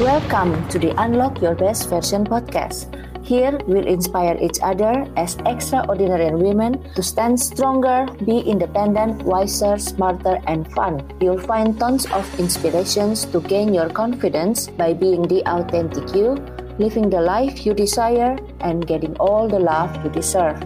Welcome 0.00 0.66
to 0.70 0.78
the 0.78 0.96
Unlock 0.96 1.42
Your 1.42 1.54
Best 1.54 1.90
Version 1.90 2.24
podcast. 2.24 2.88
Here, 3.22 3.60
we'll 3.66 3.86
inspire 3.86 4.34
each 4.40 4.56
other 4.62 5.04
as 5.14 5.36
extraordinary 5.44 6.34
women 6.34 6.82
to 6.94 7.02
stand 7.02 7.38
stronger, 7.38 8.08
be 8.24 8.38
independent, 8.40 9.22
wiser, 9.24 9.76
smarter, 9.76 10.40
and 10.46 10.72
fun. 10.72 11.04
You'll 11.20 11.38
find 11.38 11.78
tons 11.78 12.06
of 12.12 12.24
inspirations 12.40 13.26
to 13.26 13.42
gain 13.42 13.74
your 13.74 13.90
confidence 13.90 14.68
by 14.68 14.94
being 14.94 15.28
the 15.28 15.44
authentic 15.44 16.14
you, 16.16 16.40
living 16.78 17.10
the 17.10 17.20
life 17.20 17.66
you 17.66 17.74
desire, 17.74 18.38
and 18.60 18.86
getting 18.86 19.14
all 19.18 19.48
the 19.48 19.60
love 19.60 19.94
you 20.02 20.10
deserve. 20.10 20.56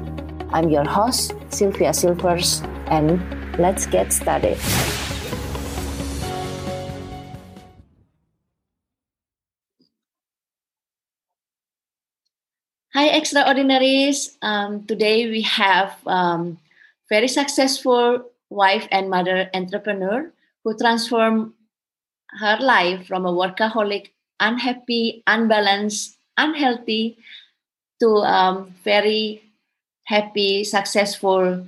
I'm 0.51 0.71
your 0.71 0.85
host, 0.85 1.35
Sylvia 1.49 1.93
Silvers, 1.93 2.63
and 2.87 3.19
let's 3.59 3.85
get 3.85 4.13
started. 4.13 4.59
Hi, 13.05 13.11
extraordinaries. 13.11 14.39
Um, 14.41 14.87
today 14.87 15.29
we 15.29 15.43
have 15.43 15.93
um, 16.07 16.57
very 17.11 17.29
successful 17.29 18.25
wife 18.49 18.89
and 18.91 19.11
mother 19.11 19.51
entrepreneur 19.53 20.33
who 20.65 20.75
transformed 20.79 21.53
her 22.41 22.57
life 22.61 23.07
from 23.07 23.27
a 23.27 23.31
workaholic, 23.31 24.09
unhappy, 24.41 25.23
unbalanced, 25.27 26.17
unhealthy 26.39 27.19
to 28.01 28.09
um, 28.25 28.75
very 28.85 29.53
happy, 30.05 30.65
successful 30.65 31.67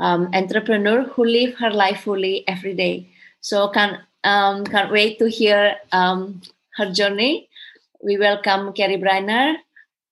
um, 0.00 0.30
entrepreneur 0.32 1.02
who 1.02 1.22
live 1.22 1.52
her 1.56 1.70
life 1.70 2.00
fully 2.04 2.48
every 2.48 2.72
day. 2.72 3.06
So 3.42 3.68
can 3.68 4.00
um, 4.24 4.64
can't 4.64 4.90
wait 4.90 5.18
to 5.18 5.28
hear 5.28 5.76
um, 5.92 6.40
her 6.76 6.90
journey. 6.90 7.50
We 8.02 8.16
welcome 8.16 8.72
Carrie 8.72 8.96
Briner. 8.96 9.56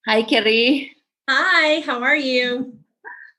Hi, 0.06 0.22
Carrie. 0.22 0.94
Hi, 1.28 1.80
how 1.80 2.02
are 2.02 2.16
you? 2.16 2.78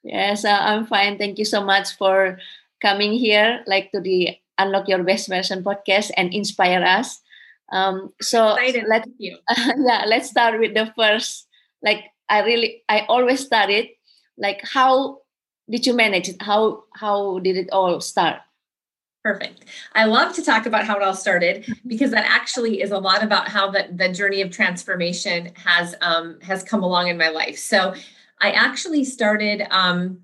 Yes, 0.03 0.45
uh, 0.45 0.59
I'm 0.59 0.85
fine. 0.85 1.17
Thank 1.17 1.39
you 1.39 1.45
so 1.45 1.63
much 1.63 1.95
for 1.95 2.39
coming 2.81 3.13
here, 3.13 3.63
like 3.67 3.91
to 3.91 4.01
the 4.01 4.37
Unlock 4.57 4.87
Your 4.87 5.03
Best 5.03 5.29
Version 5.29 5.63
podcast 5.63 6.11
and 6.17 6.33
inspire 6.33 6.83
us. 6.83 7.21
Um, 7.71 8.13
so 8.21 8.55
let's 8.55 9.07
uh, 9.47 9.73
yeah, 9.79 10.03
let's 10.07 10.29
start 10.29 10.59
with 10.59 10.73
the 10.73 10.91
first. 10.97 11.47
Like 11.81 12.11
I 12.29 12.43
really, 12.43 12.83
I 12.89 13.05
always 13.07 13.39
started. 13.45 13.87
Like 14.37 14.61
how 14.63 15.21
did 15.69 15.85
you 15.85 15.93
manage 15.93 16.29
it? 16.29 16.41
How 16.41 16.83
how 16.93 17.39
did 17.39 17.57
it 17.57 17.69
all 17.71 18.01
start? 18.01 18.41
Perfect. 19.27 19.65
I 19.93 20.05
love 20.05 20.33
to 20.35 20.41
talk 20.41 20.67
about 20.67 20.85
how 20.85 20.95
it 20.95 21.03
all 21.03 21.13
started 21.13 21.65
because 21.85 22.11
that 22.11 22.23
actually 22.25 22.81
is 22.81 22.91
a 22.91 22.97
lot 22.97 23.23
about 23.23 23.49
how 23.49 23.69
the, 23.69 23.89
the 23.93 24.07
journey 24.07 24.39
of 24.39 24.51
transformation 24.51 25.51
has 25.55 25.95
um, 25.99 26.39
has 26.39 26.63
come 26.63 26.81
along 26.81 27.09
in 27.09 27.17
my 27.17 27.27
life. 27.27 27.57
So 27.57 27.93
I 28.39 28.51
actually 28.51 29.03
started 29.03 29.67
um, 29.69 30.21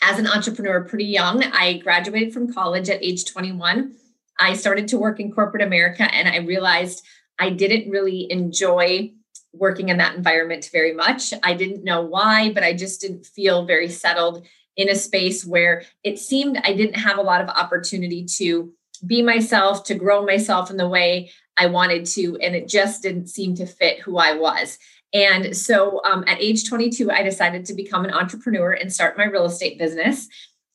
as 0.00 0.20
an 0.20 0.28
entrepreneur 0.28 0.84
pretty 0.84 1.06
young. 1.06 1.42
I 1.42 1.78
graduated 1.78 2.32
from 2.32 2.52
college 2.52 2.88
at 2.88 3.02
age 3.02 3.24
21. 3.24 3.96
I 4.38 4.54
started 4.54 4.86
to 4.88 4.96
work 4.96 5.18
in 5.18 5.32
corporate 5.32 5.64
America 5.64 6.04
and 6.14 6.28
I 6.28 6.36
realized 6.36 7.04
I 7.40 7.50
didn't 7.50 7.90
really 7.90 8.30
enjoy 8.30 9.12
working 9.52 9.88
in 9.88 9.96
that 9.96 10.14
environment 10.14 10.70
very 10.72 10.94
much. 10.94 11.34
I 11.42 11.54
didn't 11.54 11.82
know 11.82 12.02
why, 12.02 12.52
but 12.52 12.62
I 12.62 12.74
just 12.74 13.00
didn't 13.00 13.26
feel 13.26 13.66
very 13.66 13.88
settled 13.88 14.46
in 14.76 14.88
a 14.88 14.94
space 14.94 15.44
where 15.44 15.84
it 16.04 16.18
seemed 16.18 16.60
I 16.64 16.72
didn't 16.74 16.96
have 16.96 17.18
a 17.18 17.22
lot 17.22 17.40
of 17.40 17.48
opportunity 17.48 18.24
to 18.36 18.72
be 19.06 19.22
myself, 19.22 19.84
to 19.84 19.94
grow 19.94 20.24
myself 20.24 20.70
in 20.70 20.76
the 20.76 20.88
way 20.88 21.30
I 21.56 21.66
wanted 21.66 22.06
to. 22.06 22.36
And 22.38 22.54
it 22.54 22.68
just 22.68 23.02
didn't 23.02 23.28
seem 23.28 23.54
to 23.56 23.66
fit 23.66 24.00
who 24.00 24.18
I 24.18 24.34
was. 24.34 24.78
And 25.12 25.56
so 25.56 26.02
um, 26.04 26.24
at 26.26 26.40
age 26.40 26.68
22, 26.68 27.10
I 27.10 27.22
decided 27.22 27.64
to 27.66 27.74
become 27.74 28.04
an 28.04 28.12
entrepreneur 28.12 28.72
and 28.72 28.92
start 28.92 29.16
my 29.16 29.24
real 29.24 29.46
estate 29.46 29.78
business. 29.78 30.28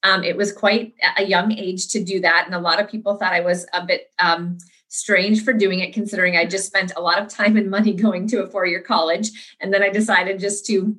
Um, 0.04 0.24
it 0.24 0.36
was 0.36 0.52
quite 0.52 0.96
a 1.18 1.24
young 1.24 1.52
age 1.52 1.90
to 1.90 2.04
do 2.04 2.22
that. 2.22 2.44
And 2.46 2.56
a 2.56 2.60
lot 2.60 2.80
of 2.80 2.90
people 2.90 3.18
thought 3.18 3.34
I 3.34 3.42
was 3.42 3.68
a 3.74 3.86
bit 3.86 4.12
um, 4.18 4.58
strange 4.88 5.44
for 5.44 5.54
doing 5.54 5.80
it, 5.80 5.94
considering 5.94 6.38
I 6.38 6.46
just 6.46 6.66
spent 6.66 6.94
a 6.96 7.02
lot 7.02 7.20
of 7.20 7.28
time 7.28 7.56
and 7.56 7.70
money 7.70 7.94
going 8.06 8.28
to 8.30 8.42
a 8.42 8.48
four 8.48 8.66
year 8.66 8.82
college. 8.82 9.56
And 9.60 9.74
then 9.74 9.84
I 9.84 9.90
decided 9.90 10.40
just 10.40 10.66
to 10.68 10.96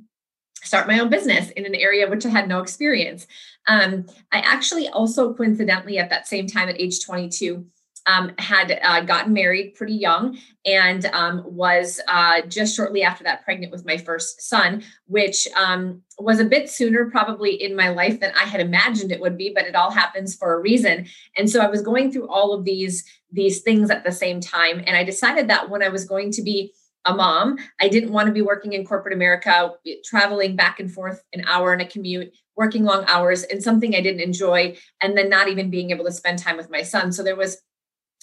start 0.63 0.87
my 0.87 0.99
own 0.99 1.11
business 1.11 1.51
in 1.51 1.67
an 1.67 1.75
area 1.75 2.09
which 2.09 2.25
I 2.27 2.31
had 2.31 2.49
no 2.49 2.61
experience. 2.61 3.27
Um, 3.67 4.07
I 4.33 4.39
actually 4.39 4.89
also 4.89 5.35
coincidentally 5.35 5.99
at 5.99 6.11
that 6.11 6.27
same 6.27 6.47
time 6.47 6.69
at 6.69 6.81
age 6.81 7.05
22 7.05 7.67
um, 8.07 8.33
had 8.39 8.81
uh, 8.83 9.01
gotten 9.03 9.33
married 9.33 9.75
pretty 9.75 9.95
young 9.95 10.39
and 10.67 11.07
um, 11.07 11.43
was 11.45 12.01
uh, 12.09 12.43
just 12.43 12.75
shortly 12.75 13.03
after 13.03 13.25
that 13.25 13.45
pregnant 13.45 13.73
with 13.73 13.87
my 13.87 13.97
first 13.97 14.43
son, 14.43 14.83
which 15.07 15.47
um, 15.57 16.03
was 16.19 16.41
a 16.41 16.45
bit 16.45 16.69
sooner 16.69 17.11
probably 17.11 17.63
in 17.63 17.77
my 17.77 17.91
life 17.91 18.21
than 18.21 18.33
I 18.35 18.45
had 18.45 18.61
imagined 18.61 19.13
it 19.13 19.21
would 19.21 19.39
be, 19.39 19.53
but 19.55 19.67
it 19.67 19.75
all 19.75 19.91
happens 19.91 20.35
for 20.35 20.55
a 20.55 20.61
reason. 20.61 21.07
And 21.37 21.49
so 21.49 21.61
I 21.61 21.69
was 21.69 21.83
going 21.83 22.11
through 22.11 22.29
all 22.29 22.53
of 22.53 22.65
these 22.65 23.05
these 23.35 23.63
things 23.63 23.91
at 23.91 24.05
the 24.05 24.13
same 24.13 24.41
time, 24.41 24.85
and 24.87 24.95
I 24.95 25.05
decided 25.05 25.49
that 25.49 25.71
when 25.71 25.83
I 25.83 25.89
was 25.89 26.05
going 26.05 26.33
to 26.33 26.43
be 26.43 26.75
a 27.05 27.15
mom. 27.15 27.59
I 27.81 27.89
didn't 27.89 28.13
want 28.13 28.27
to 28.27 28.33
be 28.33 28.43
working 28.43 28.73
in 28.73 28.85
corporate 28.85 29.15
America, 29.15 29.73
traveling 30.05 30.57
back 30.57 30.81
and 30.81 30.91
forth 30.91 31.23
an 31.33 31.45
hour 31.47 31.75
in 31.75 31.81
a 31.81 31.87
commute, 31.87 32.33
working 32.57 32.85
long 32.85 33.05
hours, 33.07 33.43
and 33.45 33.63
something 33.63 33.95
I 33.95 34.01
didn't 34.01 34.21
enjoy, 34.21 34.77
and 35.01 35.17
then 35.17 35.29
not 35.29 35.49
even 35.49 35.71
being 35.71 35.91
able 35.91 36.05
to 36.05 36.13
spend 36.13 36.39
time 36.39 36.57
with 36.57 36.71
my 36.71 36.83
son. 36.83 37.13
So 37.13 37.23
there 37.23 37.37
was 37.37 37.63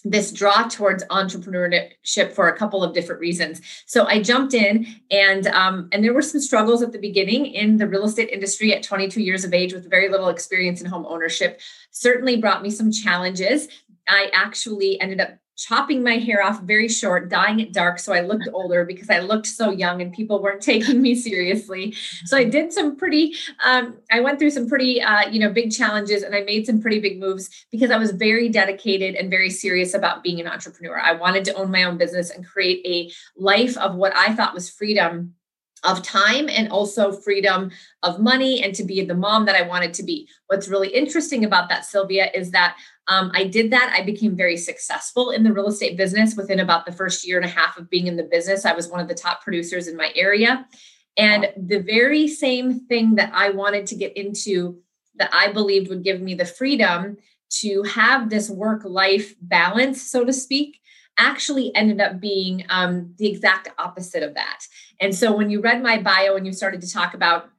this 0.05 0.31
draw 0.31 0.63
towards 0.63 1.03
entrepreneurship 1.05 2.31
for 2.33 2.47
a 2.47 2.57
couple 2.57 2.83
of 2.83 2.93
different 2.93 3.19
reasons. 3.19 3.61
So 3.85 4.05
I 4.05 4.21
jumped 4.21 4.53
in, 4.53 4.87
and 5.11 5.47
um, 5.47 5.89
and 5.91 6.03
there 6.03 6.13
were 6.13 6.21
some 6.21 6.39
struggles 6.39 6.81
at 6.81 6.91
the 6.91 6.99
beginning 6.99 7.47
in 7.47 7.77
the 7.77 7.87
real 7.87 8.05
estate 8.05 8.29
industry 8.29 8.73
at 8.73 8.83
22 8.83 9.21
years 9.21 9.43
of 9.43 9.53
age 9.53 9.73
with 9.73 9.89
very 9.89 10.09
little 10.09 10.29
experience 10.29 10.81
in 10.81 10.87
home 10.87 11.05
ownership. 11.07 11.59
Certainly 11.91 12.37
brought 12.37 12.61
me 12.61 12.69
some 12.69 12.91
challenges. 12.91 13.67
I 14.07 14.31
actually 14.33 14.99
ended 15.01 15.19
up 15.19 15.37
chopping 15.59 16.01
my 16.01 16.17
hair 16.17 16.41
off 16.41 16.61
very 16.61 16.87
short, 16.87 17.29
dyeing 17.29 17.59
it 17.59 17.73
dark 17.73 17.99
so 17.99 18.13
I 18.13 18.21
looked 18.21 18.47
older 18.53 18.85
because 18.85 19.09
I 19.09 19.19
looked 19.19 19.45
so 19.45 19.71
young 19.71 20.01
and 20.01 20.13
people 20.13 20.41
weren't 20.41 20.61
taking 20.61 21.01
me 21.01 21.15
seriously. 21.15 21.93
So 22.25 22.37
I 22.37 22.45
did 22.45 22.71
some 22.71 22.95
pretty, 22.95 23.35
um, 23.65 23.97
I 24.09 24.21
went 24.21 24.39
through 24.39 24.51
some 24.51 24.69
pretty, 24.69 25.01
uh, 25.01 25.29
you 25.29 25.39
know, 25.39 25.51
big 25.51 25.71
challenges 25.71 26.23
and 26.23 26.33
I 26.33 26.41
made 26.41 26.65
some 26.65 26.81
pretty 26.81 26.99
big 26.99 27.19
moves 27.19 27.49
because 27.71 27.91
I 27.91 27.97
was 27.97 28.11
very 28.11 28.47
dedicated 28.47 29.15
and 29.15 29.29
very 29.29 29.49
serious 29.49 29.93
about 29.93 30.23
being 30.23 30.39
an 30.39 30.47
entrepreneur. 30.47 30.97
I 30.97 31.11
wanted 31.11 31.43
to 31.45 31.53
own 31.55 31.71
my 31.71 31.83
own 31.83 31.97
business 31.97 32.29
and 32.29 32.47
create 32.47 32.85
a 32.85 33.11
life 33.39 33.77
of 33.77 33.95
what 33.95 34.15
I 34.15 34.33
thought 34.33 34.53
was 34.53 34.69
freedom 34.69 35.35
of 35.83 36.03
time 36.03 36.49
and 36.49 36.69
also 36.69 37.11
freedom 37.11 37.71
of 38.03 38.19
money 38.19 38.61
and 38.63 38.75
to 38.75 38.83
be 38.83 39.03
the 39.03 39.15
mom 39.15 39.45
that 39.45 39.55
I 39.55 39.61
wanted 39.61 39.93
to 39.95 40.03
be. 40.03 40.27
What's 40.47 40.67
really 40.67 40.89
interesting 40.89 41.45
about 41.45 41.69
that, 41.69 41.85
Sylvia, 41.85 42.29
is 42.33 42.51
that 42.51 42.77
um, 43.09 43.31
I 43.33 43.45
did 43.45 43.71
that. 43.71 43.93
I 43.97 44.03
became 44.03 44.35
very 44.35 44.55
successful 44.55 45.31
in 45.31 45.43
the 45.43 45.51
real 45.51 45.67
estate 45.67 45.97
business 45.97 46.35
within 46.35 46.59
about 46.59 46.85
the 46.85 46.91
first 46.91 47.27
year 47.27 47.37
and 47.37 47.45
a 47.45 47.49
half 47.49 47.77
of 47.77 47.89
being 47.89 48.05
in 48.05 48.15
the 48.15 48.23
business. 48.23 48.65
I 48.65 48.73
was 48.73 48.87
one 48.87 48.99
of 48.99 49.07
the 49.07 49.15
top 49.15 49.43
producers 49.43 49.87
in 49.87 49.97
my 49.97 50.11
area. 50.15 50.67
And 51.17 51.51
the 51.57 51.79
very 51.79 52.27
same 52.27 52.81
thing 52.81 53.15
that 53.15 53.31
I 53.33 53.49
wanted 53.49 53.87
to 53.87 53.95
get 53.95 54.15
into 54.15 54.79
that 55.15 55.31
I 55.33 55.51
believed 55.51 55.89
would 55.89 56.03
give 56.03 56.21
me 56.21 56.35
the 56.35 56.45
freedom 56.45 57.17
to 57.61 57.83
have 57.83 58.29
this 58.29 58.49
work 58.49 58.83
life 58.85 59.33
balance, 59.41 60.03
so 60.03 60.23
to 60.23 60.31
speak, 60.31 60.79
actually 61.17 61.75
ended 61.75 61.99
up 61.99 62.19
being 62.19 62.63
um, 62.69 63.13
the 63.17 63.27
exact 63.27 63.69
opposite 63.79 64.23
of 64.23 64.35
that. 64.35 64.59
And 65.01 65.13
so 65.13 65.35
when 65.35 65.49
you 65.49 65.61
read 65.61 65.81
my 65.81 65.97
bio 66.01 66.35
and 66.35 66.45
you 66.45 66.53
started 66.53 66.81
to 66.81 66.91
talk 66.91 67.15
about, 67.15 67.49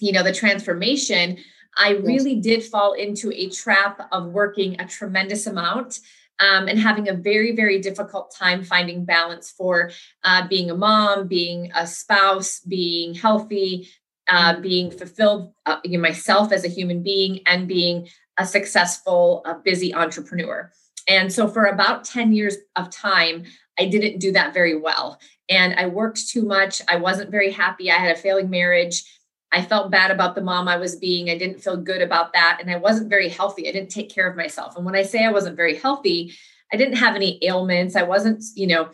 you 0.00 0.12
know, 0.12 0.22
the 0.22 0.32
transformation, 0.32 1.38
I 1.76 1.90
really 1.90 2.36
did 2.36 2.62
fall 2.62 2.92
into 2.92 3.32
a 3.32 3.48
trap 3.50 4.08
of 4.12 4.26
working 4.26 4.80
a 4.80 4.86
tremendous 4.86 5.46
amount 5.46 6.00
um, 6.40 6.68
and 6.68 6.78
having 6.78 7.08
a 7.08 7.14
very, 7.14 7.54
very 7.54 7.80
difficult 7.80 8.34
time 8.34 8.64
finding 8.64 9.04
balance 9.04 9.50
for 9.50 9.90
uh, 10.24 10.46
being 10.48 10.70
a 10.70 10.76
mom, 10.76 11.28
being 11.28 11.70
a 11.74 11.86
spouse, 11.86 12.60
being 12.60 13.14
healthy, 13.14 13.88
uh, 14.28 14.52
mm-hmm. 14.52 14.62
being 14.62 14.90
fulfilled 14.90 15.52
uh, 15.66 15.78
myself 15.98 16.52
as 16.52 16.64
a 16.64 16.68
human 16.68 17.02
being, 17.02 17.40
and 17.46 17.68
being 17.68 18.08
a 18.38 18.46
successful, 18.46 19.42
uh, 19.44 19.54
busy 19.64 19.94
entrepreneur. 19.94 20.72
And 21.08 21.32
so, 21.32 21.46
for 21.46 21.66
about 21.66 22.04
10 22.04 22.32
years 22.32 22.56
of 22.76 22.90
time, 22.90 23.44
I 23.78 23.86
didn't 23.86 24.20
do 24.20 24.32
that 24.32 24.54
very 24.54 24.76
well. 24.76 25.18
And 25.48 25.74
I 25.74 25.86
worked 25.86 26.28
too 26.28 26.42
much. 26.42 26.80
I 26.88 26.96
wasn't 26.96 27.30
very 27.30 27.50
happy. 27.50 27.90
I 27.90 27.98
had 27.98 28.16
a 28.16 28.18
failing 28.18 28.48
marriage. 28.48 29.04
I 29.54 29.62
felt 29.62 29.92
bad 29.92 30.10
about 30.10 30.34
the 30.34 30.40
mom 30.40 30.66
I 30.66 30.76
was 30.76 30.96
being. 30.96 31.30
I 31.30 31.38
didn't 31.38 31.62
feel 31.62 31.76
good 31.76 32.02
about 32.02 32.32
that. 32.32 32.58
And 32.60 32.68
I 32.68 32.76
wasn't 32.76 33.08
very 33.08 33.28
healthy. 33.28 33.68
I 33.68 33.72
didn't 33.72 33.90
take 33.90 34.10
care 34.10 34.28
of 34.28 34.36
myself. 34.36 34.76
And 34.76 34.84
when 34.84 34.96
I 34.96 35.02
say 35.02 35.24
I 35.24 35.30
wasn't 35.30 35.56
very 35.56 35.76
healthy, 35.76 36.34
I 36.72 36.76
didn't 36.76 36.96
have 36.96 37.14
any 37.14 37.38
ailments. 37.42 37.94
I 37.94 38.02
wasn't, 38.02 38.42
you 38.56 38.66
know, 38.66 38.90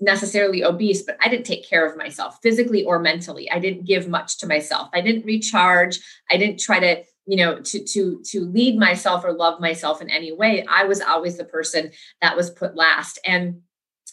necessarily 0.00 0.62
obese, 0.62 1.02
but 1.02 1.16
I 1.20 1.28
didn't 1.28 1.46
take 1.46 1.68
care 1.68 1.84
of 1.84 1.96
myself 1.96 2.38
physically 2.44 2.84
or 2.84 3.00
mentally. 3.00 3.50
I 3.50 3.58
didn't 3.58 3.86
give 3.86 4.06
much 4.08 4.38
to 4.38 4.46
myself. 4.46 4.88
I 4.94 5.00
didn't 5.00 5.24
recharge. 5.24 5.98
I 6.30 6.36
didn't 6.36 6.60
try 6.60 6.78
to, 6.78 7.02
you 7.26 7.36
know, 7.38 7.60
to 7.60 7.84
to 7.84 8.22
to 8.26 8.40
lead 8.42 8.78
myself 8.78 9.24
or 9.24 9.32
love 9.32 9.58
myself 9.60 10.00
in 10.00 10.10
any 10.10 10.30
way. 10.30 10.64
I 10.68 10.84
was 10.84 11.00
always 11.00 11.36
the 11.36 11.44
person 11.44 11.90
that 12.22 12.36
was 12.36 12.50
put 12.50 12.76
last. 12.76 13.18
And 13.26 13.62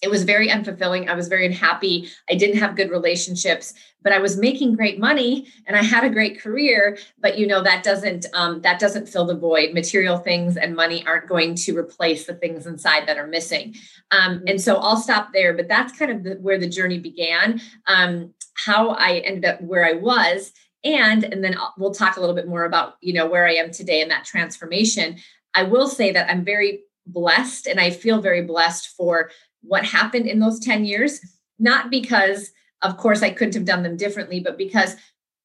it 0.02 0.10
was 0.10 0.24
very 0.24 0.50
unfulfilling. 0.50 1.08
I 1.08 1.14
was 1.14 1.28
very 1.28 1.46
unhappy. 1.46 2.10
I 2.30 2.34
didn't 2.34 2.58
have 2.58 2.76
good 2.76 2.90
relationships, 2.90 3.74
but 4.02 4.12
I 4.12 4.18
was 4.18 4.36
making 4.36 4.76
great 4.76 5.00
money 5.00 5.48
and 5.68 5.78
I 5.78 5.84
had 5.84 6.04
a 6.04 6.10
great 6.10 6.42
career. 6.42 6.98
But 7.20 7.38
you 7.38 7.46
know 7.46 7.62
that 7.62 7.84
doesn't 7.84 8.26
um, 8.34 8.62
that 8.62 8.80
doesn't 8.80 9.08
fill 9.08 9.26
the 9.26 9.38
void. 9.38 9.74
Material 9.74 10.18
things 10.18 10.58
and 10.58 10.76
money 10.76 11.06
aren't 11.06 11.30
going 11.30 11.56
to 11.56 11.78
replace 11.78 12.26
the 12.26 12.34
things 12.34 12.66
inside 12.66 13.08
that 13.08 13.18
are 13.18 13.28
missing. 13.28 13.76
Um, 14.10 14.44
and 14.48 14.60
so 14.60 14.78
I'll 14.78 14.98
stop 14.98 15.30
there. 15.34 15.54
But 15.54 15.68
that's 15.68 15.98
kind 15.98 16.12
of 16.12 16.24
the, 16.24 16.36
where 16.36 16.58
the 16.58 16.70
journey 16.70 17.00
began. 17.00 17.62
Um, 17.86 18.34
how 18.56 18.90
I 18.90 19.18
ended 19.20 19.46
up 19.46 19.62
where 19.62 19.86
I 19.86 19.94
was, 19.94 20.52
and 20.84 21.24
and 21.24 21.44
then 21.44 21.56
we'll 21.78 21.94
talk 21.94 22.18
a 22.18 22.20
little 22.20 22.36
bit 22.36 22.48
more 22.48 22.66
about 22.66 22.96
you 23.02 23.14
know 23.14 23.28
where 23.28 23.48
I 23.48 23.54
am 23.54 23.72
today 23.72 24.02
and 24.02 24.10
that 24.10 24.26
transformation. 24.26 25.18
I 25.54 25.64
will 25.64 25.88
say 25.88 26.12
that 26.12 26.30
I'm 26.30 26.44
very 26.44 26.84
blessed 27.06 27.68
and 27.68 27.80
I 27.80 27.90
feel 27.90 28.22
very 28.22 28.42
blessed 28.44 28.90
for 28.96 29.32
what 29.62 29.86
happened 29.86 30.28
in 30.28 30.40
those 30.40 30.60
10 30.60 30.86
years, 30.86 31.20
not 31.60 31.90
because, 31.90 32.52
of 32.82 32.98
course, 32.98 33.22
I 33.22 33.30
couldn't 33.32 33.54
have 33.56 33.66
done 33.66 33.84
them 33.84 33.98
differently, 33.98 34.40
but 34.40 34.58
because 34.58 34.96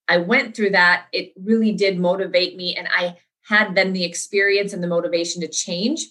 I 0.08 0.18
went 0.18 0.54
through 0.54 0.70
that, 0.70 1.06
it 1.12 1.32
really 1.36 1.72
did 1.72 1.98
motivate 1.98 2.56
me. 2.56 2.74
And 2.76 2.88
I 2.88 3.16
had 3.42 3.74
then 3.74 3.92
the 3.92 4.04
experience 4.04 4.72
and 4.72 4.82
the 4.82 4.88
motivation 4.88 5.40
to 5.42 5.48
change 5.48 6.06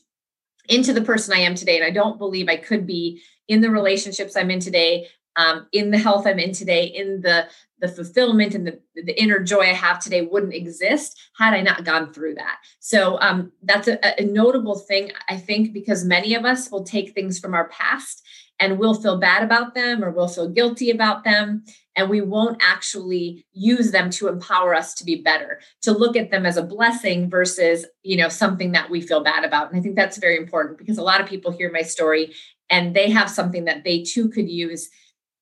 into 0.70 0.94
the 0.94 1.02
person 1.02 1.34
I 1.34 1.42
am 1.42 1.56
today. 1.56 1.78
And 1.78 1.86
I 1.86 1.92
don't 1.92 2.18
believe 2.18 2.48
I 2.48 2.58
could 2.58 2.88
be 2.88 3.22
in 3.48 3.62
the 3.62 3.70
relationships 3.70 4.36
I'm 4.36 4.52
in 4.52 4.60
today, 4.60 5.08
um, 5.36 5.68
in 5.72 5.92
the 5.92 5.98
health 5.98 6.26
I'm 6.26 6.40
in 6.40 6.54
today, 6.54 6.86
in 6.86 7.22
the 7.22 7.48
the 7.80 7.88
fulfillment 7.90 8.56
and 8.56 8.66
the, 8.66 8.80
the 8.96 9.22
inner 9.22 9.40
joy 9.40 9.62
I 9.62 9.74
have 9.74 10.00
today 10.00 10.22
wouldn't 10.22 10.54
exist 10.54 11.20
had 11.38 11.54
I 11.54 11.62
not 11.62 11.84
gone 11.84 12.14
through 12.14 12.36
that. 12.36 12.58
So 12.80 13.20
um, 13.20 13.52
that's 13.64 13.90
a, 13.90 14.00
a 14.18 14.24
notable 14.24 14.80
thing, 14.80 15.12
I 15.30 15.36
think, 15.36 15.74
because 15.74 16.06
many 16.06 16.36
of 16.36 16.46
us 16.46 16.72
will 16.72 16.86
take 16.86 17.12
things 17.12 17.38
from 17.38 17.54
our 17.54 17.68
past 17.68 18.24
and 18.60 18.80
we'll 18.80 18.94
feel 18.94 19.18
bad 19.18 19.44
about 19.44 19.76
them 19.76 20.04
or 20.04 20.12
we'll 20.12 20.28
feel 20.28 20.50
guilty 20.50 20.90
about 20.90 21.24
them 21.24 21.66
and 21.96 22.10
we 22.10 22.22
won't 22.22 22.62
actually 22.62 23.46
use 23.54 23.92
them 23.92 24.10
to 24.10 24.28
empower 24.28 24.74
us 24.74 24.94
to 24.96 25.04
be 25.04 25.22
better 25.22 25.60
to 25.82 25.92
look 25.92 26.16
at 26.16 26.32
them 26.32 26.46
as 26.46 26.58
a 26.58 26.64
blessing 26.64 27.30
versus 27.30 27.86
you 28.04 28.16
know 28.16 28.30
something 28.30 28.72
that 28.72 28.90
we 28.90 29.02
feel 29.02 29.24
bad 29.24 29.44
about 29.44 29.70
and 29.70 29.80
i 29.80 29.82
think 29.82 29.96
that's 29.96 30.18
very 30.18 30.38
important 30.38 30.78
because 30.78 30.98
a 30.98 31.04
lot 31.04 31.22
of 31.22 31.28
people 31.28 31.52
hear 31.52 31.72
my 31.72 31.82
story 31.82 32.34
and 32.70 32.96
they 32.96 33.10
have 33.10 33.30
something 33.30 33.66
that 33.66 33.84
they 33.84 34.02
too 34.02 34.30
could 34.30 34.50
use 34.50 34.90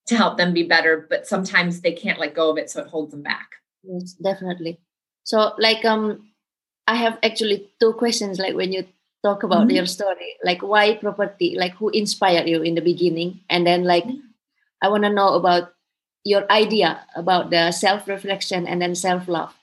to 0.08 0.16
help 0.16 0.38
them 0.38 0.54
be 0.54 0.64
better 0.64 1.06
but 1.10 1.28
sometimes 1.28 1.82
they 1.82 1.94
can't 1.94 2.20
let 2.20 2.34
go 2.34 2.50
of 2.52 2.58
it 2.58 2.70
so 2.70 2.82
it 2.82 2.88
holds 2.88 3.12
them 3.12 3.22
back 3.22 3.56
yes 3.84 4.14
definitely 4.14 4.80
so 5.24 5.54
like 5.58 5.84
um 5.86 6.28
i 6.88 6.96
have 6.96 7.18
actually 7.24 7.70
two 7.80 7.94
questions 7.94 8.40
like 8.40 8.56
when 8.56 8.72
you 8.72 8.86
talk 9.24 9.44
about 9.44 9.68
mm-hmm. 9.68 9.78
your 9.78 9.86
story 9.86 10.36
like 10.44 10.62
why 10.62 10.96
property 10.96 11.56
like 11.58 11.74
who 11.76 11.90
inspired 11.90 12.48
you 12.48 12.62
in 12.62 12.76
the 12.76 12.82
beginning 12.82 13.40
and 13.50 13.66
then 13.66 13.84
like 13.84 14.04
mm-hmm. 14.04 14.20
i 14.82 14.90
want 14.90 15.04
to 15.04 15.10
know 15.10 15.36
about 15.36 15.74
your 16.26 16.50
idea 16.52 17.06
about 17.16 17.50
the 17.50 17.72
self 17.72 18.08
reflection 18.08 18.68
and 18.68 18.82
then 18.82 18.96
self 18.96 19.28
love 19.28 19.54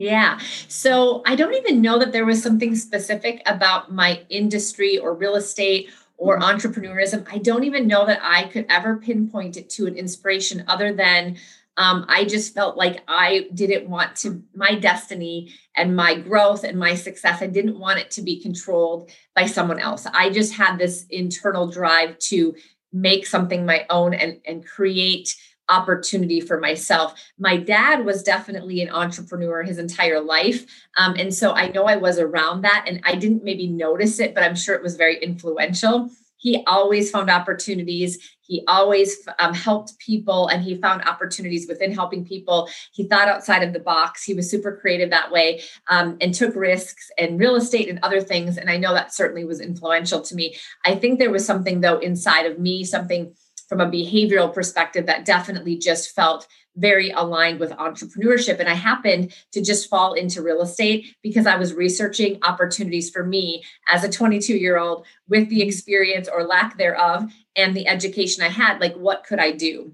yeah. 0.00 0.38
So 0.66 1.22
I 1.26 1.36
don't 1.36 1.52
even 1.52 1.82
know 1.82 1.98
that 1.98 2.10
there 2.10 2.24
was 2.24 2.42
something 2.42 2.74
specific 2.74 3.42
about 3.44 3.92
my 3.92 4.22
industry 4.30 4.96
or 4.96 5.12
real 5.12 5.36
estate 5.36 5.90
or 6.20 6.38
mm-hmm. 6.38 6.56
entrepreneurism. 6.56 7.26
I 7.32 7.38
don't 7.38 7.64
even 7.64 7.88
know 7.88 8.06
that 8.06 8.20
I 8.22 8.44
could 8.44 8.66
ever 8.68 8.98
pinpoint 8.98 9.56
it 9.56 9.70
to 9.70 9.86
an 9.86 9.96
inspiration 9.96 10.64
other 10.68 10.92
than 10.92 11.38
um, 11.76 12.04
I 12.08 12.26
just 12.26 12.52
felt 12.52 12.76
like 12.76 13.02
I 13.08 13.48
didn't 13.54 13.88
want 13.88 14.14
to, 14.16 14.42
my 14.54 14.74
destiny 14.74 15.54
and 15.74 15.96
my 15.96 16.14
growth 16.14 16.62
and 16.62 16.78
my 16.78 16.94
success, 16.94 17.40
I 17.40 17.46
didn't 17.46 17.78
want 17.78 18.00
it 18.00 18.10
to 18.12 18.22
be 18.22 18.38
controlled 18.38 19.10
by 19.34 19.46
someone 19.46 19.78
else. 19.78 20.06
I 20.12 20.28
just 20.28 20.52
had 20.52 20.78
this 20.78 21.06
internal 21.08 21.68
drive 21.68 22.18
to 22.18 22.54
make 22.92 23.26
something 23.26 23.64
my 23.64 23.86
own 23.88 24.12
and, 24.12 24.40
and 24.44 24.66
create 24.66 25.34
opportunity 25.70 26.40
for 26.40 26.60
myself. 26.60 27.14
My 27.38 27.56
dad 27.56 28.04
was 28.04 28.22
definitely 28.22 28.82
an 28.82 28.90
entrepreneur 28.90 29.62
his 29.62 29.78
entire 29.78 30.20
life. 30.20 30.66
Um, 30.96 31.14
and 31.18 31.32
so 31.32 31.52
I 31.52 31.68
know 31.68 31.84
I 31.84 31.96
was 31.96 32.18
around 32.18 32.62
that 32.62 32.84
and 32.86 33.00
I 33.04 33.14
didn't 33.14 33.44
maybe 33.44 33.68
notice 33.68 34.18
it, 34.20 34.34
but 34.34 34.42
I'm 34.42 34.56
sure 34.56 34.74
it 34.74 34.82
was 34.82 34.96
very 34.96 35.22
influential. 35.22 36.10
He 36.40 36.64
always 36.66 37.10
found 37.10 37.28
opportunities. 37.28 38.18
He 38.40 38.64
always 38.66 39.28
um, 39.38 39.52
helped 39.52 39.98
people 39.98 40.48
and 40.48 40.62
he 40.62 40.80
found 40.80 41.02
opportunities 41.02 41.68
within 41.68 41.92
helping 41.92 42.24
people. 42.24 42.68
He 42.92 43.06
thought 43.06 43.28
outside 43.28 43.62
of 43.62 43.74
the 43.74 43.78
box. 43.78 44.24
He 44.24 44.32
was 44.32 44.50
super 44.50 44.74
creative 44.74 45.10
that 45.10 45.30
way 45.30 45.60
um, 45.88 46.16
and 46.22 46.32
took 46.32 46.56
risks 46.56 47.10
and 47.18 47.38
real 47.38 47.56
estate 47.56 47.90
and 47.90 48.00
other 48.02 48.22
things. 48.22 48.56
And 48.56 48.70
I 48.70 48.78
know 48.78 48.94
that 48.94 49.14
certainly 49.14 49.44
was 49.44 49.60
influential 49.60 50.22
to 50.22 50.34
me. 50.34 50.56
I 50.86 50.94
think 50.94 51.18
there 51.18 51.30
was 51.30 51.44
something, 51.44 51.82
though, 51.82 51.98
inside 51.98 52.46
of 52.46 52.58
me, 52.58 52.84
something 52.84 53.34
from 53.70 53.80
a 53.80 53.88
behavioral 53.88 54.52
perspective 54.52 55.06
that 55.06 55.24
definitely 55.24 55.78
just 55.78 56.10
felt 56.10 56.48
very 56.76 57.10
aligned 57.10 57.60
with 57.60 57.70
entrepreneurship. 57.70 58.58
And 58.58 58.68
I 58.68 58.74
happened 58.74 59.32
to 59.52 59.62
just 59.62 59.88
fall 59.88 60.14
into 60.14 60.42
real 60.42 60.60
estate 60.60 61.14
because 61.22 61.46
I 61.46 61.54
was 61.54 61.72
researching 61.72 62.40
opportunities 62.42 63.10
for 63.10 63.24
me 63.24 63.62
as 63.88 64.02
a 64.02 64.08
22 64.08 64.54
year 64.54 64.76
old 64.76 65.06
with 65.28 65.48
the 65.48 65.62
experience 65.62 66.28
or 66.28 66.42
lack 66.42 66.78
thereof 66.78 67.32
and 67.54 67.76
the 67.76 67.86
education 67.86 68.42
I 68.42 68.48
had. 68.48 68.80
Like, 68.80 68.96
what 68.96 69.22
could 69.22 69.38
I 69.38 69.52
do? 69.52 69.92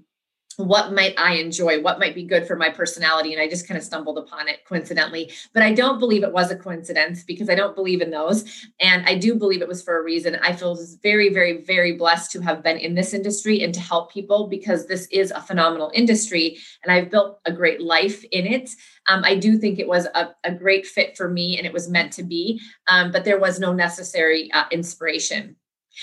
What 0.57 0.91
might 0.91 1.13
I 1.19 1.35
enjoy? 1.35 1.81
What 1.81 1.99
might 1.99 2.15
be 2.15 2.23
good 2.23 2.47
for 2.47 2.55
my 2.55 2.69
personality? 2.69 3.31
And 3.31 3.41
I 3.41 3.47
just 3.47 3.67
kind 3.67 3.77
of 3.77 3.83
stumbled 3.83 4.17
upon 4.17 4.49
it 4.49 4.65
coincidentally. 4.65 5.31
But 5.53 5.61
I 5.61 5.71
don't 5.71 5.99
believe 5.99 6.23
it 6.23 6.33
was 6.33 6.49
a 6.49 6.55
coincidence 6.55 7.23
because 7.23 7.47
I 7.47 7.55
don't 7.55 7.75
believe 7.75 8.01
in 8.01 8.09
those. 8.09 8.67
And 8.79 9.05
I 9.05 9.15
do 9.15 9.35
believe 9.35 9.61
it 9.61 9.67
was 9.67 9.83
for 9.83 9.99
a 9.99 10.03
reason. 10.03 10.35
I 10.41 10.53
feel 10.53 10.77
very, 11.03 11.31
very, 11.31 11.61
very 11.61 11.93
blessed 11.93 12.31
to 12.31 12.41
have 12.41 12.63
been 12.63 12.77
in 12.77 12.95
this 12.95 13.13
industry 13.13 13.63
and 13.63 13.71
to 13.75 13.79
help 13.79 14.11
people 14.11 14.47
because 14.47 14.87
this 14.87 15.07
is 15.11 15.29
a 15.29 15.41
phenomenal 15.41 15.91
industry 15.93 16.57
and 16.83 16.91
I've 16.91 17.11
built 17.11 17.39
a 17.45 17.51
great 17.51 17.79
life 17.79 18.23
in 18.31 18.47
it. 18.47 18.71
Um, 19.07 19.23
I 19.23 19.35
do 19.35 19.59
think 19.59 19.77
it 19.77 19.87
was 19.87 20.07
a, 20.15 20.35
a, 20.43 20.51
great 20.51 20.85
fit 20.85 21.15
for 21.15 21.29
me 21.29 21.57
and 21.57 21.65
it 21.65 21.71
was 21.71 21.87
meant 21.87 22.11
to 22.13 22.23
be, 22.23 22.59
um, 22.89 23.11
but 23.11 23.23
there 23.23 23.39
was 23.39 23.59
no 23.59 23.71
necessary 23.71 24.51
uh, 24.51 24.65
inspiration. 24.71 25.55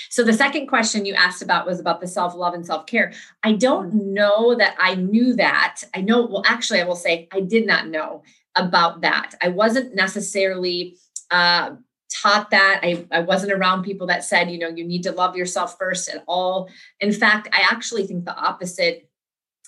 So 0.09 0.23
the 0.23 0.33
second 0.33 0.67
question 0.67 1.05
you 1.05 1.13
asked 1.13 1.41
about 1.41 1.65
was 1.65 1.79
about 1.79 2.01
the 2.01 2.07
self-love 2.07 2.53
and 2.53 2.65
self-care. 2.65 3.13
I 3.43 3.53
don't 3.53 3.89
mm-hmm. 3.89 4.13
know 4.13 4.55
that 4.55 4.75
I 4.79 4.95
knew 4.95 5.35
that. 5.35 5.83
I 5.93 6.01
know, 6.01 6.25
well, 6.25 6.43
actually, 6.45 6.81
I 6.81 6.85
will 6.85 6.95
say 6.95 7.27
I 7.31 7.41
did 7.41 7.65
not 7.65 7.87
know 7.87 8.23
about 8.55 9.01
that. 9.01 9.35
I 9.41 9.49
wasn't 9.49 9.95
necessarily 9.95 10.97
uh, 11.31 11.75
taught 12.21 12.51
that. 12.51 12.79
I, 12.83 13.05
I 13.11 13.19
wasn't 13.19 13.51
around 13.51 13.83
people 13.83 14.07
that 14.07 14.23
said, 14.23 14.49
you 14.49 14.59
know, 14.59 14.69
you 14.69 14.85
need 14.85 15.03
to 15.03 15.11
love 15.11 15.35
yourself 15.35 15.77
first 15.77 16.07
at 16.09 16.23
all. 16.27 16.69
In 16.99 17.11
fact, 17.11 17.49
I 17.51 17.63
actually 17.69 18.07
think 18.07 18.25
the 18.25 18.35
opposite 18.35 19.04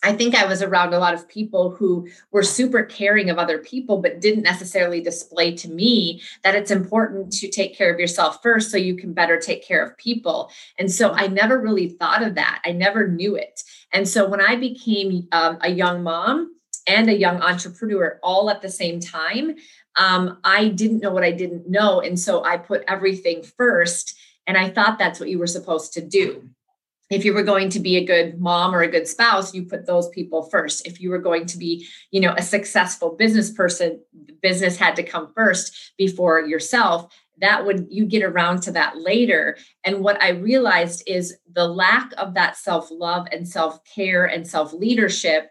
I 0.03 0.13
think 0.13 0.35
I 0.35 0.45
was 0.45 0.61
around 0.61 0.93
a 0.93 0.99
lot 0.99 1.15
of 1.15 1.27
people 1.27 1.71
who 1.71 2.07
were 2.31 2.43
super 2.43 2.83
caring 2.83 3.29
of 3.29 3.39
other 3.39 3.57
people, 3.57 3.99
but 3.99 4.21
didn't 4.21 4.43
necessarily 4.43 5.01
display 5.01 5.55
to 5.55 5.69
me 5.69 6.21
that 6.43 6.55
it's 6.55 6.69
important 6.69 7.33
to 7.33 7.49
take 7.49 7.75
care 7.75 7.91
of 7.91 7.99
yourself 7.99 8.39
first 8.43 8.69
so 8.69 8.77
you 8.77 8.95
can 8.95 9.13
better 9.13 9.39
take 9.39 9.65
care 9.65 9.83
of 9.83 9.97
people. 9.97 10.51
And 10.77 10.91
so 10.91 11.13
I 11.13 11.27
never 11.27 11.59
really 11.59 11.89
thought 11.89 12.21
of 12.21 12.35
that. 12.35 12.61
I 12.63 12.73
never 12.73 13.07
knew 13.07 13.35
it. 13.35 13.63
And 13.91 14.07
so 14.07 14.29
when 14.29 14.41
I 14.41 14.55
became 14.55 15.27
um, 15.31 15.57
a 15.61 15.69
young 15.69 16.03
mom 16.03 16.55
and 16.85 17.09
a 17.09 17.17
young 17.17 17.41
entrepreneur 17.41 18.19
all 18.21 18.49
at 18.51 18.61
the 18.61 18.69
same 18.69 18.99
time, 18.99 19.55
um, 19.95 20.37
I 20.43 20.67
didn't 20.67 20.99
know 20.99 21.11
what 21.11 21.23
I 21.23 21.31
didn't 21.31 21.69
know. 21.69 22.01
And 22.01 22.19
so 22.19 22.43
I 22.43 22.57
put 22.57 22.83
everything 22.87 23.41
first. 23.43 24.15
And 24.45 24.57
I 24.57 24.69
thought 24.69 24.99
that's 24.99 25.19
what 25.19 25.29
you 25.29 25.39
were 25.39 25.47
supposed 25.47 25.93
to 25.93 26.01
do 26.01 26.49
if 27.09 27.23
you 27.23 27.33
were 27.33 27.43
going 27.43 27.69
to 27.69 27.79
be 27.79 27.97
a 27.97 28.05
good 28.05 28.39
mom 28.39 28.75
or 28.75 28.81
a 28.81 28.91
good 28.91 29.07
spouse 29.07 29.53
you 29.53 29.63
put 29.63 29.85
those 29.85 30.09
people 30.09 30.43
first. 30.43 30.85
If 30.85 30.99
you 30.99 31.09
were 31.09 31.19
going 31.19 31.45
to 31.47 31.57
be 31.57 31.87
you 32.11 32.21
know 32.21 32.33
a 32.37 32.41
successful 32.41 33.15
business 33.15 33.51
person 33.51 34.01
business 34.41 34.77
had 34.77 34.95
to 34.95 35.03
come 35.03 35.31
first 35.35 35.93
before 35.97 36.41
yourself. 36.41 37.13
That 37.39 37.65
would 37.65 37.87
you 37.91 38.05
get 38.05 38.23
around 38.23 38.63
to 38.63 38.71
that 38.71 38.97
later. 38.97 39.57
And 39.83 40.01
what 40.01 40.21
i 40.21 40.29
realized 40.29 41.03
is 41.05 41.37
the 41.51 41.67
lack 41.67 42.11
of 42.17 42.33
that 42.33 42.57
self-love 42.57 43.27
and 43.31 43.47
self-care 43.47 44.25
and 44.25 44.47
self-leadership 44.47 45.49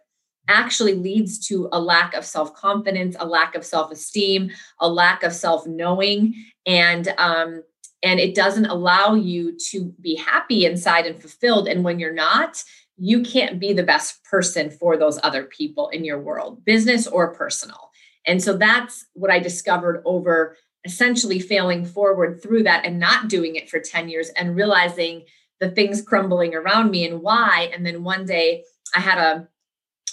actually 0.48 0.94
leads 0.94 1.44
to 1.48 1.68
a 1.72 1.80
lack 1.80 2.14
of 2.14 2.24
self-confidence 2.24 3.16
a 3.18 3.26
lack 3.26 3.56
of 3.56 3.64
self-esteem 3.64 4.50
a 4.80 4.88
lack 4.88 5.22
of 5.22 5.32
self-knowing. 5.32 6.34
And 6.66 7.12
um, 7.18 7.62
and 8.06 8.20
it 8.20 8.36
doesn't 8.36 8.66
allow 8.66 9.14
you 9.14 9.58
to 9.70 9.92
be 10.00 10.14
happy 10.14 10.64
inside 10.64 11.06
and 11.06 11.20
fulfilled. 11.20 11.66
And 11.66 11.82
when 11.82 11.98
you're 11.98 12.14
not, 12.14 12.62
you 12.96 13.20
can't 13.22 13.58
be 13.58 13.72
the 13.72 13.82
best 13.82 14.22
person 14.22 14.70
for 14.70 14.96
those 14.96 15.18
other 15.24 15.42
people 15.42 15.88
in 15.88 16.04
your 16.04 16.20
world, 16.20 16.64
business 16.64 17.08
or 17.08 17.34
personal. 17.34 17.90
And 18.24 18.40
so 18.40 18.56
that's 18.56 19.04
what 19.14 19.32
I 19.32 19.40
discovered 19.40 20.02
over 20.04 20.56
essentially 20.84 21.40
failing 21.40 21.84
forward 21.84 22.40
through 22.40 22.62
that 22.62 22.86
and 22.86 23.00
not 23.00 23.28
doing 23.28 23.56
it 23.56 23.68
for 23.68 23.80
10 23.80 24.08
years 24.08 24.28
and 24.30 24.54
realizing 24.54 25.24
the 25.58 25.68
things 25.68 26.00
crumbling 26.00 26.54
around 26.54 26.92
me 26.92 27.04
and 27.04 27.22
why. 27.22 27.70
And 27.74 27.84
then 27.84 28.04
one 28.04 28.24
day 28.24 28.62
I 28.94 29.00
had 29.00 29.18
a, 29.18 29.48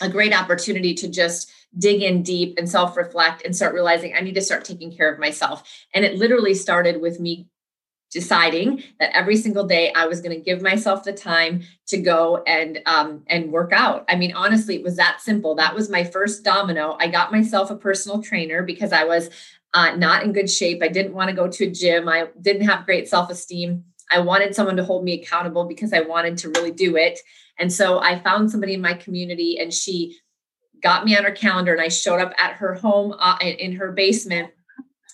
a 0.01 0.09
great 0.09 0.33
opportunity 0.33 0.95
to 0.95 1.07
just 1.07 1.51
dig 1.77 2.01
in 2.01 2.23
deep 2.23 2.55
and 2.57 2.67
self 2.67 2.97
reflect 2.97 3.43
and 3.45 3.55
start 3.55 3.75
realizing 3.75 4.15
I 4.15 4.21
need 4.21 4.33
to 4.33 4.41
start 4.41 4.65
taking 4.65 4.91
care 4.91 5.13
of 5.13 5.19
myself. 5.19 5.85
And 5.93 6.03
it 6.03 6.17
literally 6.17 6.55
started 6.55 6.99
with 6.99 7.19
me 7.19 7.49
deciding 8.13 8.83
that 8.99 9.15
every 9.15 9.35
single 9.35 9.65
day 9.65 9.91
I 9.93 10.05
was 10.05 10.21
going 10.21 10.37
to 10.37 10.41
give 10.41 10.61
myself 10.61 11.03
the 11.03 11.11
time 11.11 11.63
to 11.87 11.97
go 11.97 12.43
and 12.45 12.79
um, 12.85 13.23
and 13.27 13.51
work 13.51 13.73
out. 13.73 14.05
I 14.07 14.15
mean, 14.15 14.33
honestly, 14.33 14.75
it 14.75 14.83
was 14.83 14.95
that 14.97 15.19
simple. 15.19 15.55
That 15.55 15.73
was 15.73 15.89
my 15.89 16.03
first 16.03 16.43
domino. 16.43 16.95
I 16.99 17.07
got 17.07 17.31
myself 17.31 17.71
a 17.71 17.75
personal 17.75 18.21
trainer 18.21 18.61
because 18.61 18.93
I 18.93 19.03
was 19.03 19.29
uh, 19.73 19.95
not 19.95 20.23
in 20.23 20.31
good 20.31 20.49
shape. 20.49 20.83
I 20.83 20.87
didn't 20.87 21.13
want 21.13 21.29
to 21.29 21.35
go 21.35 21.47
to 21.47 21.65
a 21.65 21.71
gym. 21.71 22.07
I 22.07 22.27
didn't 22.39 22.67
have 22.67 22.85
great 22.85 23.07
self 23.07 23.29
esteem. 23.29 23.83
I 24.11 24.19
wanted 24.19 24.53
someone 24.53 24.77
to 24.77 24.83
hold 24.83 25.03
me 25.03 25.19
accountable 25.19 25.65
because 25.65 25.91
I 25.91 26.01
wanted 26.01 26.37
to 26.39 26.49
really 26.49 26.71
do 26.71 26.95
it. 26.95 27.19
And 27.57 27.73
so 27.73 27.99
I 27.99 28.19
found 28.19 28.51
somebody 28.51 28.75
in 28.75 28.81
my 28.81 28.93
community, 28.93 29.57
and 29.59 29.73
she 29.73 30.17
got 30.81 31.05
me 31.05 31.17
on 31.17 31.23
her 31.23 31.31
calendar, 31.31 31.73
and 31.73 31.81
I 31.81 31.87
showed 31.87 32.21
up 32.21 32.33
at 32.37 32.53
her 32.53 32.75
home 32.75 33.15
uh, 33.17 33.37
in 33.41 33.73
her 33.73 33.91
basement 33.91 34.51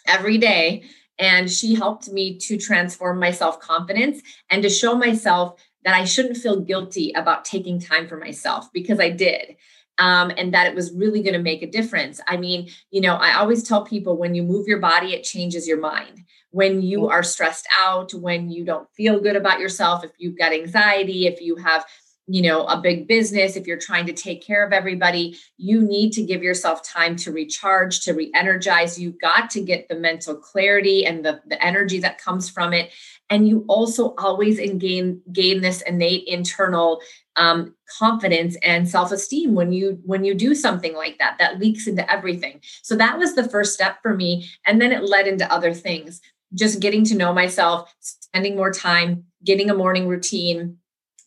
every 0.08 0.38
day 0.38 0.84
and 1.20 1.52
she 1.52 1.76
helped 1.76 2.10
me 2.10 2.38
to 2.40 2.58
transform 2.58 3.20
my 3.20 3.32
self 3.32 3.60
confidence 3.60 4.22
and 4.50 4.64
to 4.64 4.70
show 4.70 4.96
myself 4.96 5.62
that 5.84 5.94
I 5.94 6.06
shouldn't 6.06 6.38
feel 6.38 6.62
guilty 6.62 7.12
about 7.16 7.46
taking 7.46 7.80
time 7.80 8.08
for 8.08 8.18
myself 8.18 8.72
because 8.74 9.00
I 9.00 9.10
did. 9.10 9.58
Um, 9.98 10.32
and 10.38 10.54
that 10.54 10.68
it 10.68 10.76
was 10.76 10.94
really 10.94 11.22
going 11.22 11.34
to 11.34 11.42
make 11.42 11.62
a 11.62 11.70
difference. 11.70 12.22
I 12.26 12.38
mean, 12.38 12.70
you 12.90 13.02
know, 13.02 13.16
I 13.16 13.34
always 13.34 13.64
tell 13.64 13.84
people 13.84 14.16
when 14.16 14.34
you 14.34 14.44
move 14.44 14.66
your 14.66 14.80
body, 14.80 15.14
it 15.14 15.26
changes 15.26 15.68
your 15.68 15.80
mind. 15.80 16.24
When 16.52 16.82
you 16.82 17.10
are 17.10 17.22
stressed 17.22 17.68
out, 17.78 18.14
when 18.14 18.50
you 18.50 18.64
don't 18.64 18.88
feel 18.96 19.20
good 19.20 19.36
about 19.36 19.60
yourself, 19.60 20.06
if 20.06 20.12
you've 20.18 20.38
got 20.38 20.54
anxiety, 20.54 21.28
if 21.28 21.42
you 21.42 21.58
have 21.58 21.86
you 22.30 22.42
know 22.42 22.66
a 22.66 22.80
big 22.80 23.08
business 23.08 23.56
if 23.56 23.66
you're 23.66 23.78
trying 23.78 24.06
to 24.06 24.14
take 24.14 24.42
care 24.46 24.66
of 24.66 24.72
everybody 24.72 25.36
you 25.58 25.82
need 25.82 26.12
to 26.14 26.24
give 26.24 26.42
yourself 26.42 26.82
time 26.84 27.16
to 27.18 27.32
recharge 27.32 28.02
to 28.02 28.14
re-energize. 28.14 29.00
You 29.00 29.12
got 29.12 29.50
to 29.52 29.62
get 29.62 29.90
the 29.90 29.96
mental 29.96 30.36
clarity 30.36 31.06
and 31.06 31.24
the, 31.24 31.42
the 31.48 31.64
energy 31.64 32.00
that 32.00 32.18
comes 32.18 32.50
from 32.50 32.74
it. 32.74 32.92
And 33.30 33.48
you 33.48 33.66
also 33.68 34.16
always 34.18 34.60
gain 34.80 35.22
gain 35.32 35.62
this 35.62 35.82
innate 35.82 36.28
internal 36.28 37.02
um, 37.36 37.76
confidence 38.00 38.58
and 38.64 38.90
self-esteem 38.90 39.54
when 39.54 39.72
you 39.72 40.00
when 40.04 40.24
you 40.24 40.34
do 40.34 40.56
something 40.56 40.96
like 40.96 41.18
that 41.20 41.38
that 41.40 41.60
leaks 41.60 41.88
into 41.88 42.10
everything. 42.12 42.62
So 42.82 42.96
that 42.96 43.20
was 43.20 43.36
the 43.36 43.48
first 43.48 43.74
step 43.74 43.98
for 44.02 44.16
me 44.16 44.50
and 44.66 44.82
then 44.82 44.92
it 44.92 45.04
led 45.04 45.28
into 45.28 45.52
other 45.52 45.74
things. 45.74 46.22
Just 46.56 46.80
getting 46.80 47.04
to 47.06 47.16
know 47.16 47.34
myself 47.34 47.94
spending 48.00 48.56
more 48.56 48.72
time 48.72 49.26
getting 49.44 49.70
a 49.70 49.76
morning 49.76 50.08
routine 50.08 50.78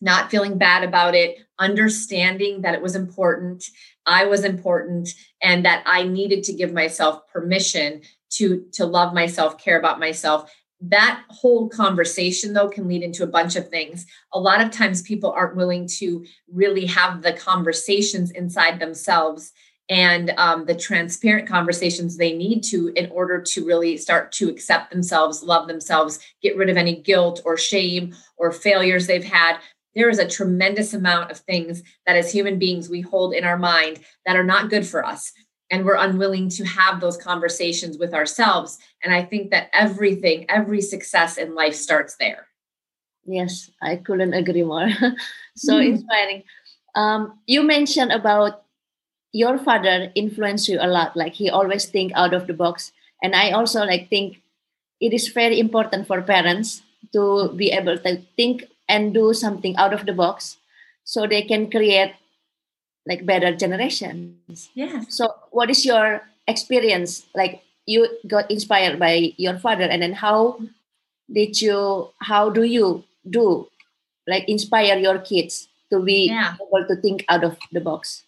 not 0.03 0.29
feeling 0.29 0.57
bad 0.57 0.83
about 0.83 1.15
it, 1.15 1.37
understanding 1.59 2.61
that 2.61 2.75
it 2.75 2.81
was 2.81 2.93
important, 2.93 3.63
I 4.05 4.25
was 4.25 4.43
important, 4.43 5.09
and 5.41 5.63
that 5.63 5.81
I 5.85 6.03
needed 6.03 6.43
to 6.43 6.53
give 6.53 6.73
myself 6.73 7.25
permission 7.31 8.01
to, 8.31 8.65
to 8.73 8.85
love 8.85 9.13
myself, 9.13 9.57
care 9.57 9.79
about 9.79 10.01
myself. 10.01 10.53
That 10.81 11.23
whole 11.29 11.69
conversation, 11.69 12.53
though, 12.53 12.67
can 12.67 12.89
lead 12.89 13.01
into 13.01 13.23
a 13.23 13.27
bunch 13.27 13.55
of 13.55 13.69
things. 13.69 14.05
A 14.33 14.39
lot 14.39 14.59
of 14.59 14.71
times 14.71 15.01
people 15.01 15.31
aren't 15.31 15.55
willing 15.55 15.87
to 15.99 16.25
really 16.51 16.85
have 16.87 17.21
the 17.21 17.31
conversations 17.31 18.29
inside 18.31 18.79
themselves 18.79 19.53
and 19.89 20.31
um, 20.31 20.65
the 20.65 20.75
transparent 20.75 21.47
conversations 21.47 22.17
they 22.17 22.33
need 22.33 22.61
to 22.63 22.89
in 22.95 23.09
order 23.11 23.41
to 23.41 23.65
really 23.65 23.95
start 23.95 24.33
to 24.33 24.49
accept 24.49 24.91
themselves, 24.91 25.43
love 25.43 25.67
themselves, 25.67 26.19
get 26.41 26.57
rid 26.57 26.69
of 26.69 26.75
any 26.75 27.01
guilt 27.01 27.41
or 27.45 27.55
shame 27.55 28.13
or 28.35 28.51
failures 28.51 29.07
they've 29.07 29.23
had 29.23 29.59
there 29.95 30.09
is 30.09 30.19
a 30.19 30.27
tremendous 30.27 30.93
amount 30.93 31.31
of 31.31 31.37
things 31.37 31.83
that 32.05 32.15
as 32.15 32.31
human 32.31 32.57
beings 32.59 32.89
we 32.89 33.01
hold 33.01 33.33
in 33.33 33.43
our 33.43 33.57
mind 33.57 33.99
that 34.25 34.35
are 34.35 34.43
not 34.43 34.69
good 34.69 34.85
for 34.85 35.05
us. 35.05 35.31
And 35.71 35.85
we're 35.85 35.95
unwilling 35.95 36.49
to 36.49 36.65
have 36.65 36.99
those 36.99 37.17
conversations 37.17 37.97
with 37.97 38.13
ourselves. 38.13 38.79
And 39.03 39.13
i 39.13 39.23
think 39.23 39.51
that 39.51 39.69
everything 39.73 40.45
every 40.49 40.81
success 40.81 41.37
in 41.37 41.55
life 41.55 41.75
starts 41.75 42.15
there. 42.17 42.47
Yes 43.25 43.69
i 43.81 43.95
couldn't 43.95 44.33
agree 44.33 44.63
more. 44.63 44.89
So 45.55 45.73
mm-hmm. 45.73 45.93
inspiring. 45.93 46.43
Um, 46.95 47.37
you 47.45 47.61
mentioned 47.61 48.11
about 48.11 48.63
your 49.31 49.59
father 49.59 50.11
influenced 50.15 50.67
you 50.67 50.79
a 50.81 50.89
lot. 50.89 51.15
Like 51.15 51.33
he 51.33 51.49
always 51.49 51.85
think 51.85 52.11
out 52.15 52.33
of 52.33 52.47
the 52.47 52.53
box. 52.53 52.91
And 53.21 53.35
i 53.35 53.51
also 53.51 53.85
like 53.85 54.09
think 54.09 54.41
it 54.99 55.13
is 55.13 55.27
very 55.29 55.59
important 55.59 56.07
for 56.07 56.21
parents 56.21 56.81
to 57.13 57.53
be 57.55 57.71
able 57.71 57.97
to 57.97 58.21
think 58.35 58.65
and 58.87 59.13
do 59.13 59.33
something 59.33 59.75
out 59.77 59.93
of 59.93 60.05
the 60.05 60.13
box 60.13 60.57
so 61.03 61.27
they 61.27 61.41
can 61.41 61.69
create 61.69 62.13
like 63.05 63.25
better 63.25 63.55
generations. 63.55 64.69
Yeah 64.73 65.03
so 65.09 65.33
what 65.51 65.69
is 65.69 65.85
your 65.85 66.21
experience? 66.47 67.25
Like 67.35 67.63
you 67.85 68.07
got 68.27 68.49
inspired 68.49 68.99
by 68.99 69.33
your 69.37 69.57
father 69.59 69.83
and 69.83 70.01
then 70.01 70.13
how 70.13 70.59
did 71.31 71.61
you 71.61 72.09
how 72.19 72.49
do 72.49 72.63
you 72.63 73.03
do 73.29 73.67
like 74.27 74.47
inspire 74.47 74.97
your 74.97 75.19
kids 75.19 75.67
to 75.91 76.01
be 76.01 76.27
yeah. 76.27 76.55
able 76.55 76.87
to 76.87 76.95
think 76.95 77.25
out 77.29 77.43
of 77.43 77.57
the 77.71 77.81
box? 77.81 78.23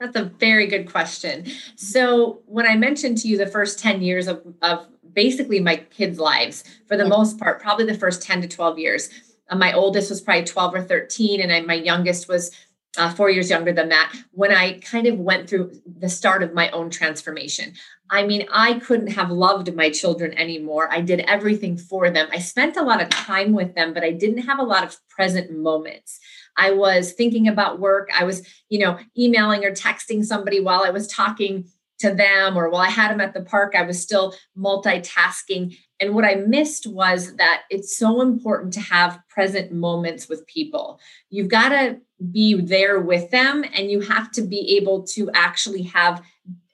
That's 0.00 0.16
a 0.16 0.24
very 0.24 0.66
good 0.66 0.90
question. 0.90 1.46
So 1.76 2.40
when 2.46 2.66
i 2.66 2.76
mentioned 2.76 3.18
to 3.18 3.28
you 3.28 3.38
the 3.38 3.46
first 3.46 3.78
10 3.78 4.02
years 4.02 4.26
of, 4.26 4.42
of 4.62 4.86
basically 5.12 5.60
my 5.60 5.76
kids 5.76 6.18
lives 6.18 6.64
for 6.88 6.96
the 6.96 7.04
yeah. 7.04 7.08
most 7.08 7.38
part 7.38 7.60
probably 7.60 7.86
the 7.86 7.94
first 7.94 8.22
10 8.22 8.42
to 8.42 8.48
12 8.48 8.78
years 8.78 9.10
my 9.52 9.72
oldest 9.72 10.10
was 10.10 10.20
probably 10.20 10.44
12 10.44 10.74
or 10.74 10.82
13, 10.82 11.40
and 11.40 11.52
I, 11.52 11.60
my 11.60 11.74
youngest 11.74 12.28
was 12.28 12.50
uh, 12.96 13.12
four 13.12 13.28
years 13.28 13.50
younger 13.50 13.72
than 13.72 13.88
that. 13.88 14.14
When 14.30 14.52
I 14.52 14.78
kind 14.80 15.06
of 15.06 15.18
went 15.18 15.48
through 15.48 15.72
the 15.98 16.08
start 16.08 16.42
of 16.42 16.54
my 16.54 16.70
own 16.70 16.90
transformation, 16.90 17.74
I 18.10 18.24
mean, 18.24 18.46
I 18.52 18.74
couldn't 18.74 19.08
have 19.08 19.30
loved 19.30 19.74
my 19.74 19.90
children 19.90 20.36
anymore. 20.38 20.92
I 20.92 21.00
did 21.00 21.20
everything 21.20 21.76
for 21.76 22.10
them. 22.10 22.28
I 22.32 22.38
spent 22.38 22.76
a 22.76 22.82
lot 22.82 23.02
of 23.02 23.08
time 23.08 23.52
with 23.52 23.74
them, 23.74 23.94
but 23.94 24.04
I 24.04 24.10
didn't 24.10 24.42
have 24.42 24.58
a 24.58 24.64
lot 24.64 24.84
of 24.84 24.96
present 25.08 25.50
moments. 25.50 26.20
I 26.56 26.70
was 26.70 27.12
thinking 27.12 27.48
about 27.48 27.80
work. 27.80 28.10
I 28.16 28.24
was, 28.24 28.46
you 28.68 28.78
know, 28.78 28.98
emailing 29.18 29.64
or 29.64 29.72
texting 29.72 30.24
somebody 30.24 30.60
while 30.60 30.84
I 30.84 30.90
was 30.90 31.08
talking 31.08 31.66
to 32.00 32.14
them 32.14 32.56
or 32.56 32.68
while 32.68 32.82
I 32.82 32.90
had 32.90 33.10
them 33.10 33.20
at 33.20 33.34
the 33.34 33.40
park, 33.40 33.74
I 33.74 33.82
was 33.82 34.00
still 34.00 34.34
multitasking. 34.56 35.76
And 36.04 36.14
what 36.14 36.26
I 36.26 36.34
missed 36.34 36.86
was 36.86 37.34
that 37.36 37.62
it's 37.70 37.96
so 37.96 38.20
important 38.20 38.74
to 38.74 38.80
have 38.80 39.20
present 39.30 39.72
moments 39.72 40.28
with 40.28 40.46
people. 40.46 41.00
You've 41.30 41.48
got 41.48 41.70
to 41.70 41.98
be 42.30 42.60
there 42.60 43.00
with 43.00 43.30
them 43.30 43.64
and 43.74 43.90
you 43.90 44.00
have 44.00 44.30
to 44.32 44.42
be 44.42 44.76
able 44.76 45.04
to 45.14 45.30
actually 45.32 45.82
have 45.82 46.22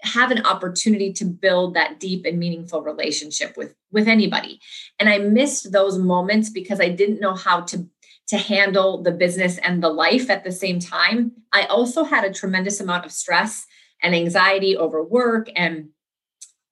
have 0.02 0.32
an 0.32 0.44
opportunity 0.46 1.12
to 1.12 1.24
build 1.24 1.74
that 1.74 2.00
deep 2.00 2.24
and 2.24 2.40
meaningful 2.40 2.82
relationship 2.82 3.56
with 3.56 3.74
with 3.90 4.08
anybody 4.08 4.58
and 4.98 5.10
i 5.10 5.18
missed 5.18 5.72
those 5.72 5.98
moments 5.98 6.48
because 6.48 6.80
i 6.80 6.88
didn't 6.88 7.20
know 7.20 7.34
how 7.34 7.60
to 7.60 7.86
to 8.28 8.38
handle 8.38 9.02
the 9.02 9.10
business 9.10 9.58
and 9.58 9.82
the 9.82 9.90
life 9.90 10.30
at 10.30 10.42
the 10.42 10.52
same 10.52 10.78
time 10.78 11.32
i 11.52 11.64
also 11.64 12.02
had 12.02 12.24
a 12.24 12.32
tremendous 12.32 12.80
amount 12.80 13.04
of 13.04 13.12
stress 13.12 13.66
and 14.02 14.14
anxiety 14.14 14.74
over 14.74 15.02
work 15.02 15.50
and 15.54 15.90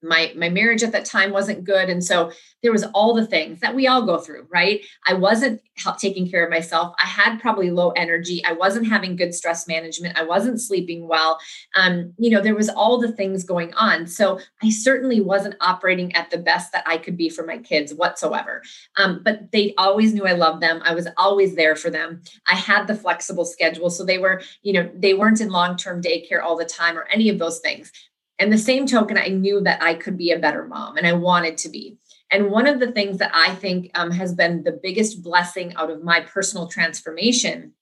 my 0.01 0.33
my 0.35 0.49
marriage 0.49 0.83
at 0.83 0.91
that 0.91 1.05
time 1.05 1.31
wasn't 1.31 1.63
good. 1.63 1.89
And 1.89 2.03
so 2.03 2.31
there 2.61 2.71
was 2.71 2.85
all 2.93 3.13
the 3.13 3.25
things 3.25 3.59
that 3.59 3.75
we 3.75 3.87
all 3.87 4.05
go 4.05 4.17
through 4.17 4.47
right? 4.51 4.85
I 5.07 5.13
wasn't 5.13 5.61
taking 5.97 6.29
care 6.29 6.43
of 6.43 6.49
myself. 6.49 6.93
I 7.01 7.05
had 7.05 7.39
probably 7.39 7.71
low 7.71 7.91
energy. 7.91 8.43
I 8.45 8.53
wasn't 8.53 8.87
having 8.87 9.15
good 9.15 9.33
stress 9.33 9.67
management. 9.67 10.17
I 10.17 10.23
wasn't 10.23 10.61
sleeping 10.61 11.07
well. 11.07 11.39
Um, 11.75 12.13
you 12.17 12.29
know 12.29 12.41
there 12.41 12.55
was 12.55 12.69
all 12.69 12.99
the 12.99 13.11
things 13.11 13.43
going 13.43 13.73
on. 13.73 14.07
So 14.07 14.39
i 14.63 14.69
certainly 14.69 15.21
wasn't 15.21 15.55
operating 15.61 16.15
at 16.15 16.29
the 16.29 16.37
best 16.37 16.71
that 16.71 16.83
i 16.85 16.97
could 16.97 17.17
be 17.17 17.29
for 17.29 17.45
my 17.45 17.57
kids 17.57 17.93
whatsoever. 17.93 18.61
Um, 18.97 19.21
but 19.23 19.51
they 19.51 19.73
always 19.77 20.13
knew 20.13 20.25
i 20.25 20.33
loved 20.33 20.61
them. 20.61 20.81
I 20.83 20.93
was 20.93 21.07
always 21.17 21.55
there 21.55 21.75
for 21.75 21.89
them. 21.89 22.21
I 22.47 22.55
had 22.55 22.87
the 22.87 22.95
flexible 22.95 23.45
schedule. 23.45 23.89
So 23.89 24.05
they 24.05 24.17
were 24.17 24.41
you 24.61 24.73
know 24.73 24.89
they 24.95 25.13
weren't 25.13 25.41
in 25.41 25.49
long-term 25.49 26.01
daycare 26.01 26.41
all 26.41 26.57
the 26.57 26.65
time 26.65 26.97
or 26.97 27.07
any 27.11 27.29
of 27.29 27.39
those 27.39 27.59
things 27.59 27.91
and 28.39 28.51
the 28.51 28.57
same 28.57 28.85
token, 28.85 29.17
I 29.17 29.27
knew 29.27 29.61
that 29.61 29.83
I 29.83 29.93
could 29.93 30.17
be 30.17 30.31
a 30.31 30.39
better 30.39 30.65
mom 30.65 30.95
and 30.95 31.05
I 31.05 31.13
wanted 31.13 31.57
to 31.59 31.69
be. 31.69 31.97
And 32.31 32.51
one 32.51 32.67
of 32.67 32.79
the 32.79 32.91
things 32.91 33.17
that 33.17 33.31
I 33.33 33.53
think 33.55 33.91
um, 33.95 34.11
has 34.11 34.33
been 34.33 34.63
the 34.63 34.79
biggest 34.81 35.23
blessing 35.23 35.75
out 35.75 35.91
of 35.91 36.03
my 36.03 36.21
personal 36.21 36.67
transformation 36.67 37.73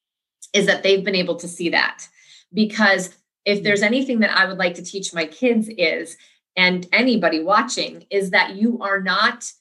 is 0.53 0.65
that 0.65 0.83
they've 0.83 1.03
been 1.03 1.15
able 1.15 1.35
to 1.35 1.47
see 1.47 1.69
that. 1.69 2.07
Because 2.53 3.15
if 3.45 3.61
there's 3.61 3.83
anything 3.83 4.19
that 4.19 4.35
I 4.35 4.45
would 4.45 4.57
like 4.57 4.75
to 4.75 4.83
teach 4.83 5.13
my 5.13 5.25
kids 5.25 5.69
is, 5.77 6.17
and 6.55 6.87
anybody 6.91 7.43
watching, 7.43 8.05
is 8.09 8.31
that 8.31 8.55
you 8.55 8.79
are 8.81 8.99
not, 8.99 9.51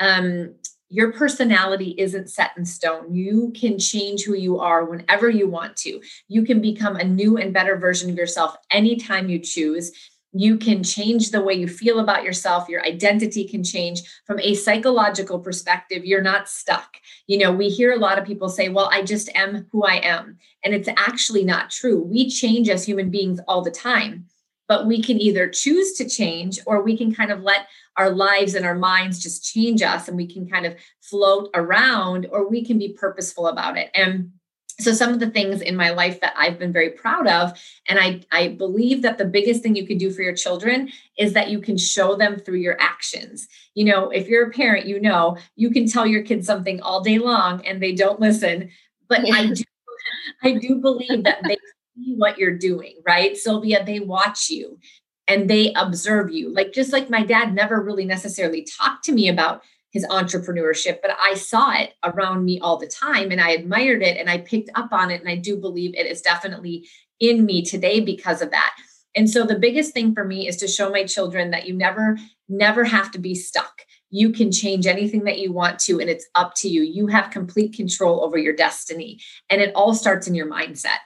um, 0.00 0.54
your 0.90 1.12
personality 1.12 1.94
isn't 1.96 2.28
set 2.28 2.50
in 2.58 2.66
stone. 2.66 3.14
You 3.14 3.52
can 3.58 3.78
change 3.78 4.24
who 4.24 4.34
you 4.34 4.58
are 4.58 4.84
whenever 4.84 5.30
you 5.30 5.48
want 5.48 5.76
to. 5.78 6.02
You 6.28 6.42
can 6.42 6.60
become 6.60 6.96
a 6.96 7.04
new 7.04 7.38
and 7.38 7.54
better 7.54 7.76
version 7.76 8.10
of 8.10 8.16
yourself 8.16 8.54
anytime 8.70 9.30
you 9.30 9.38
choose 9.38 9.92
you 10.32 10.56
can 10.56 10.82
change 10.82 11.30
the 11.30 11.42
way 11.42 11.54
you 11.54 11.68
feel 11.68 12.00
about 12.00 12.24
yourself. 12.24 12.68
Your 12.68 12.84
identity 12.84 13.46
can 13.46 13.62
change. 13.62 14.00
From 14.26 14.40
a 14.40 14.54
psychological 14.54 15.38
perspective 15.38 16.04
you're 16.04 16.22
not 16.22 16.48
stuck. 16.48 16.96
You 17.26 17.38
know 17.38 17.52
we 17.52 17.68
hear 17.68 17.92
a 17.92 17.98
lot 17.98 18.18
of 18.18 18.24
people 18.24 18.48
say 18.48 18.68
well 18.68 18.88
i 18.92 19.02
just 19.02 19.28
am 19.34 19.66
who 19.70 19.84
i 19.84 19.96
am. 19.96 20.38
And 20.64 20.74
it's 20.74 20.88
actually 20.96 21.44
not 21.44 21.70
true. 21.70 22.02
We 22.02 22.30
change 22.30 22.68
as 22.68 22.84
human 22.84 23.10
beings 23.10 23.40
all 23.46 23.62
the 23.62 23.70
time 23.70 24.26
but 24.68 24.86
we 24.86 25.02
can 25.02 25.20
either 25.20 25.48
choose 25.48 25.92
to 25.92 26.08
change 26.08 26.58
or 26.64 26.82
we 26.82 26.96
can 26.96 27.14
kind 27.14 27.30
of 27.30 27.42
let 27.42 27.66
our 27.98 28.10
lives 28.10 28.54
and 28.54 28.64
our 28.64 28.74
minds 28.74 29.22
just 29.22 29.44
change 29.44 29.82
us 29.82 30.08
and 30.08 30.16
we 30.16 30.26
can 30.26 30.48
kind 30.48 30.64
of 30.64 30.74
float 31.02 31.50
around 31.52 32.26
or 32.30 32.48
we 32.48 32.64
can 32.64 32.78
be 32.78 32.94
purposeful 32.94 33.48
about 33.48 33.76
it. 33.76 33.90
And 33.94 34.32
so 34.80 34.92
some 34.92 35.12
of 35.12 35.20
the 35.20 35.30
things 35.30 35.60
in 35.60 35.76
my 35.76 35.90
life 35.90 36.20
that 36.20 36.32
i've 36.36 36.58
been 36.58 36.72
very 36.72 36.90
proud 36.90 37.26
of 37.26 37.52
and 37.88 37.98
i 37.98 38.20
i 38.32 38.48
believe 38.48 39.02
that 39.02 39.18
the 39.18 39.24
biggest 39.24 39.62
thing 39.62 39.76
you 39.76 39.86
can 39.86 39.98
do 39.98 40.10
for 40.10 40.22
your 40.22 40.34
children 40.34 40.90
is 41.18 41.32
that 41.32 41.50
you 41.50 41.60
can 41.60 41.76
show 41.76 42.16
them 42.16 42.38
through 42.38 42.56
your 42.56 42.80
actions. 42.80 43.48
You 43.74 43.84
know 43.86 44.10
if 44.10 44.28
you're 44.28 44.48
a 44.48 44.50
parent 44.50 44.86
you 44.86 45.00
know 45.00 45.36
you 45.56 45.70
can 45.70 45.86
tell 45.86 46.06
your 46.06 46.22
kids 46.22 46.46
something 46.46 46.80
all 46.80 47.02
day 47.02 47.18
long 47.18 47.64
and 47.66 47.82
they 47.82 47.92
don't 47.92 48.20
listen 48.20 48.70
but 49.08 49.20
i 49.32 49.46
do 49.46 49.64
i 50.42 50.52
do 50.52 50.76
believe 50.76 51.24
that 51.24 51.42
they 51.44 51.56
see 51.96 52.14
what 52.16 52.38
you're 52.38 52.56
doing 52.56 52.96
right? 53.06 53.36
Sylvia 53.36 53.84
they 53.84 54.00
watch 54.00 54.50
you 54.50 54.78
and 55.28 55.48
they 55.48 55.72
observe 55.74 56.30
you. 56.30 56.52
Like 56.52 56.72
just 56.72 56.92
like 56.92 57.10
my 57.10 57.22
dad 57.22 57.54
never 57.54 57.82
really 57.82 58.04
necessarily 58.04 58.66
talked 58.78 59.04
to 59.04 59.12
me 59.12 59.28
about 59.28 59.62
his 59.92 60.06
entrepreneurship, 60.06 60.98
but 61.02 61.12
I 61.22 61.34
saw 61.34 61.72
it 61.72 61.92
around 62.02 62.44
me 62.44 62.58
all 62.60 62.78
the 62.78 62.86
time 62.86 63.30
and 63.30 63.40
I 63.40 63.50
admired 63.50 64.02
it 64.02 64.16
and 64.18 64.28
I 64.28 64.38
picked 64.38 64.70
up 64.74 64.92
on 64.92 65.10
it. 65.10 65.20
And 65.20 65.28
I 65.28 65.36
do 65.36 65.56
believe 65.56 65.94
it 65.94 66.06
is 66.06 66.22
definitely 66.22 66.88
in 67.20 67.44
me 67.44 67.62
today 67.62 68.00
because 68.00 68.42
of 68.42 68.50
that. 68.50 68.74
And 69.14 69.28
so 69.28 69.44
the 69.44 69.58
biggest 69.58 69.92
thing 69.92 70.14
for 70.14 70.24
me 70.24 70.48
is 70.48 70.56
to 70.56 70.66
show 70.66 70.90
my 70.90 71.04
children 71.04 71.50
that 71.50 71.66
you 71.66 71.74
never, 71.74 72.18
never 72.48 72.84
have 72.84 73.10
to 73.12 73.18
be 73.18 73.34
stuck. 73.34 73.82
You 74.08 74.30
can 74.30 74.50
change 74.50 74.86
anything 74.86 75.24
that 75.24 75.38
you 75.38 75.52
want 75.52 75.78
to, 75.80 76.00
and 76.00 76.08
it's 76.08 76.26
up 76.34 76.54
to 76.56 76.68
you. 76.68 76.82
You 76.82 77.06
have 77.06 77.30
complete 77.30 77.74
control 77.74 78.24
over 78.24 78.36
your 78.36 78.54
destiny. 78.54 79.20
And 79.50 79.60
it 79.60 79.74
all 79.74 79.94
starts 79.94 80.26
in 80.26 80.34
your 80.34 80.50
mindset. 80.50 80.98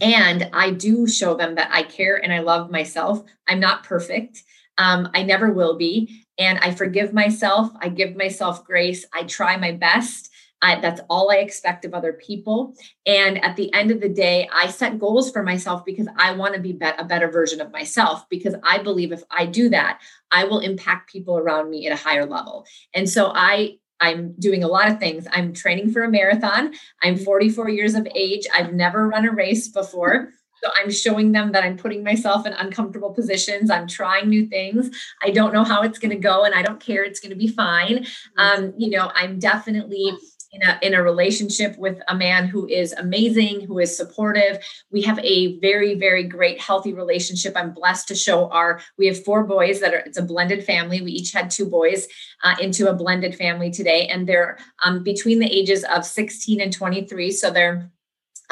And 0.00 0.48
I 0.52 0.70
do 0.70 1.06
show 1.06 1.34
them 1.34 1.54
that 1.56 1.70
I 1.72 1.82
care 1.82 2.16
and 2.22 2.32
I 2.32 2.40
love 2.40 2.70
myself. 2.70 3.22
I'm 3.48 3.60
not 3.60 3.84
perfect. 3.84 4.42
Um, 4.78 5.10
I 5.14 5.22
never 5.22 5.52
will 5.52 5.76
be. 5.76 6.21
And 6.38 6.58
I 6.60 6.72
forgive 6.72 7.12
myself. 7.12 7.70
I 7.80 7.88
give 7.88 8.16
myself 8.16 8.64
grace. 8.64 9.04
I 9.12 9.24
try 9.24 9.56
my 9.56 9.72
best. 9.72 10.30
I, 10.62 10.80
that's 10.80 11.00
all 11.10 11.30
I 11.30 11.36
expect 11.36 11.84
of 11.84 11.92
other 11.92 12.12
people. 12.12 12.74
And 13.04 13.44
at 13.44 13.56
the 13.56 13.72
end 13.74 13.90
of 13.90 14.00
the 14.00 14.08
day, 14.08 14.48
I 14.52 14.68
set 14.68 14.98
goals 14.98 15.30
for 15.32 15.42
myself 15.42 15.84
because 15.84 16.06
I 16.16 16.32
want 16.32 16.54
to 16.54 16.60
be, 16.60 16.72
be 16.72 16.86
a 16.86 17.04
better 17.04 17.28
version 17.28 17.60
of 17.60 17.72
myself. 17.72 18.28
Because 18.28 18.54
I 18.62 18.78
believe 18.78 19.10
if 19.10 19.24
I 19.30 19.46
do 19.46 19.68
that, 19.70 20.00
I 20.30 20.44
will 20.44 20.60
impact 20.60 21.10
people 21.12 21.36
around 21.36 21.68
me 21.68 21.86
at 21.88 21.92
a 21.92 22.02
higher 22.02 22.24
level. 22.24 22.64
And 22.94 23.10
so 23.10 23.32
I 23.34 23.78
I'm 24.00 24.34
doing 24.38 24.64
a 24.64 24.68
lot 24.68 24.88
of 24.90 24.98
things. 24.98 25.28
I'm 25.30 25.52
training 25.52 25.92
for 25.92 26.02
a 26.02 26.10
marathon. 26.10 26.74
I'm 27.02 27.16
44 27.16 27.68
years 27.70 27.94
of 27.94 28.06
age. 28.14 28.46
I've 28.52 28.72
never 28.72 29.06
run 29.08 29.24
a 29.24 29.30
race 29.30 29.68
before. 29.68 30.30
So 30.62 30.70
I'm 30.76 30.90
showing 30.90 31.32
them 31.32 31.52
that 31.52 31.64
I'm 31.64 31.76
putting 31.76 32.04
myself 32.04 32.46
in 32.46 32.52
uncomfortable 32.52 33.10
positions. 33.10 33.70
I'm 33.70 33.88
trying 33.88 34.28
new 34.28 34.46
things. 34.46 34.90
I 35.22 35.30
don't 35.30 35.52
know 35.52 35.64
how 35.64 35.82
it's 35.82 35.98
going 35.98 36.10
to 36.10 36.16
go 36.16 36.44
and 36.44 36.54
I 36.54 36.62
don't 36.62 36.80
care. 36.80 37.02
It's 37.04 37.20
going 37.20 37.30
to 37.30 37.36
be 37.36 37.48
fine. 37.48 38.06
Um, 38.36 38.72
you 38.76 38.90
know, 38.90 39.10
I'm 39.14 39.38
definitely 39.38 40.12
in 40.52 40.62
a, 40.62 40.78
in 40.82 40.94
a 40.94 41.02
relationship 41.02 41.76
with 41.78 42.00
a 42.08 42.14
man 42.14 42.46
who 42.46 42.68
is 42.68 42.92
amazing, 42.92 43.62
who 43.62 43.78
is 43.78 43.96
supportive. 43.96 44.58
We 44.90 45.02
have 45.02 45.18
a 45.20 45.58
very, 45.60 45.94
very 45.94 46.24
great, 46.24 46.60
healthy 46.60 46.92
relationship. 46.92 47.54
I'm 47.56 47.72
blessed 47.72 48.06
to 48.08 48.14
show 48.14 48.48
our, 48.50 48.80
we 48.98 49.06
have 49.06 49.24
four 49.24 49.44
boys 49.44 49.80
that 49.80 49.94
are, 49.94 49.98
it's 49.98 50.18
a 50.18 50.22
blended 50.22 50.64
family. 50.64 51.00
We 51.00 51.12
each 51.12 51.32
had 51.32 51.50
two 51.50 51.66
boys 51.66 52.06
uh, 52.44 52.54
into 52.60 52.88
a 52.88 52.94
blended 52.94 53.34
family 53.34 53.70
today. 53.70 54.06
And 54.08 54.28
they're 54.28 54.58
um, 54.84 55.02
between 55.02 55.38
the 55.38 55.50
ages 55.50 55.84
of 55.84 56.04
16 56.04 56.60
and 56.60 56.72
23. 56.72 57.32
So 57.32 57.50
they're 57.50 57.90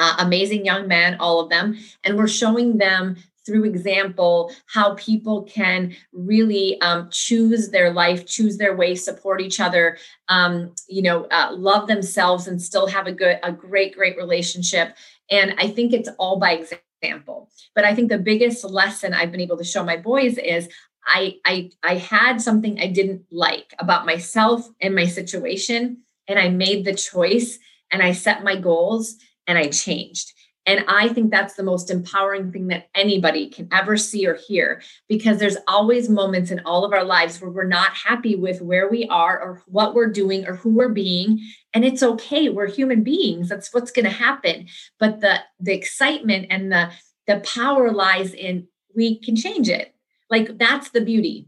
uh, 0.01 0.15
amazing 0.19 0.65
young 0.65 0.87
men, 0.87 1.15
all 1.19 1.39
of 1.39 1.49
them. 1.49 1.77
And 2.03 2.17
we're 2.17 2.27
showing 2.27 2.77
them 2.77 3.15
through 3.45 3.63
example 3.63 4.51
how 4.67 4.93
people 4.95 5.43
can 5.43 5.95
really 6.11 6.79
um, 6.81 7.09
choose 7.11 7.69
their 7.69 7.91
life 7.91 8.27
choose 8.27 8.57
their 8.57 8.75
way 8.75 8.93
support 8.93 9.41
each 9.41 9.59
other 9.59 9.97
um, 10.29 10.73
you 10.87 11.01
know 11.01 11.25
uh, 11.31 11.49
love 11.51 11.87
themselves 11.87 12.47
and 12.47 12.61
still 12.61 12.85
have 12.85 13.07
a 13.07 13.11
good 13.11 13.39
a 13.41 13.51
great 13.51 13.95
great 13.95 14.15
relationship 14.15 14.95
and 15.31 15.55
i 15.57 15.67
think 15.67 15.91
it's 15.91 16.09
all 16.19 16.37
by 16.37 16.63
example 17.01 17.49
but 17.73 17.83
i 17.83 17.95
think 17.95 18.09
the 18.09 18.17
biggest 18.19 18.63
lesson 18.63 19.11
i've 19.11 19.31
been 19.31 19.41
able 19.41 19.57
to 19.57 19.63
show 19.63 19.83
my 19.83 19.97
boys 19.97 20.37
is 20.37 20.69
I, 21.05 21.37
I 21.45 21.71
I 21.83 21.95
had 21.95 22.41
something 22.41 22.79
I 22.79 22.85
didn't 22.85 23.25
like 23.31 23.73
about 23.79 24.05
myself 24.05 24.69
and 24.81 24.95
my 24.95 25.07
situation, 25.07 26.03
and 26.27 26.37
I 26.37 26.49
made 26.49 26.85
the 26.85 26.93
choice 26.93 27.57
and 27.91 28.01
I 28.01 28.13
set 28.13 28.43
my 28.43 28.55
goals 28.55 29.17
and 29.47 29.57
I 29.57 29.67
changed. 29.67 30.33
And 30.67 30.85
I 30.87 31.09
think 31.09 31.31
that's 31.31 31.55
the 31.55 31.63
most 31.63 31.89
empowering 31.89 32.51
thing 32.51 32.67
that 32.67 32.87
anybody 32.93 33.49
can 33.49 33.67
ever 33.71 33.97
see 33.97 34.27
or 34.27 34.35
hear 34.35 34.81
because 35.09 35.39
there's 35.39 35.57
always 35.67 36.07
moments 36.07 36.51
in 36.51 36.61
all 36.65 36.85
of 36.85 36.93
our 36.93 37.03
lives 37.03 37.41
where 37.41 37.49
we're 37.49 37.63
not 37.63 37.93
happy 37.93 38.35
with 38.35 38.61
where 38.61 38.87
we 38.87 39.07
are 39.07 39.39
or 39.39 39.63
what 39.65 39.95
we're 39.95 40.11
doing 40.11 40.47
or 40.47 40.55
who 40.55 40.69
we're 40.69 40.89
being 40.89 41.39
and 41.73 41.83
it's 41.83 42.03
okay 42.03 42.49
we're 42.49 42.67
human 42.67 43.01
beings 43.01 43.49
that's 43.49 43.73
what's 43.73 43.91
going 43.91 44.05
to 44.05 44.11
happen 44.11 44.67
but 44.99 45.19
the 45.21 45.39
the 45.59 45.73
excitement 45.73 46.45
and 46.51 46.71
the 46.71 46.91
the 47.25 47.39
power 47.39 47.91
lies 47.91 48.33
in 48.33 48.67
we 48.95 49.17
can 49.17 49.35
change 49.35 49.67
it 49.67 49.95
like 50.29 50.59
that's 50.59 50.91
the 50.91 51.01
beauty 51.01 51.47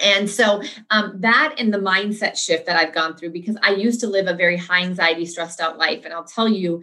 and 0.00 0.28
so 0.28 0.62
um, 0.90 1.20
that 1.20 1.54
and 1.58 1.72
the 1.72 1.78
mindset 1.78 2.36
shift 2.36 2.66
that 2.66 2.76
I've 2.76 2.94
gone 2.94 3.16
through 3.16 3.30
because 3.30 3.56
I 3.62 3.70
used 3.70 4.00
to 4.00 4.08
live 4.08 4.26
a 4.26 4.34
very 4.34 4.56
high 4.56 4.82
anxiety, 4.82 5.24
stressed 5.24 5.60
out 5.60 5.78
life. 5.78 6.04
And 6.04 6.12
I'll 6.12 6.24
tell 6.24 6.48
you, 6.48 6.82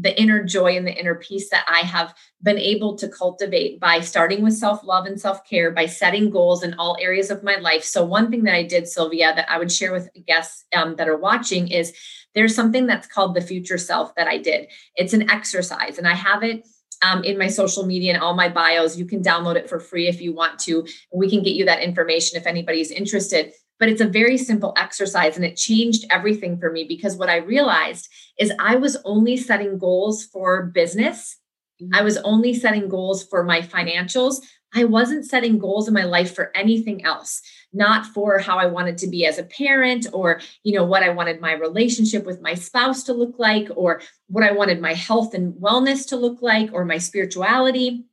the 0.00 0.18
inner 0.20 0.42
joy 0.42 0.76
and 0.76 0.86
the 0.86 0.98
inner 0.98 1.14
peace 1.14 1.50
that 1.50 1.64
I 1.68 1.80
have 1.80 2.14
been 2.42 2.58
able 2.58 2.96
to 2.96 3.08
cultivate 3.08 3.78
by 3.80 4.00
starting 4.00 4.42
with 4.42 4.54
self 4.54 4.82
love 4.82 5.06
and 5.06 5.20
self 5.20 5.44
care, 5.48 5.70
by 5.70 5.86
setting 5.86 6.30
goals 6.30 6.62
in 6.62 6.74
all 6.74 6.96
areas 7.00 7.30
of 7.30 7.42
my 7.42 7.56
life. 7.56 7.84
So, 7.84 8.04
one 8.04 8.30
thing 8.30 8.44
that 8.44 8.54
I 8.54 8.62
did, 8.62 8.88
Sylvia, 8.88 9.34
that 9.34 9.50
I 9.50 9.58
would 9.58 9.70
share 9.70 9.92
with 9.92 10.08
guests 10.26 10.64
um, 10.74 10.96
that 10.96 11.08
are 11.08 11.16
watching 11.16 11.68
is 11.68 11.92
there's 12.34 12.54
something 12.54 12.86
that's 12.86 13.06
called 13.06 13.34
the 13.34 13.40
future 13.40 13.78
self 13.78 14.14
that 14.14 14.26
I 14.26 14.38
did. 14.38 14.68
It's 14.96 15.12
an 15.12 15.30
exercise, 15.30 15.98
and 15.98 16.08
I 16.08 16.14
have 16.14 16.42
it. 16.42 16.66
Um, 17.02 17.24
in 17.24 17.38
my 17.38 17.46
social 17.46 17.86
media 17.86 18.12
and 18.12 18.22
all 18.22 18.34
my 18.34 18.50
bios. 18.50 18.98
You 18.98 19.06
can 19.06 19.22
download 19.22 19.56
it 19.56 19.70
for 19.70 19.80
free 19.80 20.06
if 20.06 20.20
you 20.20 20.34
want 20.34 20.58
to. 20.58 20.86
We 21.10 21.30
can 21.30 21.42
get 21.42 21.54
you 21.54 21.64
that 21.64 21.80
information 21.80 22.38
if 22.38 22.46
anybody's 22.46 22.90
interested 22.90 23.54
but 23.80 23.88
it's 23.88 24.02
a 24.02 24.06
very 24.06 24.36
simple 24.36 24.74
exercise 24.76 25.36
and 25.36 25.44
it 25.44 25.56
changed 25.56 26.04
everything 26.10 26.58
for 26.58 26.70
me 26.70 26.84
because 26.84 27.16
what 27.16 27.30
I 27.30 27.36
realized 27.36 28.08
is 28.38 28.52
I 28.60 28.76
was 28.76 28.98
only 29.04 29.38
setting 29.38 29.78
goals 29.78 30.24
for 30.26 30.66
business. 30.66 31.38
Mm-hmm. 31.82 31.94
I 31.94 32.02
was 32.02 32.18
only 32.18 32.52
setting 32.54 32.88
goals 32.88 33.24
for 33.24 33.42
my 33.42 33.62
financials. 33.62 34.36
I 34.74 34.84
wasn't 34.84 35.24
setting 35.24 35.58
goals 35.58 35.88
in 35.88 35.94
my 35.94 36.04
life 36.04 36.34
for 36.34 36.52
anything 36.54 37.04
else, 37.04 37.40
not 37.72 38.06
for 38.06 38.38
how 38.38 38.58
I 38.58 38.66
wanted 38.66 38.98
to 38.98 39.08
be 39.08 39.26
as 39.26 39.38
a 39.38 39.44
parent 39.44 40.06
or, 40.12 40.40
you 40.62 40.74
know, 40.74 40.84
what 40.84 41.02
I 41.02 41.08
wanted 41.08 41.40
my 41.40 41.54
relationship 41.54 42.24
with 42.24 42.40
my 42.40 42.54
spouse 42.54 43.02
to 43.04 43.14
look 43.14 43.38
like 43.38 43.68
or 43.74 44.02
what 44.28 44.44
I 44.44 44.52
wanted 44.52 44.80
my 44.80 44.94
health 44.94 45.34
and 45.34 45.54
wellness 45.54 46.06
to 46.08 46.16
look 46.16 46.42
like 46.42 46.70
or 46.72 46.84
my 46.84 46.98
spirituality 46.98 48.04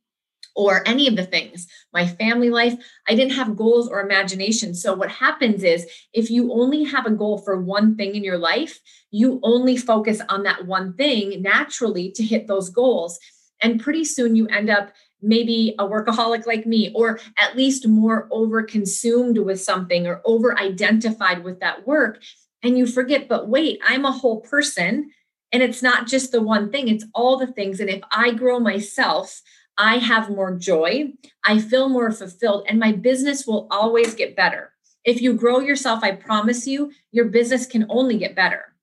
or 0.58 0.82
any 0.88 1.08
of 1.08 1.16
the 1.16 1.24
things, 1.24 1.68
my 1.94 2.08
family 2.08 2.50
life, 2.50 2.74
I 3.08 3.14
didn't 3.14 3.34
have 3.34 3.56
goals 3.56 3.88
or 3.88 4.02
imagination. 4.02 4.74
So, 4.74 4.94
what 4.96 5.12
happens 5.12 5.64
is 5.64 5.88
if 6.14 6.32
you 6.32 6.52
only 6.52 6.84
have 6.84 7.06
a 7.06 7.12
goal 7.12 7.38
for 7.38 7.62
one 7.62 7.96
thing 7.96 8.16
in 8.16 8.24
your 8.24 8.40
life, 8.40 8.80
you 9.12 9.40
only 9.44 9.78
focus 9.78 10.20
on 10.28 10.44
that 10.44 10.66
one 10.66 10.94
thing 10.94 11.44
naturally 11.44 12.12
to 12.14 12.24
hit 12.24 12.48
those 12.48 12.70
goals. 12.70 13.20
And 13.62 13.80
pretty 13.80 14.04
soon 14.04 14.36
you 14.36 14.48
end 14.48 14.70
up 14.70 14.92
maybe 15.22 15.76
a 15.80 15.86
workaholic 15.86 16.46
like 16.46 16.66
me, 16.66 16.92
or 16.94 17.20
at 17.38 17.56
least 17.56 17.88
more 17.88 18.28
over 18.32 18.64
consumed 18.64 19.38
with 19.38 19.62
something 19.62 20.08
or 20.08 20.22
over 20.26 20.58
identified 20.60 21.44
with 21.44 21.60
that 21.60 21.88
work. 21.88 22.22
And 22.64 22.78
you 22.78 22.88
forget, 22.88 23.28
but 23.28 23.48
wait, 23.48 23.80
I'm 23.88 24.06
a 24.06 24.12
whole 24.12 24.42
person. 24.42 25.12
And 25.52 25.64
it's 25.64 25.82
not 25.82 26.08
just 26.08 26.32
the 26.32 26.42
one 26.42 26.72
thing, 26.72 26.88
it's 26.88 27.06
all 27.14 27.38
the 27.38 27.48
things. 27.48 27.80
And 27.80 27.90
if 27.90 28.02
I 28.12 28.32
grow 28.32 28.60
myself, 28.60 29.42
I 29.78 29.98
have 29.98 30.30
more 30.30 30.56
joy, 30.56 31.14
I 31.46 31.60
feel 31.60 31.90
more 31.90 32.12
fulfilled, 32.12 32.66
and 32.68 32.80
my 32.80 32.92
business 32.92 33.46
will 33.46 33.68
always 33.70 34.16
get 34.16 34.36
better. 34.36 34.74
If 35.04 35.22
you 35.22 35.34
grow 35.34 35.60
yourself, 35.60 36.04
I 36.04 36.12
promise 36.14 36.68
you, 36.68 36.92
your 37.12 37.26
business 37.26 37.66
can 37.66 37.86
only 37.90 38.18
get 38.18 38.36
better. 38.36 38.74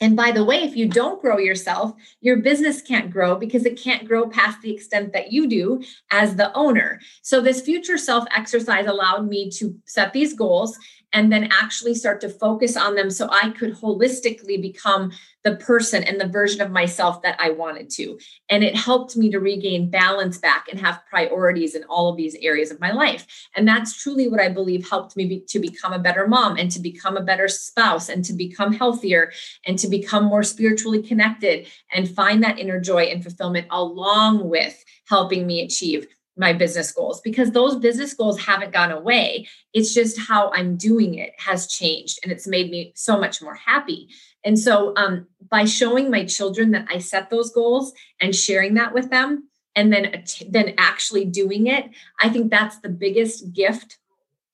And 0.00 0.16
by 0.16 0.32
the 0.32 0.44
way, 0.44 0.62
if 0.62 0.76
you 0.76 0.88
don't 0.88 1.22
grow 1.22 1.38
yourself, 1.38 1.94
your 2.20 2.38
business 2.38 2.82
can't 2.82 3.10
grow 3.10 3.36
because 3.36 3.64
it 3.64 3.80
can't 3.80 4.06
grow 4.06 4.28
past 4.28 4.60
the 4.60 4.74
extent 4.74 5.12
that 5.12 5.32
you 5.32 5.48
do 5.48 5.82
as 6.10 6.36
the 6.36 6.52
owner. 6.54 7.00
So, 7.22 7.40
this 7.40 7.60
future 7.60 7.96
self 7.96 8.24
exercise 8.36 8.86
allowed 8.86 9.28
me 9.28 9.50
to 9.52 9.76
set 9.86 10.12
these 10.12 10.34
goals 10.34 10.76
and 11.14 11.32
then 11.32 11.48
actually 11.52 11.94
start 11.94 12.20
to 12.20 12.28
focus 12.28 12.76
on 12.76 12.96
them 12.96 13.08
so 13.08 13.28
I 13.30 13.50
could 13.50 13.74
holistically 13.74 14.60
become 14.60 15.12
the 15.44 15.56
person 15.56 16.02
and 16.02 16.20
the 16.20 16.26
version 16.26 16.60
of 16.60 16.70
myself 16.70 17.22
that 17.22 17.36
I 17.38 17.50
wanted 17.50 17.88
to. 17.90 18.18
And 18.50 18.64
it 18.64 18.74
helped 18.74 19.16
me 19.16 19.30
to 19.30 19.38
regain 19.38 19.90
balance 19.90 20.38
back 20.38 20.66
and 20.70 20.80
have 20.80 21.04
priorities 21.08 21.74
in 21.74 21.84
all 21.84 22.10
of 22.10 22.16
these 22.16 22.34
areas 22.40 22.70
of 22.70 22.80
my 22.80 22.90
life. 22.90 23.26
And 23.54 23.68
that's 23.68 24.02
truly 24.02 24.26
what 24.26 24.40
I 24.40 24.48
believe 24.48 24.88
helped 24.88 25.16
me 25.16 25.26
be, 25.26 25.40
to 25.48 25.60
become 25.60 25.92
a 25.92 25.98
better 25.98 26.26
mom 26.26 26.56
and 26.56 26.70
to 26.72 26.80
become 26.80 27.16
a 27.16 27.22
better 27.22 27.46
spouse 27.46 28.08
and 28.08 28.24
to 28.24 28.32
become 28.32 28.72
healthier 28.72 29.32
and 29.66 29.78
to 29.78 29.88
become 29.88 30.24
more 30.24 30.42
spiritually 30.42 31.02
connected 31.02 31.68
and 31.92 32.10
find 32.10 32.42
that 32.42 32.58
inner 32.58 32.80
joy 32.80 33.04
and 33.04 33.22
fulfillment 33.22 33.66
along 33.70 34.48
with 34.48 34.82
helping 35.06 35.46
me 35.46 35.62
achieve 35.62 36.08
my 36.36 36.52
business 36.52 36.90
goals 36.90 37.20
because 37.20 37.52
those 37.52 37.76
business 37.76 38.14
goals 38.14 38.40
haven't 38.40 38.72
gone 38.72 38.90
away. 38.90 39.46
It's 39.72 39.94
just 39.94 40.18
how 40.18 40.50
I'm 40.52 40.76
doing 40.76 41.14
it 41.14 41.32
has 41.38 41.66
changed 41.66 42.18
and 42.22 42.32
it's 42.32 42.46
made 42.46 42.70
me 42.70 42.92
so 42.96 43.18
much 43.18 43.40
more 43.40 43.54
happy. 43.54 44.08
And 44.44 44.58
so 44.58 44.94
um, 44.96 45.26
by 45.48 45.64
showing 45.64 46.10
my 46.10 46.24
children 46.24 46.72
that 46.72 46.86
I 46.90 46.98
set 46.98 47.30
those 47.30 47.50
goals 47.50 47.92
and 48.20 48.34
sharing 48.34 48.74
that 48.74 48.92
with 48.92 49.10
them 49.10 49.48
and 49.76 49.92
then 49.92 50.24
then 50.48 50.74
actually 50.78 51.24
doing 51.24 51.66
it, 51.66 51.90
I 52.20 52.28
think 52.28 52.50
that's 52.50 52.78
the 52.78 52.88
biggest 52.88 53.52
gift 53.52 53.98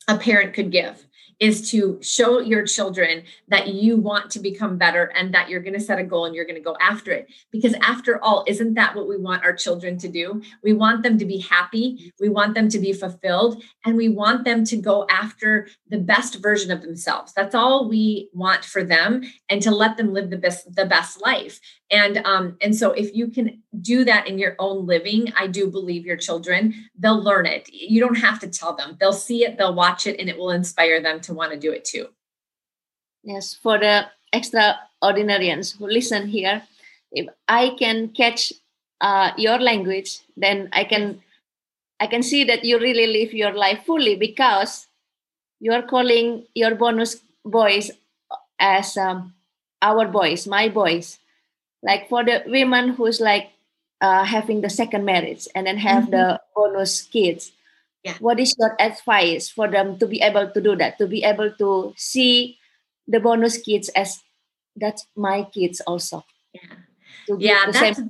a 0.09 0.19
parent 0.19 0.55
could 0.55 0.71
give 0.71 1.07
is 1.41 1.71
to 1.71 1.99
show 2.03 2.39
your 2.39 2.67
children 2.67 3.23
that 3.49 3.69
you 3.69 3.97
want 3.97 4.31
to 4.31 4.39
become 4.39 4.77
better 4.77 5.11
and 5.17 5.33
that 5.35 5.49
you're 5.49 5.63
going 5.63 5.75
to 5.75 5.81
set 5.81 5.99
a 5.99 6.05
goal 6.05 6.27
and 6.27 6.35
you're 6.35 6.45
going 6.45 6.55
to 6.55 6.61
go 6.61 6.77
after 6.81 7.11
it. 7.11 7.29
Because 7.51 7.75
after 7.81 8.23
all, 8.23 8.45
isn't 8.47 8.75
that 8.75 8.95
what 8.95 9.09
we 9.09 9.17
want 9.17 9.43
our 9.43 9.55
children 9.55 9.97
to 9.99 10.09
do? 10.09 10.43
We 10.63 10.75
want 10.75 11.03
them 11.03 11.19
to 11.19 11.25
be 11.25 11.39
happy, 11.39 12.13
we 12.21 12.29
want 12.29 12.55
them 12.55 12.69
to 12.69 12.79
be 12.79 12.93
fulfilled, 12.93 13.63
and 13.85 13.97
we 13.97 14.11
want 14.11 14.45
them 14.45 14.65
to 14.67 14.77
go 14.77 15.07
after 15.11 15.69
the 15.89 15.99
best 15.99 16.37
version 16.43 16.71
of 16.71 16.83
themselves. 16.83 17.33
That's 17.33 17.55
all 17.55 17.89
we 17.89 18.29
want 18.35 18.65
for 18.65 18.85
them 18.85 19.23
and 19.49 19.63
to 19.63 19.71
let 19.71 19.97
them 19.97 20.13
live 20.13 20.31
the 20.31 20.37
best 20.37 20.75
the 20.75 20.85
best 20.85 21.23
life. 21.23 21.59
And 21.91 22.19
um 22.19 22.57
and 22.61 22.75
so 22.75 22.93
if 22.93 23.15
you 23.15 23.29
can 23.29 23.63
do 23.81 24.05
that 24.05 24.29
in 24.29 24.39
your 24.39 24.55
own 24.59 24.87
living, 24.87 25.33
I 25.37 25.47
do 25.47 25.71
believe 25.71 26.07
your 26.07 26.17
children, 26.17 26.75
they'll 26.99 27.23
learn 27.23 27.47
it. 27.47 27.69
You 27.73 28.01
don't 28.01 28.19
have 28.19 28.39
to 28.41 28.49
tell 28.49 28.75
them. 28.77 28.97
They'll 29.01 29.13
see 29.13 29.45
it, 29.45 29.59
they'll 29.59 29.75
watch 29.75 30.07
it 30.07 30.21
and 30.21 30.29
it 30.29 30.39
will 30.39 30.51
inspire 30.51 31.01
them 31.03 31.21
to 31.23 31.35
want 31.35 31.53
to 31.53 31.59
do 31.59 31.73
it 31.73 31.85
too. 31.85 32.07
Yes, 33.23 33.55
for 33.55 33.79
the 33.79 34.07
extraordinarians 34.33 35.77
who 35.77 35.87
listen 35.87 36.29
here, 36.29 36.63
if 37.13 37.27
I 37.49 37.71
can 37.79 38.09
catch 38.09 38.53
uh, 39.01 39.33
your 39.37 39.59
language, 39.59 40.21
then 40.37 40.69
I 40.73 40.85
can 40.85 41.23
I 41.99 42.07
can 42.07 42.23
see 42.23 42.45
that 42.45 42.65
you 42.65 42.79
really 42.79 43.07
live 43.07 43.35
your 43.35 43.53
life 43.53 43.85
fully 43.85 44.17
because 44.17 44.87
you 45.61 45.73
are 45.73 45.83
calling 45.83 46.47
your 46.55 46.75
bonus 46.75 47.17
boys 47.45 47.91
as 48.59 48.97
um, 48.97 49.35
our 49.83 50.07
boys, 50.09 50.47
my 50.47 50.69
boys. 50.69 51.19
Like 51.83 52.09
for 52.09 52.25
the 52.25 52.43
women 52.47 52.91
who's 52.91 53.21
like 53.21 53.51
uh, 54.01 54.25
having 54.25 54.61
the 54.61 54.71
second 54.71 55.05
marriage 55.05 55.49
and 55.55 55.67
then 55.67 55.79
have 55.79 56.05
mm-hmm. 56.05 56.13
the 56.13 56.41
bonus 56.55 57.03
kids, 57.03 57.53
yeah. 58.05 58.15
what 58.21 58.41
is 58.41 58.55
your 58.59 58.77
advice 58.81 59.49
for 59.49 59.69
them 59.69 59.99
to 59.99 60.07
be 60.07 60.21
able 60.21 60.51
to 60.51 60.61
do 60.61 60.77
that? 60.77 60.99
To 60.99 61.07
be 61.07 61.25
able 61.25 61.53
to 61.53 61.95
see 61.97 62.59
the 63.09 63.21
bonus 63.21 63.59
kids 63.59 63.89
as 63.91 64.21
that's 64.77 65.07
my 65.17 65.45
kids 65.53 65.81
also. 65.83 66.25
Yeah. 66.53 66.61
Yeah 67.39 67.71
that's 67.71 68.01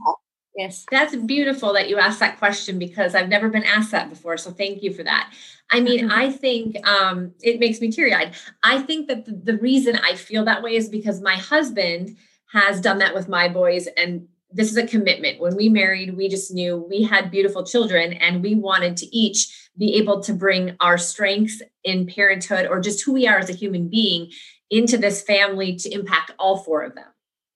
yes. 0.56 0.86
that's 0.90 1.16
beautiful 1.16 1.72
that 1.72 1.88
you 1.88 1.98
asked 1.98 2.20
that 2.20 2.38
question 2.38 2.78
because 2.78 3.14
i've 3.14 3.28
never 3.28 3.48
been 3.48 3.64
asked 3.64 3.90
that 3.92 4.08
before 4.08 4.36
so 4.36 4.50
thank 4.50 4.82
you 4.82 4.92
for 4.92 5.02
that. 5.02 5.32
I 5.70 5.80
mean 5.80 6.10
i 6.10 6.30
think 6.30 6.76
um, 6.86 7.32
it 7.42 7.60
makes 7.60 7.80
me 7.80 7.90
teary-eyed. 7.90 8.34
I 8.62 8.80
think 8.82 9.08
that 9.08 9.26
the, 9.26 9.32
the 9.32 9.58
reason 9.58 9.96
i 9.96 10.14
feel 10.14 10.44
that 10.44 10.62
way 10.62 10.76
is 10.76 10.88
because 10.88 11.20
my 11.20 11.36
husband 11.36 12.16
has 12.52 12.80
done 12.80 12.98
that 12.98 13.14
with 13.14 13.28
my 13.28 13.48
boys 13.48 13.86
and 13.96 14.26
this 14.52 14.70
is 14.70 14.76
a 14.76 14.86
commitment. 14.86 15.40
When 15.40 15.56
we 15.56 15.68
married, 15.68 16.16
we 16.16 16.28
just 16.28 16.52
knew 16.52 16.76
we 16.76 17.02
had 17.02 17.30
beautiful 17.30 17.64
children 17.64 18.14
and 18.14 18.42
we 18.42 18.54
wanted 18.54 18.96
to 18.98 19.16
each 19.16 19.70
be 19.78 19.94
able 19.94 20.20
to 20.24 20.32
bring 20.32 20.76
our 20.80 20.98
strengths 20.98 21.62
in 21.84 22.06
parenthood 22.06 22.66
or 22.66 22.80
just 22.80 23.04
who 23.04 23.12
we 23.12 23.28
are 23.28 23.38
as 23.38 23.48
a 23.48 23.54
human 23.54 23.88
being 23.88 24.30
into 24.68 24.98
this 24.98 25.22
family 25.22 25.76
to 25.76 25.90
impact 25.90 26.32
all 26.38 26.58
four 26.58 26.82
of 26.82 26.94
them. 26.94 27.06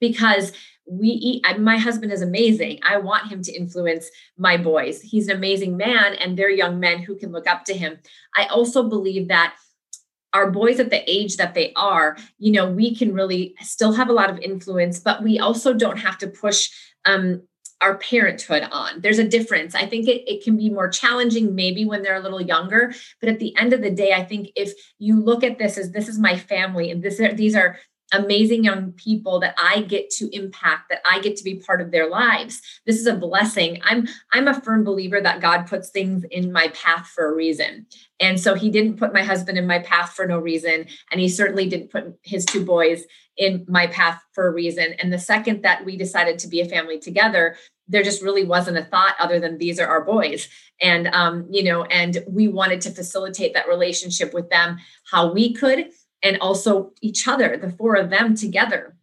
Because 0.00 0.52
we 0.86 1.08
eat 1.08 1.58
my 1.58 1.78
husband 1.78 2.12
is 2.12 2.22
amazing. 2.22 2.78
I 2.82 2.98
want 2.98 3.28
him 3.28 3.42
to 3.42 3.52
influence 3.52 4.08
my 4.36 4.56
boys. 4.56 5.00
He's 5.00 5.28
an 5.28 5.36
amazing 5.36 5.76
man 5.76 6.14
and 6.14 6.36
they're 6.36 6.50
young 6.50 6.78
men 6.78 6.98
who 6.98 7.16
can 7.16 7.32
look 7.32 7.48
up 7.48 7.64
to 7.64 7.74
him. 7.74 7.98
I 8.36 8.46
also 8.46 8.88
believe 8.88 9.28
that 9.28 9.56
our 10.34 10.50
boys 10.50 10.78
at 10.78 10.90
the 10.90 11.02
age 11.10 11.36
that 11.38 11.54
they 11.54 11.72
are 11.74 12.16
you 12.38 12.52
know 12.52 12.70
we 12.70 12.94
can 12.94 13.14
really 13.14 13.54
still 13.62 13.92
have 13.92 14.10
a 14.10 14.12
lot 14.12 14.28
of 14.28 14.38
influence 14.40 14.98
but 14.98 15.22
we 15.22 15.38
also 15.38 15.72
don't 15.72 15.96
have 15.98 16.18
to 16.18 16.26
push 16.26 16.68
um, 17.06 17.42
our 17.80 17.98
parenthood 17.98 18.66
on. 18.72 19.02
There's 19.02 19.18
a 19.18 19.28
difference. 19.28 19.74
I 19.74 19.84
think 19.84 20.08
it, 20.08 20.26
it 20.26 20.42
can 20.42 20.56
be 20.56 20.70
more 20.70 20.88
challenging 20.88 21.54
maybe 21.54 21.84
when 21.84 22.02
they're 22.02 22.16
a 22.16 22.20
little 22.20 22.40
younger, 22.40 22.94
but 23.20 23.28
at 23.28 23.38
the 23.38 23.54
end 23.58 23.74
of 23.74 23.82
the 23.82 23.90
day, 23.90 24.14
I 24.14 24.24
think 24.24 24.50
if 24.56 24.72
you 24.98 25.20
look 25.20 25.44
at 25.44 25.58
this 25.58 25.76
as 25.76 25.92
this 25.92 26.08
is 26.08 26.18
my 26.18 26.38
family 26.38 26.90
and 26.90 27.02
this 27.02 27.20
are, 27.20 27.34
these 27.34 27.54
are 27.54 27.78
amazing 28.12 28.64
young 28.64 28.92
people 28.92 29.40
that 29.40 29.54
I 29.58 29.82
get 29.82 30.10
to 30.10 30.28
impact, 30.34 30.90
that 30.90 31.00
I 31.10 31.20
get 31.20 31.36
to 31.36 31.44
be 31.44 31.56
part 31.56 31.80
of 31.80 31.90
their 31.90 32.08
lives. 32.08 32.60
This 32.86 32.98
is 32.98 33.06
a 33.06 33.16
blessing. 33.16 33.80
I'm 33.84 34.06
I'm 34.32 34.48
a 34.48 34.60
firm 34.60 34.84
believer 34.84 35.20
that 35.20 35.40
God 35.40 35.66
puts 35.66 35.90
things 35.90 36.24
in 36.30 36.52
my 36.52 36.68
path 36.68 37.06
for 37.08 37.30
a 37.30 37.34
reason. 37.34 37.86
And 38.20 38.38
so 38.38 38.54
he 38.54 38.70
didn't 38.70 38.98
put 38.98 39.12
my 39.12 39.22
husband 39.22 39.58
in 39.58 39.66
my 39.66 39.80
path 39.80 40.10
for 40.10 40.26
no 40.26 40.38
reason, 40.38 40.86
and 41.10 41.20
he 41.20 41.28
certainly 41.28 41.68
didn't 41.68 41.90
put 41.90 42.18
his 42.22 42.44
two 42.44 42.64
boys 42.64 43.04
in 43.36 43.64
my 43.68 43.88
path 43.88 44.22
for 44.32 44.46
a 44.46 44.52
reason. 44.52 44.94
And 45.00 45.12
the 45.12 45.18
second 45.18 45.62
that 45.62 45.84
we 45.84 45.96
decided 45.96 46.38
to 46.40 46.48
be 46.48 46.60
a 46.60 46.68
family 46.68 47.00
together, 47.00 47.56
there 47.88 48.04
just 48.04 48.22
really 48.22 48.44
wasn't 48.44 48.78
a 48.78 48.84
thought 48.84 49.16
other 49.18 49.40
than 49.40 49.58
these 49.58 49.80
are 49.80 49.88
our 49.88 50.04
boys 50.04 50.48
and 50.80 51.08
um, 51.08 51.46
you 51.50 51.62
know 51.62 51.84
and 51.84 52.24
we 52.28 52.48
wanted 52.48 52.80
to 52.80 52.90
facilitate 52.90 53.54
that 53.54 53.68
relationship 53.68 54.32
with 54.32 54.48
them 54.50 54.78
how 55.10 55.32
we 55.32 55.52
could 55.52 55.90
and 56.24 56.38
also 56.40 56.92
each 57.00 57.28
other 57.28 57.56
the 57.56 57.70
four 57.70 57.94
of 57.94 58.10
them 58.10 58.34
together 58.34 58.96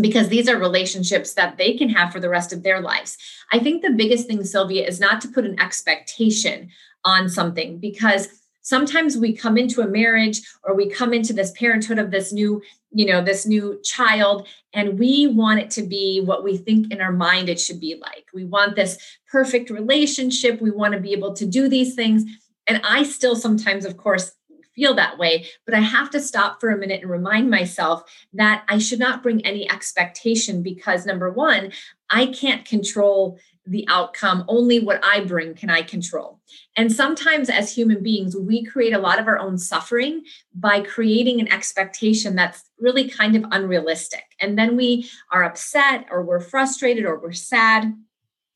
because 0.00 0.28
these 0.28 0.48
are 0.48 0.58
relationships 0.58 1.34
that 1.34 1.58
they 1.58 1.74
can 1.74 1.90
have 1.90 2.12
for 2.12 2.20
the 2.20 2.28
rest 2.28 2.52
of 2.52 2.62
their 2.62 2.80
lives. 2.80 3.18
I 3.52 3.58
think 3.58 3.82
the 3.82 3.90
biggest 3.90 4.26
thing 4.26 4.42
sylvia 4.44 4.86
is 4.86 5.00
not 5.00 5.20
to 5.20 5.28
put 5.28 5.44
an 5.44 5.60
expectation 5.60 6.70
on 7.04 7.28
something 7.28 7.78
because 7.78 8.28
sometimes 8.62 9.16
we 9.16 9.34
come 9.34 9.58
into 9.58 9.82
a 9.82 9.88
marriage 9.88 10.40
or 10.62 10.74
we 10.74 10.88
come 10.88 11.12
into 11.12 11.32
this 11.32 11.50
parenthood 11.52 11.98
of 11.98 12.10
this 12.10 12.32
new 12.32 12.62
you 12.94 13.06
know 13.06 13.22
this 13.22 13.46
new 13.46 13.80
child 13.82 14.46
and 14.72 14.98
we 14.98 15.26
want 15.26 15.58
it 15.58 15.70
to 15.70 15.82
be 15.82 16.20
what 16.20 16.44
we 16.44 16.56
think 16.56 16.92
in 16.92 17.00
our 17.00 17.12
mind 17.12 17.48
it 17.48 17.60
should 17.60 17.80
be 17.80 17.96
like. 18.00 18.26
We 18.32 18.44
want 18.44 18.76
this 18.76 18.98
perfect 19.30 19.70
relationship. 19.70 20.60
We 20.60 20.70
want 20.70 20.94
to 20.94 21.00
be 21.00 21.12
able 21.12 21.34
to 21.34 21.46
do 21.46 21.68
these 21.68 21.94
things. 21.94 22.24
And 22.68 22.80
i 22.84 23.02
still 23.02 23.34
sometimes 23.34 23.84
of 23.84 23.96
course 23.96 24.32
feel 24.74 24.94
that 24.94 25.18
way 25.18 25.46
but 25.64 25.74
i 25.74 25.80
have 25.80 26.10
to 26.10 26.20
stop 26.20 26.60
for 26.60 26.70
a 26.70 26.78
minute 26.78 27.02
and 27.02 27.10
remind 27.10 27.50
myself 27.50 28.02
that 28.32 28.64
i 28.68 28.78
should 28.78 28.98
not 28.98 29.22
bring 29.22 29.44
any 29.44 29.70
expectation 29.70 30.62
because 30.62 31.06
number 31.06 31.30
one 31.30 31.72
i 32.10 32.26
can't 32.26 32.64
control 32.64 33.38
the 33.66 33.84
outcome 33.88 34.44
only 34.48 34.80
what 34.80 35.02
i 35.04 35.20
bring 35.20 35.54
can 35.54 35.70
i 35.70 35.82
control 35.82 36.40
and 36.76 36.90
sometimes, 36.90 37.50
as 37.50 37.74
human 37.74 38.02
beings, 38.02 38.36
we 38.36 38.64
create 38.64 38.94
a 38.94 38.98
lot 38.98 39.18
of 39.18 39.26
our 39.26 39.38
own 39.38 39.58
suffering 39.58 40.24
by 40.54 40.80
creating 40.80 41.40
an 41.40 41.52
expectation 41.52 42.34
that's 42.34 42.70
really 42.78 43.08
kind 43.08 43.36
of 43.36 43.44
unrealistic. 43.50 44.24
And 44.40 44.58
then 44.58 44.76
we 44.76 45.08
are 45.30 45.44
upset, 45.44 46.06
or 46.10 46.22
we're 46.22 46.40
frustrated, 46.40 47.04
or 47.04 47.18
we're 47.18 47.32
sad. 47.32 47.94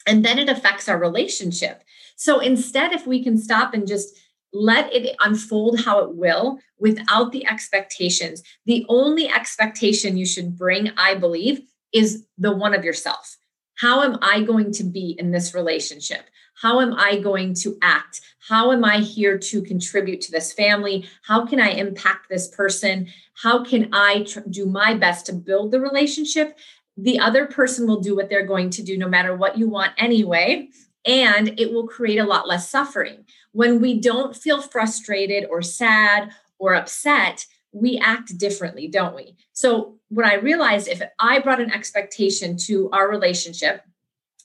And 0.06 0.24
then 0.24 0.38
it 0.38 0.48
affects 0.48 0.88
our 0.88 0.98
relationship. 0.98 1.82
So 2.16 2.38
instead, 2.38 2.92
if 2.92 3.06
we 3.06 3.22
can 3.22 3.36
stop 3.36 3.74
and 3.74 3.86
just 3.86 4.16
let 4.56 4.92
it 4.92 5.16
unfold 5.20 5.80
how 5.80 6.00
it 6.00 6.14
will 6.14 6.58
without 6.78 7.32
the 7.32 7.46
expectations, 7.46 8.42
the 8.64 8.84
only 8.88 9.28
expectation 9.28 10.16
you 10.16 10.26
should 10.26 10.56
bring, 10.56 10.90
I 10.96 11.14
believe, 11.14 11.60
is 11.92 12.26
the 12.38 12.54
one 12.54 12.74
of 12.74 12.84
yourself. 12.84 13.36
How 13.76 14.02
am 14.02 14.18
I 14.22 14.42
going 14.42 14.72
to 14.72 14.84
be 14.84 15.16
in 15.18 15.30
this 15.30 15.54
relationship? 15.54 16.24
How 16.60 16.80
am 16.80 16.94
I 16.94 17.18
going 17.18 17.54
to 17.54 17.76
act? 17.82 18.22
How 18.48 18.72
am 18.72 18.84
I 18.84 18.98
here 18.98 19.36
to 19.36 19.60
contribute 19.60 20.22
to 20.22 20.32
this 20.32 20.52
family? 20.52 21.06
How 21.22 21.44
can 21.44 21.60
I 21.60 21.70
impact 21.70 22.28
this 22.30 22.48
person? 22.48 23.08
How 23.34 23.62
can 23.62 23.90
I 23.92 24.22
tr- 24.22 24.40
do 24.48 24.64
my 24.64 24.94
best 24.94 25.26
to 25.26 25.34
build 25.34 25.70
the 25.70 25.80
relationship? 25.80 26.56
The 26.96 27.18
other 27.18 27.44
person 27.44 27.86
will 27.86 28.00
do 28.00 28.16
what 28.16 28.30
they're 28.30 28.46
going 28.46 28.70
to 28.70 28.82
do 28.82 28.96
no 28.96 29.08
matter 29.08 29.36
what 29.36 29.58
you 29.58 29.68
want 29.68 29.92
anyway. 29.98 30.70
And 31.06 31.58
it 31.58 31.72
will 31.72 31.86
create 31.86 32.18
a 32.18 32.24
lot 32.24 32.48
less 32.48 32.68
suffering. 32.68 33.24
When 33.52 33.80
we 33.80 34.00
don't 34.00 34.36
feel 34.36 34.60
frustrated 34.60 35.46
or 35.50 35.62
sad 35.62 36.30
or 36.58 36.74
upset, 36.74 37.46
we 37.72 37.98
act 37.98 38.36
differently, 38.38 38.88
don't 38.88 39.14
we? 39.14 39.36
So, 39.52 39.98
what 40.08 40.26
I 40.26 40.34
realized 40.34 40.88
if 40.88 41.02
I 41.18 41.40
brought 41.40 41.60
an 41.60 41.72
expectation 41.72 42.56
to 42.58 42.88
our 42.90 43.08
relationship, 43.08 43.82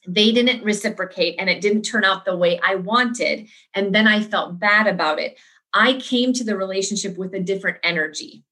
they 0.08 0.32
didn't 0.32 0.64
reciprocate 0.64 1.36
and 1.38 1.50
it 1.50 1.62
didn't 1.62 1.84
turn 1.84 2.04
out 2.04 2.26
the 2.26 2.36
way 2.36 2.60
I 2.64 2.76
wanted. 2.76 3.48
And 3.76 3.94
then 3.94 4.08
I 4.08 4.22
felt 4.22 4.60
bad 4.60 4.88
about 4.88 5.20
it. 5.20 5.38
I 5.74 5.94
came 5.94 6.34
to 6.34 6.44
the 6.44 6.58
relationship 6.58 7.18
with 7.18 7.34
a 7.34 7.40
different 7.40 7.78
energy. 7.84 8.44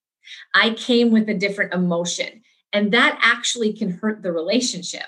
I 0.54 0.72
came 0.72 1.12
with 1.12 1.28
a 1.30 1.34
different 1.34 1.74
emotion. 1.74 2.44
And 2.72 2.92
that 2.92 3.18
actually 3.22 3.74
can 3.74 3.90
hurt 3.90 4.22
the 4.22 4.32
relationship. 4.32 5.08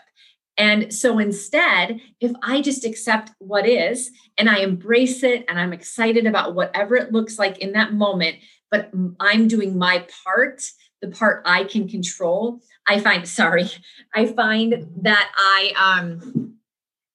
And 0.57 0.93
so 0.93 1.19
instead, 1.19 2.01
if 2.19 2.31
I 2.43 2.61
just 2.61 2.85
accept 2.85 3.31
what 3.39 3.67
is 3.67 4.11
and 4.37 4.49
I 4.49 4.59
embrace 4.59 5.23
it 5.23 5.45
and 5.47 5.59
I'm 5.59 5.73
excited 5.73 6.25
about 6.25 6.55
whatever 6.55 6.95
it 6.95 7.11
looks 7.11 7.39
like 7.39 7.59
in 7.59 7.71
that 7.73 7.93
moment, 7.93 8.37
but 8.69 8.91
I'm 9.19 9.47
doing 9.47 9.77
my 9.77 10.05
part, 10.23 10.63
the 11.01 11.09
part 11.09 11.43
I 11.45 11.63
can 11.63 11.87
control, 11.87 12.59
I 12.87 12.99
find 12.99 13.27
sorry, 13.27 13.69
I 14.13 14.25
find 14.25 14.87
that 15.01 15.31
I 15.35 15.73
um 16.01 16.57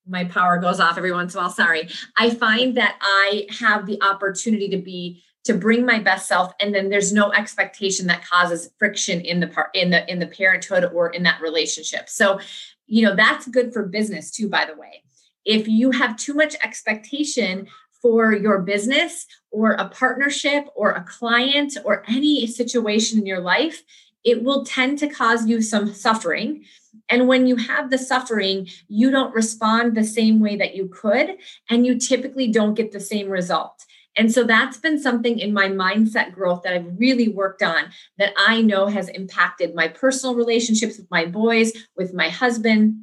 my 0.09 0.25
power 0.25 0.59
goes 0.59 0.79
off 0.79 0.99
every 0.99 1.13
once 1.13 1.35
in 1.35 1.41
a 1.41 1.43
while. 1.43 1.51
Sorry. 1.51 1.89
I 2.17 2.31
find 2.31 2.77
that 2.77 2.97
I 3.01 3.49
have 3.59 3.87
the 3.87 4.01
opportunity 4.03 4.69
to 4.69 4.79
be 4.79 5.23
to 5.45 5.55
bring 5.55 5.87
my 5.87 6.01
best 6.01 6.27
self 6.27 6.53
and 6.61 6.75
then 6.75 6.89
there's 6.89 7.13
no 7.13 7.33
expectation 7.33 8.09
that 8.09 8.25
causes 8.25 8.71
friction 8.79 9.21
in 9.21 9.39
the 9.39 9.47
part 9.47 9.71
in 9.75 9.91
the 9.91 10.09
in 10.11 10.19
the 10.19 10.27
parenthood 10.27 10.91
or 10.93 11.11
in 11.11 11.23
that 11.23 11.41
relationship. 11.41 12.09
So, 12.09 12.41
you 12.87 13.05
know, 13.05 13.15
that's 13.15 13.49
good 13.49 13.73
for 13.73 13.85
business 13.85 14.31
too 14.31 14.49
by 14.49 14.65
the 14.65 14.77
way. 14.77 15.03
If 15.45 15.69
you 15.69 15.91
have 15.93 16.17
too 16.17 16.35
much 16.35 16.57
expectation 16.63 17.69
for 18.03 18.33
your 18.33 18.61
business 18.61 19.27
or 19.51 19.73
a 19.73 19.89
partnership 19.89 20.67
or 20.75 20.91
a 20.91 21.05
client 21.05 21.77
or 21.85 22.05
any 22.09 22.47
situation 22.47 23.19
in 23.19 23.27
your 23.27 23.41
life, 23.41 23.83
it 24.25 24.43
will 24.43 24.65
tend 24.65 24.99
to 24.99 25.09
cause 25.09 25.47
you 25.47 25.63
some 25.63 25.93
suffering 25.93 26.65
and 27.09 27.29
when 27.29 27.47
you 27.47 27.57
have 27.57 27.91
the 27.91 27.99
suffering, 27.99 28.69
you 28.89 29.11
don't 29.11 29.35
respond 29.35 29.95
the 29.95 30.05
same 30.05 30.41
way 30.41 30.57
that 30.57 30.75
you 30.75 30.89
could, 30.89 31.37
and 31.71 31.87
you 31.87 31.99
typically 31.99 32.49
don't 32.49 32.75
get 32.75 32.93
the 32.93 33.01
same 33.01 33.29
result. 33.29 33.85
And 34.17 34.33
so 34.33 34.45
that's 34.45 34.79
been 34.79 34.99
something 34.99 35.39
in 35.39 35.53
my 35.53 35.69
mindset 35.69 36.33
growth 36.33 36.63
that 36.63 36.73
I've 36.73 36.99
really 36.99 37.29
worked 37.29 37.63
on 37.63 37.85
that 38.19 38.33
I 38.37 38.63
know 38.63 38.87
has 38.87 39.09
impacted 39.09 39.75
my 39.75 39.89
personal 39.89 40.35
relationships 40.35 40.97
with 40.97 41.11
my 41.11 41.27
boys, 41.27 41.73
with 41.97 42.15
my 42.15 42.29
husband, 42.29 43.03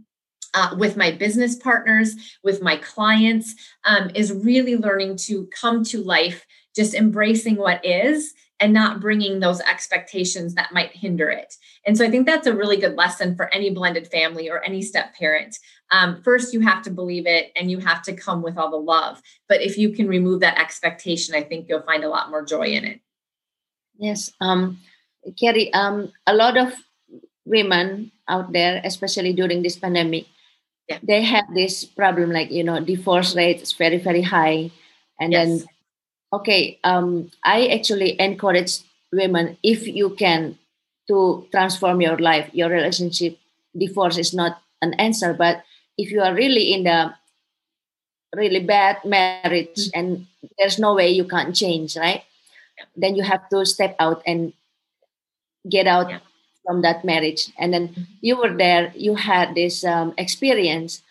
uh, 0.53 0.75
with 0.77 0.97
my 0.97 1.11
business 1.11 1.55
partners, 1.55 2.15
with 2.43 2.61
my 2.61 2.77
clients, 2.77 3.55
um, 3.85 4.11
is 4.15 4.31
really 4.31 4.75
learning 4.75 5.17
to 5.17 5.47
come 5.47 5.83
to 5.85 6.03
life, 6.03 6.45
just 6.75 6.93
embracing 6.93 7.55
what 7.55 7.83
is 7.85 8.33
and 8.63 8.71
not 8.71 9.01
bringing 9.01 9.41
those 9.41 9.59
expectations 9.59 10.55
that 10.55 10.71
might 10.71 10.95
hinder 10.95 11.29
it. 11.29 11.53
And 11.85 11.97
so 11.97 12.05
I 12.05 12.09
think 12.09 12.25
that's 12.25 12.47
a 12.47 12.55
really 12.55 12.77
good 12.77 12.95
lesson 12.95 13.35
for 13.35 13.53
any 13.53 13.69
blended 13.71 14.07
family 14.07 14.49
or 14.49 14.63
any 14.63 14.81
step 14.81 15.13
parent. 15.15 15.57
Um, 15.91 16.21
first, 16.23 16.53
you 16.53 16.61
have 16.61 16.81
to 16.83 16.89
believe 16.89 17.27
it 17.27 17.51
and 17.57 17.69
you 17.69 17.79
have 17.79 18.01
to 18.03 18.13
come 18.13 18.41
with 18.41 18.57
all 18.57 18.71
the 18.71 18.77
love. 18.77 19.21
But 19.49 19.61
if 19.61 19.77
you 19.77 19.89
can 19.89 20.07
remove 20.07 20.39
that 20.39 20.57
expectation, 20.57 21.35
I 21.35 21.43
think 21.43 21.67
you'll 21.67 21.81
find 21.81 22.05
a 22.05 22.07
lot 22.07 22.29
more 22.29 22.45
joy 22.45 22.67
in 22.67 22.85
it. 22.85 23.01
Yes. 23.97 24.31
Um, 24.39 24.79
Carrie, 25.37 25.73
um, 25.73 26.13
a 26.25 26.33
lot 26.33 26.55
of 26.55 26.71
women 27.43 28.13
out 28.29 28.53
there, 28.53 28.79
especially 28.85 29.33
during 29.33 29.61
this 29.61 29.75
pandemic, 29.75 30.25
yeah. 30.87 30.99
they 31.03 31.21
have 31.21 31.53
this 31.53 31.83
problem 31.83 32.31
like, 32.31 32.49
you 32.49 32.63
know, 32.63 32.79
divorce 32.79 33.35
rate 33.35 33.61
is 33.61 33.73
very, 33.73 33.97
very 33.97 34.21
high. 34.21 34.71
And 35.19 35.33
yes. 35.33 35.47
then, 35.47 35.67
okay, 36.33 36.79
um, 36.83 37.29
I 37.43 37.67
actually 37.67 38.19
encourage 38.19 38.79
women, 39.13 39.57
if 39.61 39.87
you 39.87 40.09
can 40.11 40.57
to 41.07 41.47
transform 41.51 42.01
your 42.01 42.17
life, 42.17 42.49
your 42.53 42.69
relationship. 42.69 43.37
Divorce 43.77 44.17
is 44.17 44.33
not 44.33 44.61
an 44.81 44.93
answer, 44.95 45.33
but 45.33 45.63
if 45.97 46.11
you 46.11 46.21
are 46.21 46.33
really 46.33 46.73
in 46.73 46.83
the 46.83 47.13
really 48.35 48.59
bad 48.59 48.97
marriage 49.05 49.77
mm-hmm. 49.77 49.99
and 49.99 50.27
there's 50.57 50.79
no 50.79 50.95
way 50.95 51.09
you 51.09 51.25
can't 51.25 51.55
change, 51.55 51.95
right? 51.95 52.23
Then 52.95 53.15
you 53.15 53.23
have 53.23 53.47
to 53.49 53.65
step 53.65 53.95
out 53.99 54.23
and 54.25 54.53
get 55.69 55.87
out 55.87 56.09
yeah. 56.09 56.19
from 56.65 56.81
that 56.81 57.05
marriage. 57.05 57.51
And 57.57 57.73
then 57.73 57.89
mm-hmm. 57.89 58.01
you 58.21 58.37
were 58.37 58.55
there, 58.55 58.91
you 58.95 59.15
had 59.15 59.55
this 59.55 59.83
um, 59.85 60.13
experience. 60.17 61.01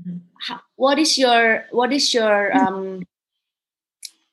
Mm-hmm. 0.00 0.18
How, 0.48 0.60
what 0.76 0.98
is 0.98 1.18
your 1.18 1.66
what 1.70 1.92
is 1.92 2.14
your 2.14 2.56
um, 2.56 3.04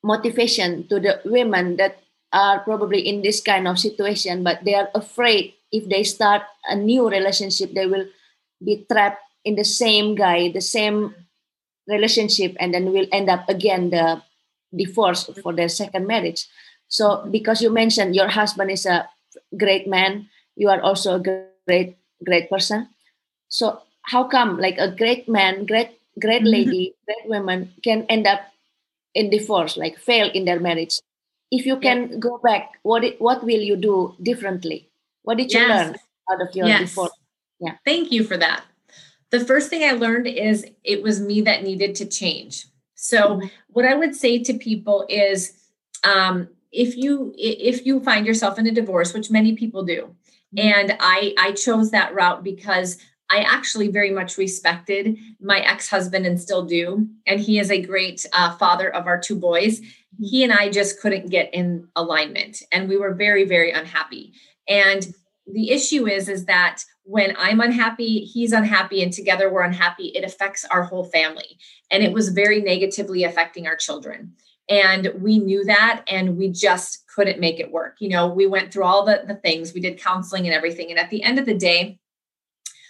motivation 0.03 0.87
to 0.87 0.99
the 0.99 1.21
women 1.25 1.77
that 1.77 1.99
are 2.33 2.59
probably 2.59 2.99
in 2.99 3.21
this 3.21 3.41
kind 3.41 3.67
of 3.67 3.79
situation, 3.79 4.43
but 4.43 4.63
they 4.63 4.75
are 4.75 4.89
afraid 4.93 5.53
if 5.71 5.87
they 5.89 6.03
start 6.03 6.43
a 6.67 6.75
new 6.75 7.09
relationship, 7.09 7.73
they 7.73 7.85
will 7.87 8.05
be 8.63 8.85
trapped 8.91 9.21
in 9.43 9.55
the 9.55 9.65
same 9.65 10.15
guy, 10.15 10.51
the 10.51 10.61
same 10.61 11.15
relationship, 11.87 12.55
and 12.59 12.73
then 12.73 12.91
will 12.91 13.07
end 13.11 13.29
up 13.29 13.47
again 13.49 13.89
the 13.89 14.21
divorce 14.75 15.29
for 15.41 15.53
their 15.53 15.69
second 15.69 16.07
marriage. 16.07 16.47
So, 16.87 17.25
because 17.31 17.61
you 17.61 17.69
mentioned 17.69 18.15
your 18.15 18.27
husband 18.27 18.71
is 18.71 18.85
a 18.85 19.07
great 19.57 19.87
man, 19.87 20.29
you 20.55 20.69
are 20.69 20.81
also 20.81 21.15
a 21.15 21.23
great, 21.65 21.97
great 22.23 22.49
person. 22.49 22.89
So, 23.49 23.81
how 24.03 24.25
come 24.25 24.59
like 24.59 24.77
a 24.77 24.91
great 24.91 25.27
man, 25.27 25.65
great, 25.65 25.91
great 26.19 26.43
mm-hmm. 26.43 26.51
lady, 26.51 26.95
great 27.05 27.27
woman 27.27 27.73
can 27.83 28.03
end 28.09 28.27
up 28.27 28.41
in 29.19 29.29
divorce, 29.29 29.75
like 29.75 29.97
fail 29.97 30.29
in 30.33 30.45
their 30.45 30.59
marriage? 30.59 30.95
if 31.51 31.65
you 31.65 31.79
can 31.79 32.09
yeah. 32.09 32.17
go 32.17 32.39
back 32.43 32.73
what 32.83 33.03
what 33.19 33.43
will 33.43 33.59
you 33.59 33.75
do 33.75 34.15
differently 34.21 34.89
what 35.23 35.37
did 35.37 35.51
you 35.51 35.59
yes. 35.59 35.69
learn 35.69 35.95
out 36.31 36.47
of 36.47 36.55
your 36.55 36.67
yes. 36.67 36.81
before 36.81 37.09
yeah 37.59 37.75
thank 37.85 38.11
you 38.11 38.23
for 38.23 38.37
that 38.37 38.63
the 39.31 39.43
first 39.45 39.69
thing 39.69 39.83
i 39.83 39.91
learned 39.91 40.27
is 40.27 40.65
it 40.83 41.01
was 41.01 41.19
me 41.19 41.41
that 41.41 41.63
needed 41.63 41.95
to 41.95 42.05
change 42.05 42.67
so 42.95 43.37
mm-hmm. 43.37 43.47
what 43.67 43.85
i 43.85 43.93
would 43.93 44.15
say 44.15 44.41
to 44.41 44.53
people 44.53 45.05
is 45.09 45.53
um, 46.03 46.47
if 46.71 46.95
you 46.95 47.33
if 47.37 47.85
you 47.85 47.99
find 48.01 48.25
yourself 48.25 48.59
in 48.59 48.67
a 48.67 48.71
divorce 48.71 49.13
which 49.13 49.31
many 49.31 49.55
people 49.55 49.83
do 49.83 50.03
mm-hmm. 50.55 50.59
and 50.59 50.97
i 50.99 51.33
i 51.39 51.51
chose 51.53 51.91
that 51.91 52.13
route 52.13 52.43
because 52.43 52.97
I 53.29 53.39
actually 53.39 53.89
very 53.89 54.11
much 54.11 54.37
respected 54.37 55.17
my 55.41 55.59
ex 55.59 55.89
husband 55.89 56.25
and 56.25 56.39
still 56.39 56.65
do. 56.65 57.07
And 57.25 57.39
he 57.39 57.59
is 57.59 57.69
a 57.71 57.81
great 57.81 58.25
uh, 58.33 58.55
father 58.57 58.93
of 58.93 59.05
our 59.05 59.19
two 59.19 59.35
boys 59.35 59.81
he 60.19 60.43
and 60.43 60.51
I 60.51 60.69
just 60.69 60.99
couldn't 60.99 61.29
get 61.29 61.53
in 61.53 61.87
alignment 61.95 62.61
and 62.71 62.89
we 62.89 62.97
were 62.97 63.13
very 63.13 63.45
very 63.45 63.71
unhappy. 63.71 64.33
And 64.67 65.07
the 65.45 65.71
issue 65.71 66.07
is 66.07 66.27
is 66.27 66.45
that 66.45 66.83
when 67.03 67.35
I'm 67.37 67.61
unhappy, 67.61 68.19
he's 68.25 68.51
unhappy 68.51 69.01
and 69.01 69.13
together 69.13 69.51
we're 69.51 69.61
unhappy, 69.61 70.07
it 70.07 70.25
affects 70.25 70.65
our 70.65 70.83
whole 70.83 71.05
family. 71.05 71.57
And 71.89 72.03
it 72.03 72.11
was 72.11 72.29
very 72.29 72.61
negatively 72.61 73.23
affecting 73.23 73.65
our 73.65 73.77
children. 73.77 74.33
And 74.69 75.13
we 75.21 75.39
knew 75.39 75.63
that 75.63 76.03
and 76.09 76.35
we 76.35 76.49
just 76.49 77.07
couldn't 77.07 77.39
make 77.39 77.61
it 77.61 77.71
work. 77.71 77.95
You 77.99 78.09
know, 78.09 78.27
we 78.27 78.45
went 78.45 78.73
through 78.73 78.83
all 78.83 79.05
the, 79.05 79.23
the 79.25 79.35
things, 79.35 79.73
we 79.73 79.79
did 79.79 80.01
counseling 80.01 80.45
and 80.45 80.53
everything. 80.53 80.89
And 80.89 80.99
at 80.99 81.09
the 81.09 81.23
end 81.23 81.39
of 81.39 81.45
the 81.45 81.53
day, 81.53 81.97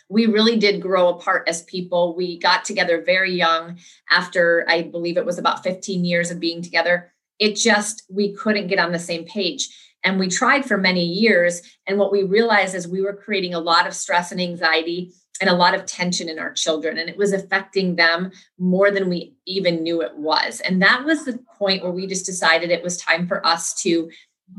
we 0.09 0.25
really 0.25 0.57
did 0.57 0.81
grow 0.81 1.09
apart 1.09 1.47
as 1.47 1.63
people. 1.63 2.15
We 2.15 2.39
got 2.39 2.65
together 2.65 3.01
very 3.01 3.33
young 3.33 3.79
after 4.09 4.65
I 4.67 4.83
believe 4.83 5.17
it 5.17 5.25
was 5.25 5.37
about 5.37 5.63
15 5.63 6.05
years 6.05 6.31
of 6.31 6.39
being 6.39 6.61
together. 6.61 7.11
It 7.39 7.55
just 7.55 8.03
we 8.09 8.33
couldn't 8.33 8.67
get 8.67 8.79
on 8.79 8.91
the 8.91 8.99
same 8.99 9.25
page. 9.25 9.69
And 10.03 10.19
we 10.19 10.29
tried 10.29 10.65
for 10.65 10.77
many 10.77 11.03
years. 11.03 11.61
And 11.85 11.97
what 11.97 12.11
we 12.11 12.23
realized 12.23 12.75
is 12.75 12.87
we 12.87 13.01
were 13.01 13.15
creating 13.15 13.53
a 13.53 13.59
lot 13.59 13.87
of 13.87 13.93
stress 13.93 14.31
and 14.31 14.39
anxiety 14.39 15.11
and 15.41 15.49
a 15.49 15.55
lot 15.55 15.75
of 15.75 15.85
tension 15.85 16.29
in 16.29 16.39
our 16.39 16.53
children. 16.53 16.97
And 16.97 17.09
it 17.09 17.17
was 17.17 17.33
affecting 17.33 17.95
them 17.95 18.31
more 18.57 18.89
than 18.89 19.09
we 19.09 19.35
even 19.45 19.83
knew 19.83 20.01
it 20.01 20.15
was. 20.15 20.61
And 20.61 20.81
that 20.81 21.03
was 21.05 21.25
the 21.25 21.39
point 21.57 21.83
where 21.83 21.91
we 21.91 22.07
just 22.07 22.25
decided 22.25 22.71
it 22.71 22.83
was 22.83 22.97
time 22.97 23.27
for 23.27 23.45
us 23.45 23.73
to 23.81 24.09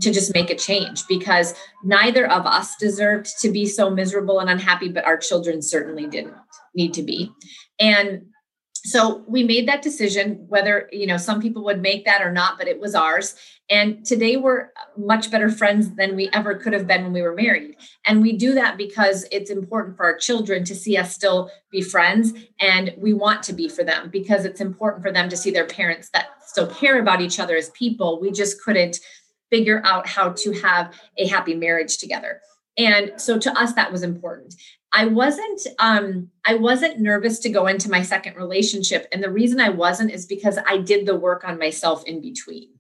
to 0.01 0.13
just 0.13 0.35
make 0.35 0.51
a 0.51 0.55
change 0.55 1.07
because 1.09 1.55
neither 1.83 2.31
of 2.31 2.47
us 2.47 2.77
deserved 2.77 3.29
to 3.41 3.51
be 3.51 3.67
so 3.67 3.91
miserable 3.91 4.39
and 4.39 4.51
unhappy 4.51 4.89
but 4.89 5.05
our 5.05 5.17
children 5.17 5.63
certainly 5.63 6.07
didn't 6.07 6.35
need 6.75 6.95
to 6.95 7.03
be. 7.03 7.33
And 7.81 8.27
so 8.75 9.25
we 9.27 9.43
made 9.43 9.67
that 9.67 9.83
decision 9.83 10.45
whether 10.49 10.89
you 10.93 11.07
know 11.07 11.17
some 11.17 11.41
people 11.41 11.65
would 11.65 11.83
make 11.83 12.05
that 12.05 12.23
or 12.23 12.31
not 12.31 12.59
but 12.59 12.69
it 12.69 12.81
was 12.81 12.95
ours. 12.95 13.35
And 13.71 14.05
today 14.05 14.37
we're 14.37 14.71
much 14.97 15.31
better 15.31 15.51
friends 15.51 15.95
than 15.97 16.17
we 16.17 16.31
ever 16.33 16.55
could 16.55 16.73
have 16.73 16.87
been 16.87 17.03
when 17.03 17.13
we 17.13 17.21
were 17.21 17.35
married. 17.35 17.77
And 18.07 18.23
we 18.23 18.35
do 18.35 18.55
that 18.55 18.79
because 18.79 19.27
it's 19.31 19.51
important 19.51 19.97
for 19.97 20.05
our 20.05 20.17
children 20.17 20.65
to 20.65 20.75
see 20.75 20.97
us 20.97 21.15
still 21.15 21.51
be 21.71 21.83
friends 21.83 22.33
and 22.61 22.95
we 22.97 23.13
want 23.13 23.43
to 23.43 23.53
be 23.53 23.69
for 23.69 23.85
them 23.85 24.09
because 24.11 24.47
it's 24.47 24.61
important 24.61 25.03
for 25.03 25.13
them 25.13 25.29
to 25.29 25.37
see 25.37 25.51
their 25.51 25.67
parents 25.67 26.09
that 26.15 26.29
still 26.47 26.67
care 26.67 26.99
about 26.99 27.21
each 27.21 27.39
other 27.39 27.57
as 27.57 27.69
people. 27.71 28.21
We 28.21 28.31
just 28.31 28.63
couldn't 28.63 29.01
figure 29.51 29.81
out 29.85 30.07
how 30.07 30.31
to 30.31 30.53
have 30.53 30.95
a 31.17 31.27
happy 31.27 31.55
marriage 31.55 31.99
together. 31.99 32.41
And 32.77 33.13
so 33.17 33.39
to 33.39 33.59
us 33.59 33.73
that 33.75 33.91
was 33.93 34.03
important. 34.03 34.55
I 34.93 35.07
wasn't 35.07 35.61
um 35.79 36.31
I 36.47 36.55
wasn't 36.55 37.01
nervous 37.01 37.39
to 37.41 37.51
go 37.51 37.67
into 37.67 37.91
my 37.91 38.03
second 38.03 38.37
relationship. 38.37 39.07
And 39.13 39.23
the 39.23 39.31
reason 39.31 39.61
I 39.61 39.69
wasn't 39.69 40.13
is 40.13 40.27
because 40.27 40.59
I 40.67 40.79
did 40.79 41.07
the 41.07 41.17
work 41.17 41.45
on 41.45 41.59
myself 41.59 42.05
in 42.07 42.21
between. 42.21 42.71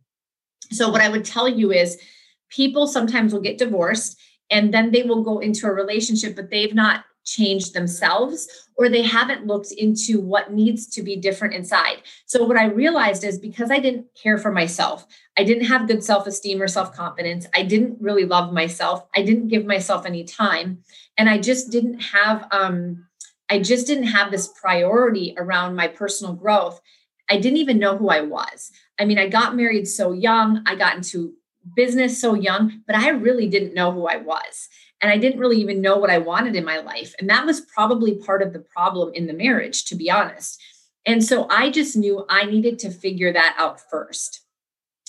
So 0.70 0.88
what 0.88 1.00
I 1.00 1.08
would 1.08 1.24
tell 1.24 1.48
you 1.48 1.72
is 1.72 2.00
people 2.50 2.86
sometimes 2.86 3.32
will 3.32 3.40
get 3.40 3.58
divorced 3.58 4.18
and 4.50 4.72
then 4.72 4.90
they 4.90 5.02
will 5.02 5.22
go 5.22 5.40
into 5.40 5.66
a 5.66 5.72
relationship 5.72 6.34
but 6.34 6.50
they've 6.50 6.74
not 6.74 7.04
changed 7.28 7.74
themselves 7.74 8.48
or 8.76 8.88
they 8.88 9.02
haven't 9.02 9.46
looked 9.46 9.72
into 9.72 10.20
what 10.20 10.52
needs 10.52 10.86
to 10.86 11.02
be 11.02 11.16
different 11.16 11.54
inside. 11.54 12.02
So, 12.26 12.44
what 12.44 12.56
I 12.56 12.66
realized 12.66 13.24
is 13.24 13.38
because 13.38 13.70
I 13.70 13.78
didn't 13.78 14.06
care 14.20 14.38
for 14.38 14.52
myself, 14.52 15.06
I 15.36 15.44
didn't 15.44 15.66
have 15.66 15.88
good 15.88 16.02
self 16.02 16.26
esteem 16.26 16.62
or 16.62 16.68
self 16.68 16.94
confidence, 16.94 17.46
I 17.54 17.62
didn't 17.62 18.00
really 18.00 18.24
love 18.24 18.52
myself, 18.52 19.04
I 19.14 19.22
didn't 19.22 19.48
give 19.48 19.66
myself 19.66 20.06
any 20.06 20.24
time, 20.24 20.78
and 21.16 21.28
I 21.28 21.38
just 21.38 21.70
didn't 21.70 22.00
have, 22.00 22.46
um, 22.50 23.06
I 23.50 23.58
just 23.58 23.86
didn't 23.86 24.08
have 24.08 24.30
this 24.30 24.48
priority 24.48 25.34
around 25.36 25.74
my 25.74 25.88
personal 25.88 26.34
growth. 26.34 26.80
I 27.30 27.36
didn't 27.38 27.58
even 27.58 27.78
know 27.78 27.96
who 27.96 28.08
I 28.08 28.22
was. 28.22 28.70
I 28.98 29.04
mean, 29.04 29.18
I 29.18 29.28
got 29.28 29.54
married 29.54 29.86
so 29.86 30.12
young, 30.12 30.62
I 30.66 30.76
got 30.76 30.96
into 30.96 31.34
business 31.76 32.20
so 32.20 32.34
young, 32.34 32.82
but 32.86 32.96
I 32.96 33.10
really 33.10 33.48
didn't 33.48 33.74
know 33.74 33.92
who 33.92 34.06
I 34.06 34.16
was. 34.16 34.68
And 35.00 35.12
I 35.12 35.18
didn't 35.18 35.40
really 35.40 35.58
even 35.58 35.80
know 35.80 35.96
what 35.96 36.10
I 36.10 36.18
wanted 36.18 36.56
in 36.56 36.64
my 36.64 36.78
life. 36.78 37.14
And 37.18 37.30
that 37.30 37.46
was 37.46 37.60
probably 37.60 38.16
part 38.16 38.42
of 38.42 38.52
the 38.52 38.58
problem 38.58 39.12
in 39.14 39.26
the 39.26 39.32
marriage, 39.32 39.84
to 39.86 39.94
be 39.94 40.10
honest. 40.10 40.60
And 41.06 41.24
so 41.24 41.46
I 41.48 41.70
just 41.70 41.96
knew 41.96 42.24
I 42.28 42.44
needed 42.44 42.78
to 42.80 42.90
figure 42.90 43.32
that 43.32 43.54
out 43.58 43.80
first. 43.90 44.42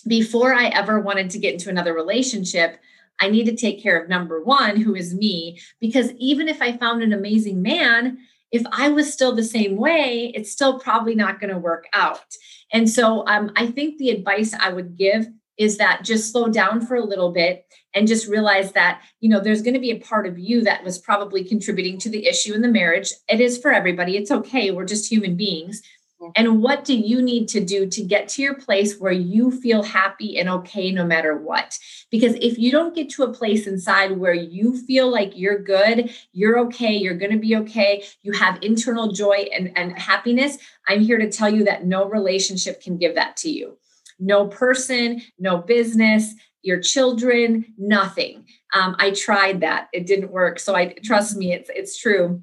Before 0.08 0.54
I 0.54 0.67
ever 0.67 0.99
wanted 0.99 1.32
to 1.32 1.39
get 1.39 1.54
into 1.54 1.69
another 1.69 1.93
relationship, 1.93 2.80
I 3.19 3.30
need 3.30 3.45
to 3.45 3.56
take 3.56 3.84
care 3.84 4.02
of 4.02 4.08
number 4.08 4.41
one, 4.41 4.78
who 4.78 4.95
is 4.95 5.13
me, 5.13 5.60
because 5.82 6.12
even 6.13 6.47
if 6.47 6.62
I 6.62 6.78
found 6.78 7.04
an 7.04 7.12
amazing 7.12 7.62
man, 7.62 8.19
if 8.52 8.63
I 8.71 8.89
was 8.89 9.12
still 9.12 9.36
the 9.36 9.43
same 9.43 9.75
way, 9.75 10.32
it's 10.34 10.52
still 10.52 10.80
probably 10.80 11.15
not 11.15 11.39
going 11.39 11.54
to 11.54 11.60
work 11.60 11.86
out. 11.93 12.34
And 12.71 12.89
so 12.89 13.28
um, 13.28 13.52
I 13.56 13.67
think 13.67 13.97
the 13.97 14.10
advice 14.10 14.54
I 14.54 14.71
would 14.71 14.97
give 14.97 15.28
is 15.60 15.78
that 15.78 16.04
just 16.04 16.32
slow 16.32 16.48
down 16.48 16.84
for 16.84 16.95
a 16.95 17.04
little 17.04 17.32
bit 17.32 17.65
and 17.93 18.08
just 18.08 18.28
realize 18.28 18.72
that 18.72 19.02
you 19.19 19.30
know 19.30 19.39
there's 19.39 19.62
going 19.62 19.74
to 19.74 19.80
be 19.80 19.91
a 19.91 20.00
part 20.00 20.26
of 20.26 20.39
you 20.39 20.63
that 20.63 20.84
was 20.84 20.98
probably 20.98 21.43
contributing 21.43 22.00
to 22.00 22.10
the 22.10 22.26
issue 22.26 22.54
in 22.54 22.62
the 22.62 22.67
marriage. 22.67 23.12
It 23.28 23.39
is 23.39 23.60
for 23.60 23.72
everybody. 23.72 24.17
It's 24.17 24.32
okay. 24.32 24.72
We're 24.72 24.86
just 24.86 25.12
human 25.12 25.36
beings. 25.36 25.84
And 26.36 26.62
what 26.62 26.84
do 26.84 26.98
you 26.98 27.22
need 27.22 27.48
to 27.50 27.63
do 27.63 27.88
to 27.88 28.04
get 28.04 28.28
to 28.30 28.41
your 28.41 28.54
place 28.54 29.00
where 29.00 29.13
you 29.13 29.52
feel 29.52 29.84
happy 29.84 30.38
and 30.38 30.50
okay 30.50 30.91
no 30.91 31.06
matter 31.06 31.38
what? 31.38 31.80
Because 32.12 32.34
if 32.41 32.58
you 32.58 32.72
don't 32.72 32.93
get 32.93 33.10
to 33.12 33.24
a 33.24 33.34
place 33.34 33.67
inside 33.67 34.17
where 34.17 34.34
you 34.34 34.78
feel 34.86 35.10
like 35.10 35.38
you're 35.38 35.60
good, 35.60 36.13
you're 36.34 36.60
okay, 36.60 36.93
you're 36.93 37.17
going 37.17 37.32
to 37.32 37.38
be 37.38 37.56
okay, 37.56 38.04
you 38.22 38.34
have 38.34 38.60
internal 38.62 39.13
joy 39.13 39.48
and, 39.56 39.72
and 39.78 39.98
happiness, 39.98 40.58
I'm 40.89 41.00
here 41.00 41.19
to 41.19 41.32
tell 41.32 41.50
you 41.50 41.63
that 41.63 41.86
no 41.86 42.10
relationship 42.10 42.82
can 42.82 42.98
give 42.98 43.15
that 43.15 43.38
to 43.38 43.50
you. 43.50 43.78
No 44.19 44.47
person, 44.47 45.21
no 45.38 45.58
business, 45.58 46.34
your 46.62 46.79
children, 46.82 47.65
nothing. 47.77 48.45
Um, 48.73 48.95
I 48.99 49.12
tried 49.12 49.62
that; 49.62 49.88
it 49.93 50.05
didn't 50.05 50.32
work. 50.32 50.60
So 50.60 50.75
I 50.75 50.93
trust 51.03 51.38
me, 51.38 51.53
it's 51.53 51.69
it's 51.73 51.97
true. 51.97 52.41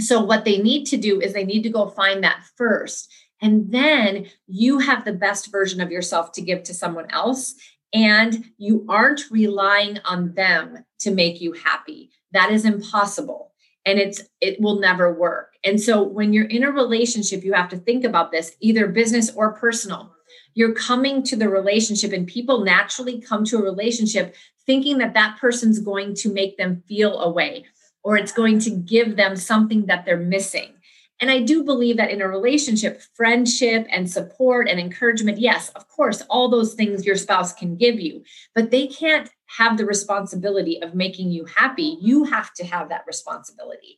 So, 0.00 0.22
what 0.22 0.44
they 0.44 0.58
need 0.58 0.84
to 0.86 0.96
do 0.96 1.20
is 1.20 1.32
they 1.32 1.44
need 1.44 1.62
to 1.62 1.70
go 1.70 1.88
find 1.88 2.22
that 2.22 2.44
first. 2.56 3.12
And 3.40 3.70
then 3.70 4.26
you 4.46 4.78
have 4.78 5.04
the 5.04 5.12
best 5.12 5.50
version 5.50 5.80
of 5.80 5.90
yourself 5.90 6.32
to 6.32 6.42
give 6.42 6.62
to 6.64 6.74
someone 6.74 7.10
else. 7.10 7.54
And 7.92 8.50
you 8.58 8.84
aren't 8.88 9.30
relying 9.30 9.98
on 10.04 10.34
them 10.34 10.84
to 11.00 11.10
make 11.10 11.40
you 11.40 11.52
happy. 11.52 12.10
That 12.32 12.52
is 12.52 12.64
impossible. 12.64 13.52
And 13.86 13.98
it's 13.98 14.22
it 14.40 14.60
will 14.60 14.78
never 14.78 15.12
work. 15.12 15.54
And 15.64 15.80
so 15.80 16.02
when 16.02 16.32
you're 16.32 16.46
in 16.46 16.64
a 16.64 16.70
relationship, 16.70 17.42
you 17.42 17.54
have 17.54 17.70
to 17.70 17.78
think 17.78 18.04
about 18.04 18.30
this, 18.30 18.54
either 18.60 18.86
business 18.88 19.30
or 19.34 19.54
personal. 19.54 20.12
You're 20.58 20.74
coming 20.74 21.22
to 21.22 21.36
the 21.36 21.48
relationship, 21.48 22.12
and 22.12 22.26
people 22.26 22.64
naturally 22.64 23.20
come 23.20 23.44
to 23.44 23.58
a 23.58 23.62
relationship 23.62 24.34
thinking 24.66 24.98
that 24.98 25.14
that 25.14 25.38
person's 25.38 25.78
going 25.78 26.14
to 26.14 26.32
make 26.32 26.56
them 26.56 26.82
feel 26.88 27.20
a 27.20 27.30
way 27.30 27.64
or 28.02 28.16
it's 28.16 28.32
going 28.32 28.58
to 28.60 28.70
give 28.70 29.14
them 29.14 29.36
something 29.36 29.86
that 29.86 30.04
they're 30.04 30.16
missing. 30.16 30.72
And 31.20 31.30
I 31.30 31.42
do 31.42 31.62
believe 31.62 31.96
that 31.98 32.10
in 32.10 32.20
a 32.20 32.26
relationship, 32.26 33.00
friendship 33.14 33.86
and 33.88 34.10
support 34.10 34.68
and 34.68 34.80
encouragement, 34.80 35.38
yes, 35.38 35.68
of 35.76 35.86
course, 35.86 36.22
all 36.28 36.48
those 36.48 36.74
things 36.74 37.06
your 37.06 37.14
spouse 37.14 37.52
can 37.52 37.76
give 37.76 38.00
you, 38.00 38.24
but 38.52 38.72
they 38.72 38.88
can't 38.88 39.30
have 39.58 39.78
the 39.78 39.86
responsibility 39.86 40.82
of 40.82 40.92
making 40.92 41.30
you 41.30 41.44
happy. 41.44 41.98
You 42.00 42.24
have 42.24 42.52
to 42.54 42.64
have 42.64 42.88
that 42.88 43.04
responsibility. 43.06 43.96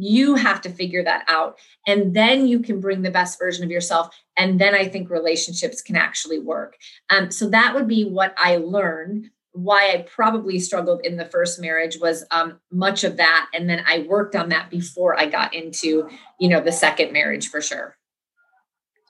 You 0.00 0.34
have 0.34 0.60
to 0.62 0.70
figure 0.70 1.04
that 1.04 1.24
out. 1.28 1.58
And 1.86 2.14
then 2.14 2.46
you 2.46 2.60
can 2.60 2.80
bring 2.80 3.02
the 3.02 3.10
best 3.10 3.38
version 3.38 3.64
of 3.64 3.70
yourself. 3.70 4.08
And 4.36 4.58
then 4.58 4.74
I 4.74 4.88
think 4.88 5.10
relationships 5.10 5.82
can 5.82 5.96
actually 5.96 6.38
work. 6.38 6.76
Um, 7.10 7.30
so 7.30 7.48
that 7.50 7.74
would 7.74 7.86
be 7.86 8.04
what 8.04 8.34
I 8.38 8.56
learned 8.56 9.30
why 9.52 9.90
I 9.92 10.02
probably 10.02 10.58
struggled 10.58 11.04
in 11.04 11.16
the 11.16 11.24
first 11.24 11.60
marriage 11.60 11.98
was 12.00 12.24
um, 12.30 12.60
much 12.70 13.04
of 13.04 13.16
that, 13.16 13.48
and 13.52 13.68
then 13.68 13.82
I 13.86 14.06
worked 14.08 14.36
on 14.36 14.48
that 14.50 14.70
before 14.70 15.18
I 15.18 15.26
got 15.26 15.54
into 15.54 16.08
you 16.38 16.48
know 16.48 16.60
the 16.60 16.72
second 16.72 17.12
marriage 17.12 17.48
for 17.48 17.60
sure. 17.60 17.96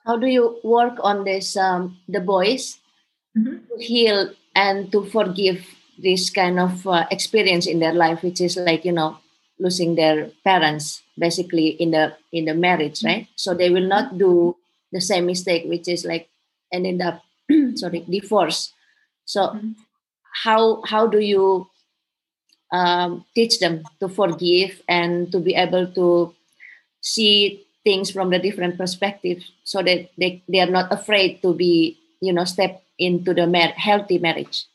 How 0.05 0.17
do 0.17 0.27
you 0.27 0.59
work 0.63 0.97
on 1.01 1.23
this? 1.25 1.55
Um, 1.55 1.99
the 2.07 2.19
boys 2.19 2.79
mm-hmm. 3.37 3.57
to 3.57 3.83
heal 3.83 4.31
and 4.55 4.91
to 4.91 5.05
forgive 5.05 5.65
this 6.01 6.31
kind 6.31 6.59
of 6.59 6.87
uh, 6.87 7.05
experience 7.11 7.67
in 7.67 7.79
their 7.79 7.93
life, 7.93 8.23
which 8.23 8.41
is 8.41 8.57
like 8.57 8.83
you 8.83 8.93
know 8.93 9.17
losing 9.61 9.95
their 9.95 10.31
parents 10.43 11.03
basically 11.17 11.69
in 11.77 11.91
the 11.91 12.17
in 12.33 12.45
the 12.45 12.55
marriage, 12.55 13.03
right? 13.05 13.27
So 13.37 13.53
they 13.53 13.69
will 13.69 13.87
not 13.87 14.17
do 14.17 14.57
the 14.91 15.01
same 15.01 15.27
mistake, 15.27 15.63
which 15.69 15.87
is 15.87 16.05
like 16.05 16.29
ended 16.73 17.01
up 17.01 17.23
sorry 17.75 18.01
divorce. 18.09 18.73
So. 19.25 19.53
Mm-hmm 19.55 19.71
how 20.43 20.81
how 20.87 21.07
do 21.07 21.19
you 21.19 21.67
um, 22.71 23.25
teach 23.35 23.59
them 23.59 23.83
to 23.99 24.07
forgive 24.07 24.81
and 24.87 25.31
to 25.31 25.39
be 25.39 25.55
able 25.55 25.87
to 25.93 26.33
see 27.01 27.65
things 27.83 28.11
from 28.11 28.29
the 28.29 28.39
different 28.39 28.77
perspective 28.77 29.43
so 29.63 29.81
that 29.83 30.09
they, 30.17 30.43
they 30.49 30.59
are 30.59 30.69
not 30.71 30.91
afraid 30.91 31.41
to 31.41 31.53
be 31.53 31.97
you 32.21 32.33
know 32.33 32.45
step 32.45 32.83
into 32.99 33.33
the 33.33 33.47
mar- 33.47 33.75
healthy 33.77 34.19
marriage 34.19 34.65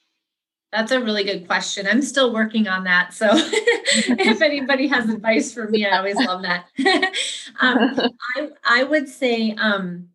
that's 0.77 0.93
a 0.93 1.01
really 1.01 1.25
good 1.25 1.47
question 1.47 1.87
i'm 1.87 2.03
still 2.03 2.33
working 2.33 2.69
on 2.69 2.85
that 2.85 3.15
so 3.15 3.29
if 3.33 4.43
anybody 4.43 4.87
has 4.87 5.09
advice 5.09 5.53
for 5.53 5.69
me 5.69 5.87
i 5.87 5.97
always 5.97 6.17
love 6.17 6.43
that 6.43 6.67
um, 7.61 7.99
I, 8.37 8.49
I 8.65 8.85
would 8.85 9.09
say 9.09 9.53
um, 9.53 10.09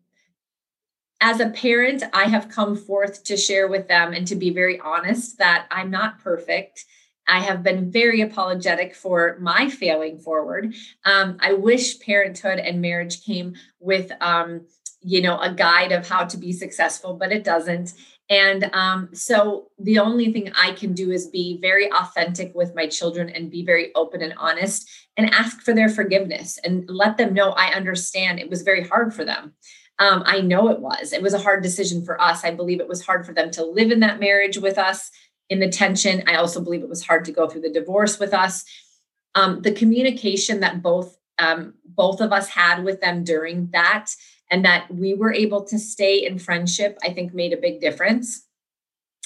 as 1.22 1.38
a 1.38 1.50
parent, 1.50 2.02
I 2.12 2.24
have 2.24 2.48
come 2.48 2.74
forth 2.76 3.22
to 3.24 3.36
share 3.36 3.68
with 3.68 3.86
them 3.86 4.12
and 4.12 4.26
to 4.26 4.34
be 4.34 4.50
very 4.50 4.80
honest 4.80 5.38
that 5.38 5.68
I'm 5.70 5.88
not 5.88 6.18
perfect. 6.18 6.84
I 7.28 7.38
have 7.38 7.62
been 7.62 7.92
very 7.92 8.22
apologetic 8.22 8.92
for 8.96 9.38
my 9.40 9.70
failing 9.70 10.18
forward. 10.18 10.74
Um, 11.04 11.36
I 11.40 11.52
wish 11.52 12.00
parenthood 12.00 12.58
and 12.58 12.82
marriage 12.82 13.24
came 13.24 13.54
with, 13.78 14.10
um, 14.20 14.62
you 15.00 15.22
know, 15.22 15.38
a 15.38 15.54
guide 15.54 15.92
of 15.92 16.08
how 16.08 16.24
to 16.24 16.36
be 16.36 16.52
successful, 16.52 17.14
but 17.14 17.30
it 17.30 17.44
doesn't. 17.44 17.94
And 18.30 18.70
um, 18.72 19.10
so 19.12 19.68
the 19.78 19.98
only 19.98 20.32
thing 20.32 20.52
I 20.54 20.72
can 20.72 20.94
do 20.94 21.10
is 21.10 21.26
be 21.26 21.58
very 21.60 21.92
authentic 21.92 22.54
with 22.54 22.74
my 22.74 22.86
children 22.86 23.28
and 23.28 23.50
be 23.50 23.64
very 23.64 23.92
open 23.94 24.22
and 24.22 24.34
honest 24.38 24.88
and 25.16 25.28
ask 25.34 25.60
for 25.60 25.74
their 25.74 25.88
forgiveness 25.88 26.58
and 26.64 26.88
let 26.88 27.18
them 27.18 27.34
know 27.34 27.50
I 27.50 27.74
understand 27.74 28.38
it 28.38 28.48
was 28.48 28.62
very 28.62 28.86
hard 28.86 29.12
for 29.12 29.24
them. 29.24 29.54
Um, 29.98 30.22
I 30.24 30.40
know 30.40 30.68
it 30.68 30.80
was. 30.80 31.12
It 31.12 31.22
was 31.22 31.34
a 31.34 31.38
hard 31.38 31.62
decision 31.62 32.04
for 32.04 32.20
us. 32.20 32.44
I 32.44 32.52
believe 32.52 32.80
it 32.80 32.88
was 32.88 33.04
hard 33.04 33.26
for 33.26 33.32
them 33.32 33.50
to 33.52 33.64
live 33.64 33.90
in 33.90 34.00
that 34.00 34.20
marriage 34.20 34.56
with 34.56 34.78
us 34.78 35.10
in 35.50 35.60
the 35.60 35.68
tension. 35.68 36.22
I 36.26 36.36
also 36.36 36.60
believe 36.60 36.82
it 36.82 36.88
was 36.88 37.04
hard 37.04 37.24
to 37.26 37.32
go 37.32 37.48
through 37.48 37.60
the 37.60 37.72
divorce 37.72 38.18
with 38.18 38.32
us. 38.32 38.64
Um, 39.34 39.60
the 39.60 39.72
communication 39.72 40.60
that 40.60 40.82
both 40.82 41.16
um, 41.38 41.74
both 41.84 42.20
of 42.20 42.32
us 42.32 42.48
had 42.48 42.84
with 42.84 43.00
them 43.00 43.24
during 43.24 43.68
that, 43.72 44.14
and 44.52 44.66
that 44.66 44.94
we 44.94 45.14
were 45.14 45.32
able 45.32 45.64
to 45.64 45.78
stay 45.78 46.26
in 46.26 46.38
friendship, 46.38 46.98
I 47.02 47.12
think 47.12 47.32
made 47.32 47.54
a 47.54 47.56
big 47.56 47.80
difference. 47.80 48.46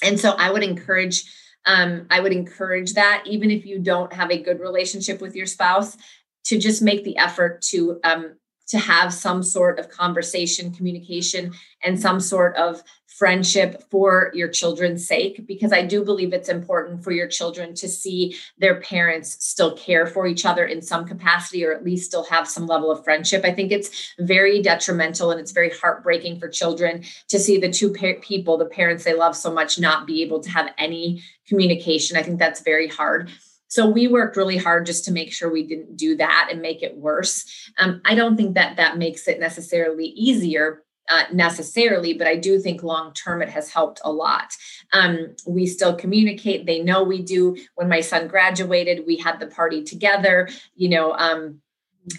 And 0.02 0.18
so 0.18 0.30
I 0.30 0.50
would 0.50 0.62
encourage 0.62 1.24
um, 1.66 2.06
I 2.10 2.20
would 2.20 2.32
encourage 2.32 2.94
that 2.94 3.24
even 3.26 3.50
if 3.50 3.66
you 3.66 3.80
don't 3.80 4.12
have 4.12 4.30
a 4.30 4.40
good 4.40 4.60
relationship 4.60 5.20
with 5.20 5.34
your 5.34 5.46
spouse, 5.46 5.96
to 6.44 6.58
just 6.58 6.80
make 6.80 7.02
the 7.02 7.16
effort 7.16 7.60
to 7.60 7.98
um, 8.04 8.36
to 8.68 8.78
have 8.78 9.12
some 9.12 9.42
sort 9.42 9.78
of 9.78 9.88
conversation, 9.88 10.72
communication, 10.72 11.52
and 11.82 12.00
some 12.00 12.20
sort 12.20 12.56
of 12.56 12.82
friendship 13.06 13.82
for 13.90 14.30
your 14.34 14.48
children's 14.48 15.06
sake, 15.06 15.46
because 15.46 15.72
I 15.72 15.82
do 15.82 16.04
believe 16.04 16.34
it's 16.34 16.50
important 16.50 17.02
for 17.02 17.12
your 17.12 17.28
children 17.28 17.74
to 17.76 17.88
see 17.88 18.36
their 18.58 18.78
parents 18.80 19.42
still 19.42 19.74
care 19.74 20.06
for 20.06 20.26
each 20.26 20.44
other 20.44 20.66
in 20.66 20.82
some 20.82 21.06
capacity, 21.06 21.64
or 21.64 21.72
at 21.72 21.84
least 21.84 22.06
still 22.06 22.24
have 22.24 22.46
some 22.46 22.66
level 22.66 22.90
of 22.90 23.04
friendship. 23.04 23.42
I 23.44 23.52
think 23.52 23.72
it's 23.72 24.12
very 24.18 24.60
detrimental 24.60 25.30
and 25.30 25.40
it's 25.40 25.52
very 25.52 25.70
heartbreaking 25.70 26.40
for 26.40 26.48
children 26.48 27.04
to 27.28 27.38
see 27.38 27.58
the 27.58 27.70
two 27.70 27.90
pa- 27.92 28.20
people, 28.20 28.58
the 28.58 28.66
parents 28.66 29.04
they 29.04 29.14
love 29.14 29.34
so 29.34 29.50
much, 29.50 29.78
not 29.78 30.06
be 30.06 30.22
able 30.22 30.40
to 30.40 30.50
have 30.50 30.70
any 30.76 31.22
communication. 31.48 32.18
I 32.18 32.22
think 32.22 32.38
that's 32.38 32.60
very 32.60 32.88
hard. 32.88 33.30
So 33.68 33.88
we 33.88 34.08
worked 34.08 34.36
really 34.36 34.56
hard 34.56 34.86
just 34.86 35.04
to 35.06 35.12
make 35.12 35.32
sure 35.32 35.50
we 35.50 35.66
didn't 35.66 35.96
do 35.96 36.16
that 36.16 36.48
and 36.50 36.62
make 36.62 36.82
it 36.82 36.96
worse. 36.96 37.44
Um, 37.78 38.00
I 38.04 38.14
don't 38.14 38.36
think 38.36 38.54
that 38.54 38.76
that 38.76 38.98
makes 38.98 39.26
it 39.28 39.40
necessarily 39.40 40.06
easier, 40.06 40.84
uh, 41.08 41.24
necessarily, 41.32 42.14
but 42.14 42.26
I 42.26 42.36
do 42.36 42.58
think 42.58 42.82
long 42.82 43.12
term 43.12 43.42
it 43.42 43.48
has 43.48 43.68
helped 43.68 44.00
a 44.04 44.12
lot. 44.12 44.56
Um, 44.92 45.36
we 45.46 45.66
still 45.66 45.94
communicate. 45.94 46.66
They 46.66 46.82
know 46.82 47.02
we 47.02 47.22
do. 47.22 47.56
When 47.74 47.88
my 47.88 48.00
son 48.00 48.28
graduated, 48.28 49.06
we 49.06 49.16
had 49.16 49.40
the 49.40 49.46
party 49.46 49.84
together. 49.84 50.48
You 50.74 50.88
know, 50.88 51.12
um, 51.12 51.60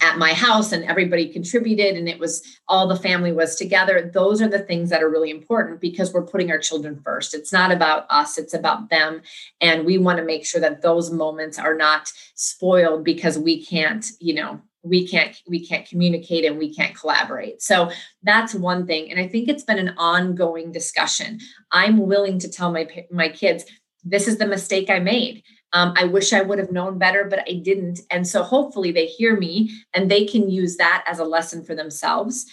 at 0.01 0.17
my 0.17 0.33
house 0.33 0.71
and 0.71 0.83
everybody 0.83 1.27
contributed 1.27 1.95
and 1.95 2.09
it 2.09 2.19
was 2.19 2.43
all 2.67 2.88
the 2.88 2.95
family 2.95 3.31
was 3.31 3.55
together. 3.55 4.09
Those 4.13 4.41
are 4.41 4.47
the 4.47 4.59
things 4.59 4.89
that 4.89 5.01
are 5.01 5.09
really 5.09 5.29
important 5.29 5.79
because 5.79 6.13
we're 6.13 6.25
putting 6.25 6.51
our 6.51 6.59
children 6.59 6.99
first. 7.03 7.33
It's 7.33 7.53
not 7.53 7.71
about 7.71 8.05
us 8.09 8.38
it's 8.38 8.53
about 8.53 8.89
them. 8.89 9.21
And 9.61 9.85
we 9.85 9.97
want 9.97 10.17
to 10.17 10.25
make 10.25 10.45
sure 10.45 10.61
that 10.61 10.81
those 10.81 11.11
moments 11.11 11.57
are 11.57 11.75
not 11.75 12.11
spoiled 12.35 13.03
because 13.03 13.39
we 13.39 13.63
can't 13.63 14.05
you 14.19 14.33
know 14.33 14.61
we 14.83 15.07
can't 15.07 15.41
we 15.47 15.65
can't 15.65 15.88
communicate 15.88 16.45
and 16.45 16.57
we 16.57 16.73
can't 16.73 16.95
collaborate. 16.95 17.61
So 17.61 17.89
that's 18.23 18.53
one 18.53 18.85
thing. 18.85 19.09
And 19.09 19.19
i 19.19 19.27
think 19.27 19.47
it's 19.47 19.63
been 19.63 19.79
an 19.79 19.95
ongoing 19.97 20.71
discussion. 20.71 21.39
I'm 21.71 21.97
willing 21.97 22.39
to 22.39 22.49
tell 22.49 22.71
my 22.71 22.88
my 23.11 23.29
kids 23.29 23.63
this 24.03 24.27
is 24.27 24.38
the 24.38 24.47
mistake 24.47 24.89
i 24.89 24.99
made 24.99 25.43
um, 25.74 25.93
I 25.97 26.05
wish 26.05 26.34
I 26.34 26.41
would 26.41 26.59
have 26.59 26.72
known 26.72 26.97
better, 26.97 27.26
but 27.26 27.39
I 27.47 27.53
didn't. 27.53 27.99
And 28.09 28.28
so 28.28 28.43
hopefully 28.43 28.91
they 28.91 29.05
hear 29.05 29.38
me 29.38 29.72
and 29.93 30.09
they 30.09 30.26
can 30.26 30.49
use 30.49 30.78
that 30.78 31.03
as 31.07 31.20
a 31.20 31.26
lesson 31.26 31.63
for 31.63 31.76
themselves. 31.76 32.45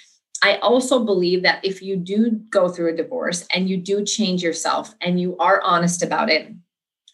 I 0.42 0.56
also 0.56 1.04
believe 1.04 1.42
that 1.42 1.64
if 1.64 1.80
you 1.80 1.96
do 1.96 2.32
go 2.50 2.68
through 2.68 2.92
a 2.92 2.96
divorce 2.96 3.46
and 3.54 3.68
you 3.68 3.76
do 3.76 4.04
change 4.04 4.42
yourself 4.42 4.94
and 5.00 5.20
you 5.20 5.36
are 5.38 5.62
honest 5.62 6.02
about 6.02 6.28
it, 6.28 6.52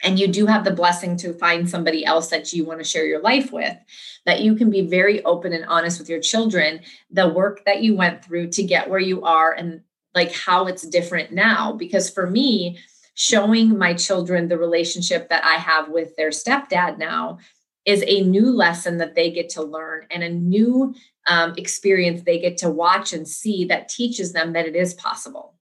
and 0.02 0.18
you 0.18 0.26
do 0.26 0.46
have 0.46 0.64
the 0.64 0.70
blessing 0.70 1.16
to 1.18 1.34
find 1.34 1.68
somebody 1.68 2.04
else 2.04 2.28
that 2.28 2.52
you 2.52 2.64
want 2.64 2.80
to 2.80 2.84
share 2.84 3.04
your 3.04 3.20
life 3.20 3.52
with, 3.52 3.76
that 4.24 4.40
you 4.40 4.54
can 4.54 4.70
be 4.70 4.80
very 4.80 5.22
open 5.24 5.52
and 5.52 5.64
honest 5.66 5.98
with 5.98 6.08
your 6.08 6.20
children, 6.20 6.80
the 7.10 7.28
work 7.28 7.64
that 7.66 7.82
you 7.82 7.94
went 7.94 8.24
through 8.24 8.48
to 8.48 8.62
get 8.62 8.88
where 8.88 9.00
you 9.00 9.22
are 9.22 9.52
and 9.52 9.82
like 10.14 10.32
how 10.32 10.66
it's 10.66 10.88
different 10.88 11.32
now. 11.32 11.72
Because 11.72 12.08
for 12.08 12.26
me, 12.26 12.78
showing 13.14 13.76
my 13.76 13.94
children 13.94 14.48
the 14.48 14.58
relationship 14.58 15.28
that 15.28 15.44
I 15.44 15.54
have 15.54 15.88
with 15.88 16.16
their 16.16 16.30
stepdad 16.30 16.98
now 16.98 17.38
is 17.84 18.04
a 18.06 18.22
new 18.22 18.50
lesson 18.50 18.98
that 18.98 19.14
they 19.14 19.30
get 19.30 19.48
to 19.50 19.62
learn 19.62 20.06
and 20.10 20.22
a 20.22 20.28
new 20.28 20.94
um, 21.26 21.54
experience 21.56 22.22
they 22.22 22.38
get 22.38 22.58
to 22.58 22.70
watch 22.70 23.12
and 23.12 23.26
see 23.26 23.64
that 23.66 23.88
teaches 23.88 24.32
them 24.32 24.52
that 24.52 24.66
it 24.66 24.76
is 24.76 24.94
possible. 24.94 25.54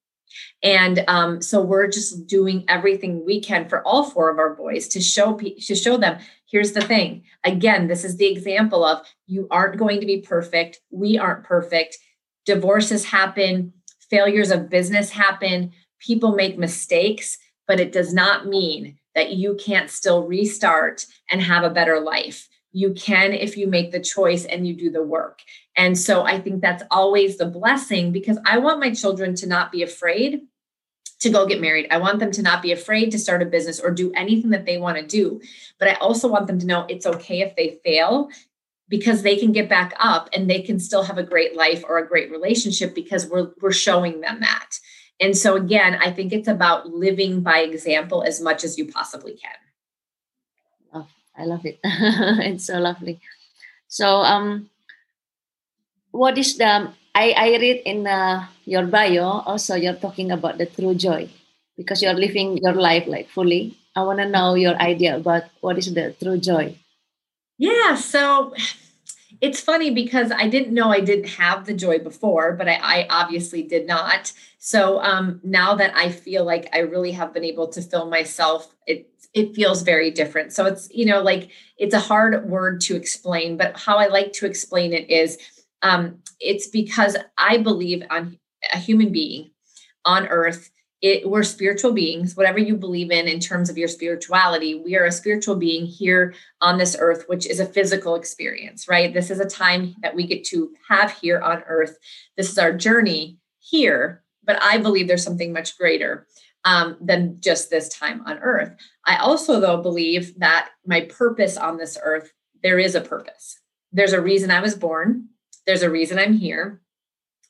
And 0.62 1.04
um, 1.08 1.42
so 1.42 1.62
we're 1.62 1.88
just 1.88 2.28
doing 2.28 2.66
everything 2.68 3.26
we 3.26 3.40
can 3.42 3.68
for 3.68 3.86
all 3.88 4.04
four 4.04 4.30
of 4.30 4.38
our 4.38 4.54
boys 4.54 4.88
to 4.90 5.02
show 5.02 5.38
to 5.38 5.76
show 5.76 5.98
them. 5.98 6.20
Here's 6.50 6.74
the 6.74 6.82
thing. 6.82 7.24
Again, 7.44 7.88
this 7.88 8.04
is 8.04 8.18
the 8.18 8.28
example 8.28 8.84
of 8.84 9.06
you 9.28 9.48
aren't 9.52 9.78
going 9.78 10.00
to 10.00 10.06
be 10.06 10.22
perfect. 10.22 10.80
We 10.92 11.18
aren't 11.18 11.46
perfect. 11.46 11.98
Divorces 12.46 13.06
happen. 13.06 13.74
Failures 14.10 14.52
of 14.52 14.70
business 14.70 15.10
happen. 15.10 15.72
People 16.00 16.34
make 16.36 16.58
mistakes, 16.58 17.38
but 17.68 17.80
it 17.80 17.92
does 17.92 18.14
not 18.14 18.48
mean 18.48 18.98
that 19.16 19.34
you 19.34 19.56
can't 19.56 19.90
still 19.90 20.26
restart 20.26 21.06
and 21.30 21.42
have 21.42 21.64
a 21.64 21.70
better 21.70 22.00
life. 22.00 22.48
You 22.72 22.94
can 22.94 23.34
if 23.34 23.58
you 23.58 23.68
make 23.68 23.92
the 23.92 24.00
choice 24.00 24.46
and 24.46 24.68
you 24.68 24.76
do 24.76 24.92
the 24.92 25.04
work. 25.04 25.40
And 25.76 25.98
so 25.98 26.24
I 26.24 26.40
think 26.40 26.62
that's 26.62 26.84
always 26.92 27.38
the 27.38 27.48
blessing 27.48 28.12
because 28.12 28.38
I 28.46 28.60
want 28.60 28.80
my 28.80 28.94
children 28.94 29.34
to 29.36 29.48
not 29.48 29.72
be 29.72 29.82
afraid 29.82 30.42
to 31.20 31.30
go 31.30 31.46
get 31.46 31.62
married. 31.62 31.88
I 31.92 31.98
want 31.98 32.20
them 32.20 32.32
to 32.32 32.42
not 32.42 32.62
be 32.62 32.72
afraid 32.72 33.12
to 33.12 33.20
start 33.20 33.42
a 33.42 33.46
business 33.46 33.80
or 33.80 33.92
do 33.92 34.12
anything 34.14 34.52
that 34.52 34.66
they 34.66 34.78
want 34.78 34.98
to 34.98 35.06
do. 35.06 35.42
But 35.78 35.90
I 35.90 35.94
also 35.96 36.28
want 36.28 36.48
them 36.48 36.60
to 36.60 36.66
know 36.66 36.86
it's 36.88 37.06
okay 37.06 37.42
if 37.42 37.56
they 37.56 37.80
fail 37.84 38.30
because 38.88 39.22
they 39.22 39.36
can 39.36 39.52
get 39.52 39.70
back 39.70 39.94
up 40.00 40.30
and 40.34 40.50
they 40.50 40.62
can 40.62 40.80
still 40.80 41.04
have 41.04 41.18
a 41.18 41.24
great 41.24 41.56
life 41.56 41.84
or 41.88 41.98
a 41.98 42.08
great 42.08 42.32
relationship 42.32 42.96
because 42.96 43.28
we're 43.28 43.52
we're 43.62 43.72
showing 43.72 44.22
them 44.22 44.40
that. 44.40 44.80
And 45.20 45.38
so 45.38 45.56
again, 45.56 46.00
I 46.02 46.12
think 46.12 46.32
it's 46.32 46.48
about 46.48 46.88
living 46.90 47.42
by 47.42 47.60
example 47.60 48.24
as 48.24 48.40
much 48.42 48.64
as 48.64 48.78
you 48.78 48.88
possibly 48.88 49.34
can. 49.34 49.60
Oh, 50.94 51.08
I 51.38 51.46
love 51.46 51.66
it. 51.66 51.80
it's 51.84 52.66
so 52.66 52.80
lovely. 52.80 53.20
So 53.88 54.24
um 54.24 54.70
what 56.12 56.38
is 56.38 56.58
the 56.58 56.92
I, 57.16 57.34
I 57.36 57.48
read 57.58 57.82
in 57.86 58.08
uh, 58.08 58.48
your 58.66 58.86
bio 58.86 59.44
also 59.46 59.76
you're 59.76 59.98
talking 59.98 60.32
about 60.32 60.58
the 60.58 60.68
true 60.68 60.96
joy 60.96 61.28
because 61.76 62.02
you're 62.02 62.14
living 62.14 62.58
your 62.58 62.74
life 62.74 63.08
like 63.08 63.30
fully. 63.30 63.76
I 63.96 64.04
want 64.04 64.20
to 64.20 64.30
know 64.30 64.54
your 64.56 64.76
idea 64.76 65.18
about 65.18 65.44
what 65.62 65.78
is 65.78 65.94
the 65.94 66.16
true 66.22 66.38
joy. 66.38 66.76
Yeah, 67.58 67.96
so 67.96 68.54
it's 69.42 69.62
funny 69.62 69.92
because 69.92 70.32
I 70.32 70.48
didn't 70.48 70.74
know 70.74 70.92
I 70.92 71.00
didn't 71.00 71.30
have 71.30 71.66
the 71.66 71.74
joy 71.74 72.00
before, 72.00 72.54
but 72.54 72.68
I, 72.68 72.80
I 72.82 73.08
obviously 73.10 73.64
did 73.64 73.88
not. 73.88 74.34
So 74.58 75.02
um, 75.02 75.40
now 75.44 75.76
that 75.76 75.96
I 75.96 76.10
feel 76.10 76.44
like 76.44 76.70
I 76.74 76.80
really 76.80 77.12
have 77.14 77.34
been 77.34 77.46
able 77.46 77.68
to 77.70 77.82
fill 77.82 78.10
myself, 78.10 78.76
it 78.86 79.10
it 79.34 79.56
feels 79.56 79.84
very 79.84 80.12
different. 80.12 80.52
So 80.52 80.66
it's 80.66 80.90
you 80.92 81.06
know 81.06 81.22
like 81.22 81.50
it's 81.78 81.94
a 81.94 82.00
hard 82.00 82.50
word 82.50 82.82
to 82.82 82.96
explain, 82.96 83.58
but 83.58 83.78
how 83.78 83.98
I 83.98 84.08
like 84.08 84.34
to 84.34 84.46
explain 84.46 84.94
it 84.94 85.10
is 85.10 85.38
um, 85.82 86.20
it's 86.40 86.68
because 86.68 87.16
I 87.38 87.58
believe 87.58 88.04
on 88.10 88.38
a 88.74 88.78
human 88.78 89.12
being 89.12 89.52
on 90.06 90.28
earth. 90.28 90.72
It, 91.02 91.30
we're 91.30 91.44
spiritual 91.44 91.94
beings, 91.94 92.36
whatever 92.36 92.60
you 92.60 92.76
believe 92.76 93.10
in 93.10 93.28
in 93.28 93.40
terms 93.40 93.70
of 93.70 93.78
your 93.78 93.88
spirituality. 93.88 94.76
We 94.76 94.98
are 94.98 95.06
a 95.06 95.12
spiritual 95.12 95.56
being 95.56 95.86
here 95.86 96.34
on 96.60 96.78
this 96.78 96.98
earth, 97.00 97.24
which 97.28 97.48
is 97.48 97.62
a 97.62 97.66
physical 97.66 98.16
experience, 98.16 98.88
right? 98.90 99.14
This 99.14 99.32
is 99.32 99.40
a 99.40 99.50
time 99.50 99.96
that 100.02 100.14
we 100.14 100.28
get 100.28 100.44
to 100.46 100.74
have 100.90 101.12
here 101.12 101.40
on 101.40 101.64
earth. 101.68 101.98
This 102.36 102.52
is 102.52 102.58
our 102.58 102.74
journey 102.74 103.38
here, 103.60 104.24
but 104.44 104.62
I 104.62 104.78
believe 104.78 105.08
there's 105.08 105.24
something 105.24 105.54
much 105.54 105.78
greater 105.78 106.28
um, 106.66 106.98
than 107.00 107.40
just 107.40 107.70
this 107.70 107.88
time 107.90 108.22
on 108.26 108.40
earth. 108.40 108.76
I 109.06 109.18
also, 109.18 109.60
though, 109.60 109.82
believe 109.82 110.38
that 110.40 110.70
my 110.86 111.02
purpose 111.02 111.56
on 111.56 111.78
this 111.78 111.98
earth, 112.04 112.34
there 112.62 112.80
is 112.80 112.96
a 112.96 113.02
purpose. 113.02 113.58
There's 113.92 114.14
a 114.14 114.22
reason 114.22 114.52
I 114.52 114.60
was 114.60 114.76
born. 114.76 115.30
There's 115.66 115.84
a 115.84 115.90
reason 115.90 116.20
I'm 116.20 116.34
here. 116.34 116.82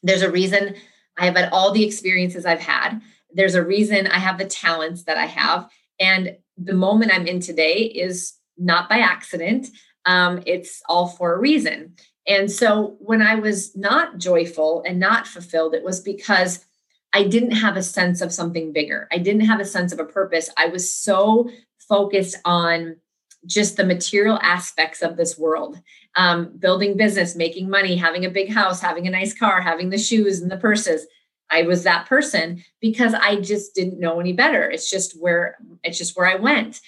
There's 0.03 0.21
a 0.21 0.31
reason 0.31 0.75
I've 1.17 1.35
had 1.35 1.49
all 1.51 1.71
the 1.71 1.83
experiences 1.83 2.45
I've 2.45 2.61
had. 2.61 3.01
There's 3.31 3.55
a 3.55 3.65
reason 3.65 4.07
I 4.07 4.19
have 4.19 4.37
the 4.37 4.45
talents 4.45 5.03
that 5.03 5.17
I 5.17 5.25
have. 5.25 5.69
And 5.99 6.37
the 6.57 6.73
moment 6.73 7.11
I'm 7.13 7.27
in 7.27 7.39
today 7.39 7.83
is 7.83 8.33
not 8.57 8.89
by 8.89 8.99
accident. 8.99 9.67
Um, 10.05 10.41
it's 10.45 10.81
all 10.87 11.07
for 11.07 11.33
a 11.33 11.39
reason. 11.39 11.95
And 12.27 12.51
so 12.51 12.95
when 12.99 13.21
I 13.21 13.35
was 13.35 13.75
not 13.75 14.17
joyful 14.17 14.83
and 14.85 14.99
not 14.99 15.27
fulfilled, 15.27 15.73
it 15.73 15.83
was 15.83 15.99
because 15.99 16.65
I 17.13 17.23
didn't 17.23 17.51
have 17.51 17.75
a 17.75 17.83
sense 17.83 18.21
of 18.21 18.31
something 18.31 18.71
bigger. 18.71 19.07
I 19.11 19.17
didn't 19.17 19.45
have 19.45 19.59
a 19.59 19.65
sense 19.65 19.91
of 19.91 19.99
a 19.99 20.05
purpose. 20.05 20.49
I 20.57 20.67
was 20.67 20.93
so 20.93 21.49
focused 21.87 22.37
on 22.45 22.97
just 23.45 23.77
the 23.77 23.85
material 23.85 24.37
aspects 24.41 25.01
of 25.01 25.17
this 25.17 25.37
world 25.37 25.79
um, 26.15 26.57
building 26.57 26.97
business, 26.97 27.35
making 27.35 27.69
money, 27.69 27.95
having 27.95 28.25
a 28.25 28.29
big 28.29 28.51
house, 28.51 28.81
having 28.81 29.07
a 29.07 29.11
nice 29.11 29.33
car, 29.33 29.61
having 29.61 29.89
the 29.89 29.97
shoes 29.97 30.41
and 30.41 30.51
the 30.51 30.57
purses. 30.57 31.07
I 31.51 31.63
was 31.63 31.83
that 31.83 32.05
person 32.05 32.63
because 32.79 33.13
I 33.13 33.37
just 33.37 33.73
didn't 33.75 33.99
know 33.99 34.19
any 34.19 34.33
better. 34.33 34.69
It's 34.69 34.89
just 34.89 35.19
where 35.19 35.57
it's 35.83 35.97
just 35.97 36.17
where 36.17 36.27
I 36.27 36.35
went. 36.35 36.81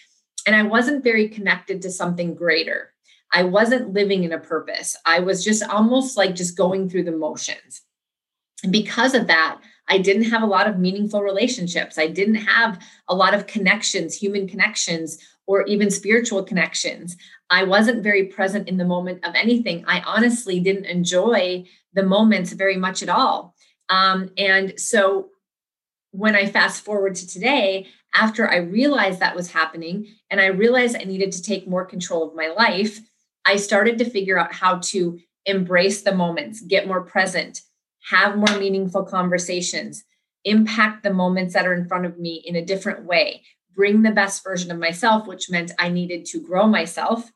And 0.45 0.55
I 0.55 0.63
wasn't 0.63 1.03
very 1.03 1.27
connected 1.27 1.81
to 1.81 1.91
something 1.91 2.33
greater. 2.33 2.93
I 3.33 3.43
wasn't 3.43 3.93
living 3.93 4.23
in 4.23 4.33
a 4.33 4.39
purpose. 4.39 4.95
I 5.05 5.19
was 5.19 5.43
just 5.43 5.63
almost 5.63 6.17
like 6.17 6.35
just 6.35 6.57
going 6.57 6.89
through 6.89 7.03
the 7.03 7.11
motions. 7.11 7.81
And 8.63 8.71
because 8.71 9.13
of 9.13 9.27
that, 9.27 9.59
I 9.87 9.97
didn't 9.97 10.25
have 10.25 10.43
a 10.43 10.47
lot 10.47 10.67
of 10.67 10.79
meaningful 10.79 11.21
relationships. 11.21 11.97
I 11.97 12.07
didn't 12.07 12.35
have 12.35 12.79
a 13.07 13.15
lot 13.15 13.33
of 13.33 13.47
connections, 13.47 14.15
human 14.15 14.47
connections, 14.47 15.17
or 15.47 15.63
even 15.63 15.89
spiritual 15.89 16.43
connections. 16.43 17.17
I 17.49 17.63
wasn't 17.63 18.03
very 18.03 18.25
present 18.25 18.69
in 18.69 18.77
the 18.77 18.85
moment 18.85 19.25
of 19.25 19.35
anything. 19.35 19.83
I 19.87 20.01
honestly 20.01 20.59
didn't 20.59 20.85
enjoy 20.85 21.65
the 21.93 22.03
moments 22.03 22.53
very 22.53 22.77
much 22.77 23.03
at 23.03 23.09
all. 23.09 23.50
Um, 23.91 24.31
and 24.37 24.79
so 24.79 25.27
when 26.11 26.35
I 26.35 26.45
fast 26.47 26.83
forward 26.83 27.15
to 27.15 27.27
today, 27.27 27.87
after 28.13 28.49
I 28.49 28.57
realized 28.57 29.19
that 29.19 29.35
was 29.35 29.51
happening 29.51 30.07
and 30.29 30.41
I 30.41 30.47
realized 30.47 30.95
I 30.95 31.03
needed 31.03 31.31
to 31.33 31.43
take 31.43 31.67
more 31.67 31.85
control 31.85 32.27
of 32.27 32.35
my 32.35 32.47
life, 32.47 32.99
I 33.45 33.57
started 33.57 33.97
to 33.99 34.09
figure 34.09 34.39
out 34.39 34.53
how 34.53 34.79
to 34.85 35.19
embrace 35.45 36.01
the 36.01 36.13
moments, 36.13 36.61
get 36.61 36.87
more 36.87 37.01
present, 37.01 37.61
have 38.09 38.37
more 38.37 38.57
meaningful 38.57 39.03
conversations, 39.03 40.03
impact 40.45 41.03
the 41.03 41.13
moments 41.13 41.53
that 41.53 41.67
are 41.67 41.73
in 41.73 41.87
front 41.87 42.05
of 42.05 42.17
me 42.17 42.43
in 42.45 42.55
a 42.55 42.65
different 42.65 43.05
way, 43.05 43.43
bring 43.75 44.01
the 44.01 44.11
best 44.11 44.43
version 44.43 44.71
of 44.71 44.79
myself, 44.79 45.27
which 45.27 45.49
meant 45.49 45.71
I 45.79 45.89
needed 45.89 46.25
to 46.27 46.39
grow 46.39 46.67
myself. 46.67 47.31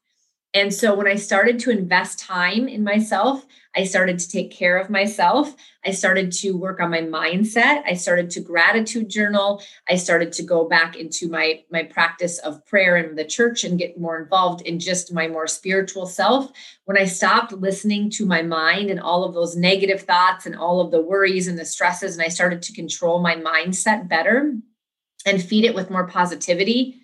And 0.56 0.74
so 0.74 0.95
when 0.95 1.06
I 1.06 1.16
started 1.16 1.60
to 1.60 1.70
invest 1.70 2.18
time 2.18 2.70
in 2.70 2.82
myself, 2.82 3.45
I 3.76 3.84
started 3.84 4.18
to 4.20 4.30
take 4.30 4.51
care 4.51 4.78
of 4.78 4.89
myself. 4.89 5.53
I 5.86 5.91
started 5.91 6.32
to 6.32 6.53
work 6.53 6.80
on 6.80 6.89
my 6.89 7.01
mindset. 7.01 7.84
I 7.86 7.95
started 7.95 8.30
to 8.32 8.39
gratitude 8.39 9.10
journal. 9.10 9.62
I 9.89 9.97
started 9.97 10.32
to 10.32 10.43
go 10.43 10.66
back 10.66 10.95
into 10.95 11.28
my 11.28 11.66
my 11.70 11.84
practice 11.84 12.39
of 12.39 12.66
prayer 12.66 12.95
in 12.95 13.16
the 13.16 13.26
church 13.26 13.66
and 13.66 13.78
get 13.78 13.99
more 13.99 14.18
involved 14.18 14.62
in 14.62 14.80
just 14.80 15.14
my 15.14 15.28
more 15.28 15.45
spiritual 15.45 16.06
self. 16.06 16.49
When 16.86 16.97
I 16.97 17.03
stopped 17.03 17.51
listening 17.51 18.10
to 18.12 18.26
my 18.26 18.41
mind 18.41 18.89
and 18.89 19.01
all 19.01 19.26
of 19.26 19.34
those 19.34 19.58
negative 19.58 20.03
thoughts 20.03 20.45
and 20.45 20.56
all 20.56 20.80
of 20.80 20.89
the 20.89 21.01
worries 21.01 21.49
and 21.49 21.60
the 21.60 21.66
stresses 21.66 22.16
and 22.16 22.26
I 22.26 22.30
started 22.30 22.62
to 22.62 22.74
control 22.74 23.22
my 23.22 23.36
mindset 23.36 24.08
better, 24.08 24.56
and 25.26 25.43
feed 25.43 25.66
it 25.66 25.76
with 25.76 25.89
more 25.89 26.08
positivity. 26.08 27.01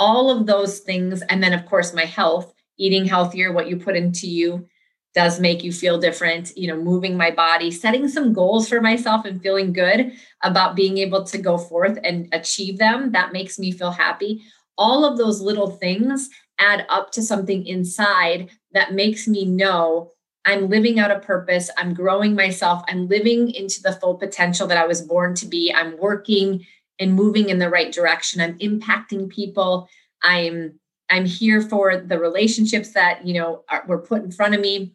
All 0.00 0.30
of 0.30 0.46
those 0.46 0.80
things. 0.80 1.22
And 1.22 1.42
then, 1.42 1.52
of 1.52 1.66
course, 1.66 1.94
my 1.94 2.04
health, 2.04 2.54
eating 2.78 3.04
healthier, 3.04 3.52
what 3.52 3.68
you 3.68 3.76
put 3.76 3.96
into 3.96 4.28
you 4.28 4.66
does 5.14 5.40
make 5.40 5.64
you 5.64 5.72
feel 5.72 5.98
different. 5.98 6.56
You 6.56 6.68
know, 6.68 6.80
moving 6.80 7.16
my 7.16 7.30
body, 7.30 7.70
setting 7.70 8.08
some 8.08 8.32
goals 8.32 8.68
for 8.68 8.80
myself 8.80 9.24
and 9.24 9.42
feeling 9.42 9.72
good 9.72 10.12
about 10.42 10.76
being 10.76 10.98
able 10.98 11.24
to 11.24 11.38
go 11.38 11.58
forth 11.58 11.98
and 12.04 12.28
achieve 12.32 12.78
them. 12.78 13.12
That 13.12 13.32
makes 13.32 13.58
me 13.58 13.72
feel 13.72 13.90
happy. 13.90 14.42
All 14.76 15.04
of 15.04 15.18
those 15.18 15.40
little 15.40 15.70
things 15.70 16.28
add 16.60 16.86
up 16.88 17.10
to 17.12 17.22
something 17.22 17.66
inside 17.66 18.50
that 18.72 18.92
makes 18.92 19.26
me 19.26 19.44
know 19.44 20.12
I'm 20.44 20.68
living 20.68 20.98
out 20.98 21.10
a 21.10 21.18
purpose. 21.18 21.68
I'm 21.76 21.92
growing 21.92 22.34
myself. 22.34 22.82
I'm 22.88 23.08
living 23.08 23.50
into 23.50 23.82
the 23.82 23.92
full 23.92 24.14
potential 24.14 24.66
that 24.68 24.78
I 24.78 24.86
was 24.86 25.02
born 25.02 25.34
to 25.36 25.46
be. 25.46 25.72
I'm 25.74 25.98
working 25.98 26.64
and 26.98 27.14
moving 27.14 27.48
in 27.48 27.58
the 27.58 27.70
right 27.70 27.92
direction 27.92 28.40
i'm 28.40 28.58
impacting 28.58 29.28
people 29.28 29.88
i'm 30.22 30.78
i'm 31.10 31.24
here 31.24 31.60
for 31.60 31.96
the 31.96 32.18
relationships 32.18 32.92
that 32.92 33.26
you 33.26 33.34
know 33.34 33.64
are, 33.68 33.84
were 33.86 33.98
put 33.98 34.22
in 34.22 34.30
front 34.30 34.54
of 34.54 34.60
me 34.60 34.92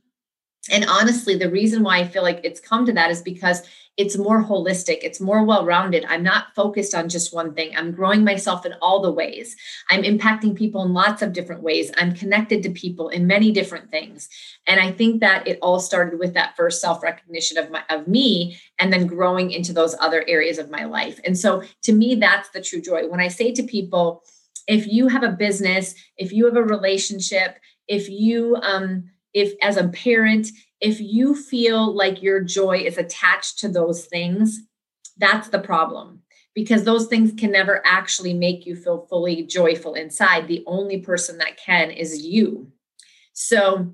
and 0.71 0.85
honestly, 0.87 1.35
the 1.35 1.49
reason 1.49 1.83
why 1.83 1.99
I 1.99 2.07
feel 2.07 2.23
like 2.23 2.39
it's 2.43 2.59
come 2.59 2.85
to 2.85 2.93
that 2.93 3.11
is 3.11 3.21
because 3.21 3.63
it's 3.95 4.17
more 4.17 4.43
holistic, 4.43 4.99
it's 5.03 5.19
more 5.19 5.43
well 5.43 5.65
rounded. 5.65 6.03
I'm 6.07 6.23
not 6.23 6.55
focused 6.55 6.95
on 6.95 7.09
just 7.09 7.33
one 7.33 7.53
thing. 7.53 7.75
I'm 7.75 7.91
growing 7.91 8.23
myself 8.23 8.65
in 8.65 8.73
all 8.81 9.01
the 9.01 9.11
ways. 9.11 9.55
I'm 9.91 10.01
impacting 10.01 10.55
people 10.55 10.83
in 10.83 10.93
lots 10.93 11.21
of 11.21 11.33
different 11.33 11.61
ways. 11.61 11.91
I'm 11.97 12.15
connected 12.15 12.63
to 12.63 12.71
people 12.71 13.09
in 13.09 13.27
many 13.27 13.51
different 13.51 13.91
things. 13.91 14.29
And 14.65 14.79
I 14.79 14.91
think 14.91 15.19
that 15.19 15.47
it 15.47 15.59
all 15.61 15.79
started 15.79 16.17
with 16.17 16.33
that 16.33 16.55
first 16.55 16.81
self 16.81 17.03
recognition 17.03 17.57
of 17.57 17.69
my 17.69 17.83
of 17.89 18.07
me 18.07 18.57
and 18.79 18.91
then 18.91 19.05
growing 19.05 19.51
into 19.51 19.73
those 19.73 19.95
other 19.99 20.23
areas 20.27 20.57
of 20.57 20.71
my 20.71 20.85
life. 20.85 21.19
And 21.25 21.37
so 21.37 21.61
to 21.83 21.93
me 21.93 22.15
that's 22.15 22.49
the 22.49 22.61
true 22.61 22.81
joy. 22.81 23.07
When 23.07 23.19
I 23.19 23.27
say 23.27 23.51
to 23.51 23.63
people 23.63 24.23
if 24.67 24.87
you 24.87 25.07
have 25.07 25.23
a 25.23 25.31
business, 25.31 25.95
if 26.17 26.31
you 26.31 26.45
have 26.45 26.55
a 26.55 26.63
relationship, 26.63 27.57
if 27.87 28.09
you 28.09 28.55
um 28.61 29.05
if 29.33 29.53
as 29.61 29.77
a 29.77 29.87
parent 29.89 30.47
if 30.79 30.99
you 30.99 31.33
feel 31.35 31.95
like 31.95 32.21
your 32.21 32.41
joy 32.41 32.77
is 32.77 32.97
attached 32.97 33.57
to 33.59 33.69
those 33.69 34.05
things 34.05 34.61
that's 35.17 35.49
the 35.49 35.59
problem. 35.59 36.21
Because 36.55 36.83
those 36.83 37.07
things 37.07 37.33
can 37.35 37.51
never 37.51 37.81
actually 37.83 38.33
make 38.33 38.65
you 38.65 38.75
feel 38.75 39.07
fully 39.09 39.43
joyful 39.43 39.95
inside. 39.95 40.47
The 40.47 40.63
only 40.67 40.99
person 40.99 41.39
that 41.39 41.57
can 41.57 41.91
is 41.91 42.25
you. 42.25 42.71
So 43.33 43.93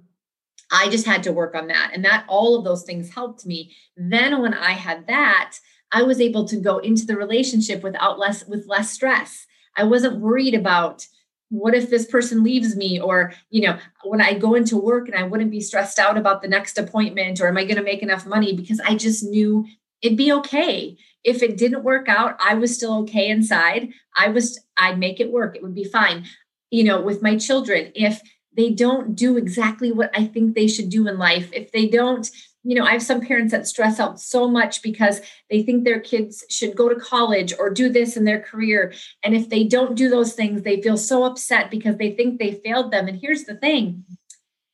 i 0.72 0.88
just 0.90 1.06
had 1.06 1.24
to 1.24 1.32
work 1.32 1.56
on 1.56 1.68
that. 1.68 1.92
And 1.94 2.06
that 2.06 2.26
all 2.28 2.58
of 2.58 2.64
those 2.64 2.84
things 2.84 3.14
helped 3.14 3.46
me. 3.46 3.74
Then 3.96 4.42
when 4.42 4.54
i 4.54 4.72
had 4.72 5.08
that 5.08 5.56
i 5.92 6.04
was 6.04 6.22
able 6.22 6.46
to 6.46 6.58
go 6.58 6.78
into 6.80 7.06
the 7.06 7.18
relationship 7.18 7.82
without 7.82 8.20
less 8.20 8.46
with 8.46 8.68
less 8.68 8.92
stress 8.92 9.48
i 9.78 9.84
wasn't 9.84 10.20
worried 10.20 10.54
about 10.54 11.06
what 11.50 11.74
if 11.74 11.90
this 11.90 12.06
person 12.06 12.44
leaves 12.44 12.76
me? 12.76 13.00
Or 13.00 13.34
you 13.50 13.62
know 13.62 13.78
when 14.04 14.22
i 14.22 14.34
go 14.34 14.56
into 14.56 14.78
work 14.78 15.08
and 15.08 15.18
i 15.18 15.24
wouldn't 15.24 15.52
be 15.52 15.62
stressed 15.62 16.00
out 16.00 16.18
about 16.18 16.42
the 16.42 16.48
next 16.48 16.78
appointment 16.78 17.42
or 17.42 17.48
am 17.48 17.58
i 17.58 17.64
going 17.64 17.78
to 17.78 17.84
make 17.84 18.04
enough 18.04 18.26
money? 18.26 18.56
Because 18.56 18.80
i 18.82 18.96
just 18.96 19.24
knew 19.24 19.66
it'd 20.02 20.18
be 20.18 20.32
okay. 20.32 20.98
If 21.24 21.44
it 21.44 21.58
didn't 21.58 21.84
work 21.84 22.08
out 22.08 22.38
i 22.40 22.54
was 22.54 22.76
still 22.76 23.00
okay 23.00 23.30
inside. 23.30 23.90
I 24.16 24.30
was 24.30 24.60
i'd 24.78 25.00
make 25.00 25.20
it 25.20 25.32
work. 25.32 25.56
It 25.56 25.64
would 25.64 25.76
be 25.76 25.86
fine. 25.86 26.26
You 26.72 26.84
know 26.84 27.02
with 27.02 27.22
my 27.22 27.36
children 27.38 27.92
if 27.96 28.22
they 28.56 28.72
don't 28.72 29.16
do 29.16 29.38
exactly 29.38 29.92
what 29.92 30.10
i 30.16 30.26
think 30.26 30.54
they 30.54 30.68
should 30.68 30.90
do 30.90 31.08
in 31.08 31.18
life 31.18 31.50
if 31.54 31.72
they 31.72 31.88
don't 31.88 32.30
you 32.64 32.76
know, 32.76 32.84
I 32.84 32.92
have 32.92 33.04
some 33.04 33.22
parents 33.22 33.52
that 33.52 33.68
stress 33.68 34.00
out 34.00 34.20
so 34.20 34.48
much 34.48 34.82
because 34.82 35.22
they 35.50 35.64
think 35.64 35.84
their 35.84 36.00
kids 36.00 36.44
should 36.50 36.76
go 36.76 36.90
to 36.90 36.96
college 36.96 37.54
or 37.58 37.70
do 37.70 37.90
this 37.90 38.18
in 38.18 38.26
their 38.26 38.42
career. 38.42 38.94
And 39.24 39.34
if 39.34 39.50
they 39.50 39.64
don't 39.64 39.96
do 39.96 40.10
those 40.10 40.34
things, 40.34 40.62
they 40.62 40.82
feel 40.82 40.98
so 40.98 41.24
upset 41.24 41.72
because 41.72 41.96
they 41.98 42.12
think 42.12 42.38
they 42.38 42.56
failed 42.64 42.92
them. 42.92 43.08
And 43.08 43.20
here's 43.20 43.46
the 43.46 43.56
thing 43.56 44.04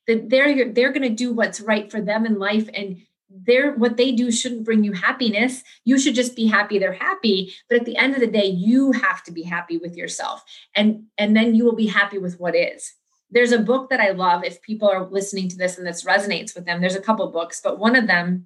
that 0.07 0.29
they're 0.29 0.71
they're 0.71 0.91
going 0.91 1.07
to 1.07 1.09
do 1.09 1.33
what's 1.33 1.61
right 1.61 1.91
for 1.91 2.01
them 2.01 2.25
in 2.25 2.39
life 2.39 2.69
and 2.73 3.01
they're 3.29 3.73
what 3.73 3.97
they 3.97 4.11
do 4.11 4.31
shouldn't 4.31 4.63
bring 4.63 4.83
you 4.83 4.93
happiness 4.93 5.63
you 5.83 5.99
should 5.99 6.15
just 6.15 6.35
be 6.35 6.45
happy 6.45 6.77
they're 6.77 6.93
happy 6.93 7.53
but 7.67 7.79
at 7.79 7.85
the 7.85 7.97
end 7.97 8.13
of 8.13 8.19
the 8.19 8.27
day 8.27 8.45
you 8.45 8.91
have 8.91 9.23
to 9.23 9.31
be 9.31 9.41
happy 9.41 9.77
with 9.77 9.97
yourself 9.97 10.43
and 10.75 11.03
and 11.17 11.35
then 11.35 11.55
you 11.55 11.65
will 11.65 11.75
be 11.75 11.87
happy 11.87 12.17
with 12.17 12.39
what 12.39 12.55
is 12.55 12.93
there's 13.31 13.51
a 13.51 13.59
book 13.59 13.89
that 13.89 13.99
I 13.99 14.11
love. 14.11 14.43
If 14.43 14.61
people 14.61 14.89
are 14.89 15.09
listening 15.09 15.49
to 15.49 15.57
this 15.57 15.77
and 15.77 15.85
this 15.85 16.03
resonates 16.03 16.55
with 16.55 16.65
them, 16.65 16.81
there's 16.81 16.95
a 16.95 17.01
couple 17.01 17.29
books, 17.31 17.59
but 17.63 17.79
one 17.79 17.95
of 17.95 18.07
them 18.07 18.45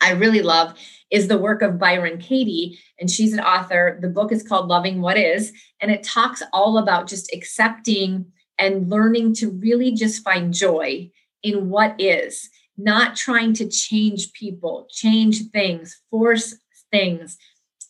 I 0.00 0.12
really 0.12 0.42
love 0.42 0.78
is 1.10 1.26
the 1.26 1.38
work 1.38 1.62
of 1.62 1.78
Byron 1.78 2.18
Katie, 2.18 2.78
and 3.00 3.10
she's 3.10 3.32
an 3.32 3.40
author. 3.40 3.98
The 4.00 4.08
book 4.08 4.30
is 4.30 4.46
called 4.46 4.68
Loving 4.68 5.00
What 5.00 5.16
Is, 5.16 5.52
and 5.80 5.90
it 5.90 6.02
talks 6.02 6.42
all 6.52 6.78
about 6.78 7.08
just 7.08 7.32
accepting 7.34 8.26
and 8.58 8.88
learning 8.88 9.34
to 9.34 9.50
really 9.50 9.92
just 9.92 10.22
find 10.22 10.52
joy 10.52 11.10
in 11.42 11.68
what 11.68 11.94
is, 12.00 12.48
not 12.76 13.16
trying 13.16 13.54
to 13.54 13.68
change 13.68 14.32
people, 14.32 14.86
change 14.90 15.50
things, 15.50 16.00
force 16.10 16.56
things. 16.90 17.36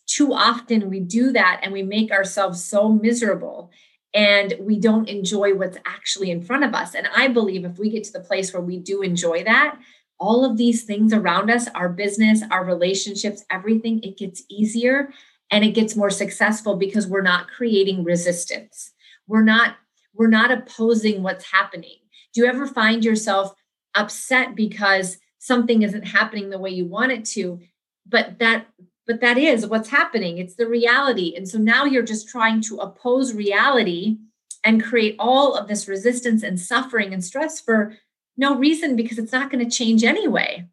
Too 0.07 0.33
often 0.33 0.89
we 0.89 0.99
do 0.99 1.31
that 1.33 1.59
and 1.63 1.71
we 1.71 1.83
make 1.83 2.11
ourselves 2.11 2.63
so 2.63 2.89
miserable 2.89 3.71
and 4.13 4.55
we 4.59 4.79
don't 4.79 5.07
enjoy 5.07 5.53
what's 5.53 5.77
actually 5.85 6.31
in 6.31 6.41
front 6.41 6.63
of 6.63 6.73
us. 6.73 6.95
And 6.95 7.07
I 7.15 7.27
believe 7.27 7.65
if 7.65 7.77
we 7.77 7.89
get 7.89 8.03
to 8.05 8.11
the 8.11 8.19
place 8.19 8.53
where 8.53 8.61
we 8.61 8.77
do 8.77 9.01
enjoy 9.01 9.43
that, 9.43 9.77
all 10.19 10.43
of 10.43 10.57
these 10.57 10.83
things 10.83 11.13
around 11.13 11.49
us, 11.49 11.67
our 11.75 11.89
business, 11.89 12.41
our 12.51 12.65
relationships, 12.65 13.45
everything, 13.49 14.01
it 14.03 14.17
gets 14.17 14.43
easier 14.49 15.13
and 15.51 15.63
it 15.63 15.71
gets 15.71 15.95
more 15.95 16.09
successful 16.09 16.75
because 16.75 17.07
we're 17.07 17.21
not 17.21 17.47
creating 17.47 18.03
resistance. 18.03 18.91
We're 19.27 19.43
not 19.43 19.75
we're 20.13 20.27
not 20.27 20.51
opposing 20.51 21.23
what's 21.23 21.49
happening. 21.49 21.95
Do 22.33 22.41
you 22.41 22.47
ever 22.47 22.67
find 22.67 23.05
yourself 23.05 23.53
upset 23.95 24.55
because 24.55 25.17
something 25.37 25.83
isn't 25.83 26.05
happening 26.05 26.49
the 26.49 26.59
way 26.59 26.71
you 26.71 26.85
want 26.85 27.11
it 27.11 27.23
to, 27.25 27.59
but 28.05 28.39
that 28.39 28.67
but 29.09 29.21
that 29.21 29.39
is 29.39 29.65
what's 29.65 29.89
happening. 29.89 30.37
It's 30.37 30.53
the 30.53 30.67
reality. 30.67 31.33
And 31.35 31.49
so 31.49 31.57
now 31.57 31.83
you're 31.83 32.03
just 32.03 32.29
trying 32.29 32.61
to 32.61 32.75
oppose 32.77 33.33
reality 33.33 34.17
and 34.63 34.83
create 34.83 35.15
all 35.17 35.55
of 35.55 35.67
this 35.67 35.87
resistance 35.87 36.43
and 36.43 36.59
suffering 36.59 37.11
and 37.11 37.25
stress 37.25 37.59
for 37.59 37.97
no 38.37 38.55
reason 38.55 38.95
because 38.95 39.17
it's 39.17 39.31
not 39.31 39.49
going 39.49 39.67
to 39.67 39.75
change 39.75 40.03
anyway. 40.03 40.67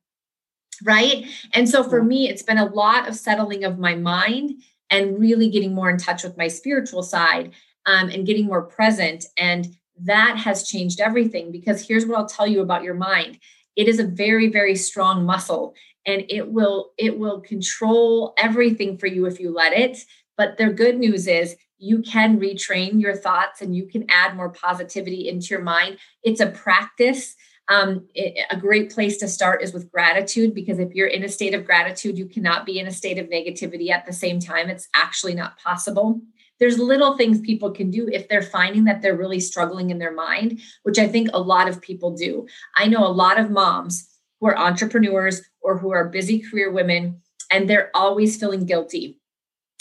Right. 0.84 1.24
And 1.54 1.66
so 1.66 1.82
for 1.82 2.02
me, 2.02 2.28
it's 2.28 2.42
been 2.42 2.58
a 2.58 2.66
lot 2.66 3.08
of 3.08 3.14
settling 3.14 3.64
of 3.64 3.78
my 3.78 3.94
mind 3.94 4.60
and 4.90 5.18
really 5.18 5.48
getting 5.48 5.74
more 5.74 5.88
in 5.88 5.96
touch 5.96 6.22
with 6.22 6.36
my 6.36 6.48
spiritual 6.48 7.02
side 7.02 7.52
um, 7.86 8.10
and 8.10 8.26
getting 8.26 8.44
more 8.44 8.66
present. 8.66 9.24
And 9.38 9.66
that 10.02 10.36
has 10.36 10.68
changed 10.68 11.00
everything 11.00 11.50
because 11.50 11.88
here's 11.88 12.04
what 12.04 12.18
I'll 12.18 12.26
tell 12.26 12.46
you 12.46 12.60
about 12.60 12.82
your 12.82 12.92
mind 12.92 13.38
it 13.76 13.88
is 13.88 13.98
a 13.98 14.06
very 14.06 14.48
very 14.48 14.74
strong 14.74 15.24
muscle 15.24 15.74
and 16.06 16.24
it 16.28 16.48
will 16.48 16.92
it 16.96 17.18
will 17.18 17.40
control 17.40 18.32
everything 18.38 18.96
for 18.96 19.06
you 19.06 19.26
if 19.26 19.40
you 19.40 19.52
let 19.52 19.72
it. 19.72 19.98
But 20.36 20.56
the 20.56 20.68
good 20.68 20.98
news 20.98 21.26
is 21.26 21.56
you 21.78 22.00
can 22.00 22.38
retrain 22.38 23.00
your 23.00 23.16
thoughts 23.16 23.60
and 23.60 23.76
you 23.76 23.86
can 23.86 24.06
add 24.08 24.36
more 24.36 24.50
positivity 24.50 25.28
into 25.28 25.48
your 25.48 25.62
mind. 25.62 25.98
It's 26.22 26.40
a 26.40 26.46
practice. 26.46 27.34
Um, 27.68 28.06
it, 28.14 28.46
a 28.50 28.56
great 28.56 28.92
place 28.92 29.16
to 29.18 29.28
start 29.28 29.62
is 29.62 29.74
with 29.74 29.90
gratitude 29.90 30.54
because 30.54 30.78
if 30.78 30.94
you're 30.94 31.08
in 31.08 31.24
a 31.24 31.28
state 31.28 31.52
of 31.52 31.64
gratitude 31.64 32.16
you 32.16 32.26
cannot 32.26 32.64
be 32.64 32.78
in 32.78 32.86
a 32.86 32.92
state 32.92 33.18
of 33.18 33.26
negativity 33.26 33.90
at 33.90 34.06
the 34.06 34.12
same 34.12 34.38
time. 34.38 34.70
It's 34.70 34.88
actually 34.94 35.34
not 35.34 35.58
possible. 35.58 36.20
There's 36.60 36.78
little 36.78 37.16
things 37.16 37.40
people 37.40 37.72
can 37.72 37.90
do 37.90 38.08
if 38.10 38.28
they're 38.28 38.40
finding 38.40 38.84
that 38.84 39.02
they're 39.02 39.16
really 39.16 39.40
struggling 39.40 39.90
in 39.90 39.98
their 39.98 40.12
mind 40.12 40.60
which 40.84 40.98
i 40.98 41.06
think 41.06 41.28
a 41.34 41.40
lot 41.40 41.68
of 41.68 41.82
people 41.82 42.12
do. 42.12 42.46
I 42.76 42.86
know 42.86 43.04
a 43.04 43.08
lot 43.08 43.38
of 43.38 43.50
moms 43.50 44.15
who 44.40 44.48
are 44.48 44.58
entrepreneurs 44.58 45.42
or 45.60 45.78
who 45.78 45.90
are 45.90 46.08
busy 46.08 46.40
career 46.40 46.70
women 46.70 47.20
and 47.50 47.68
they're 47.68 47.90
always 47.94 48.38
feeling 48.38 48.66
guilty. 48.66 49.18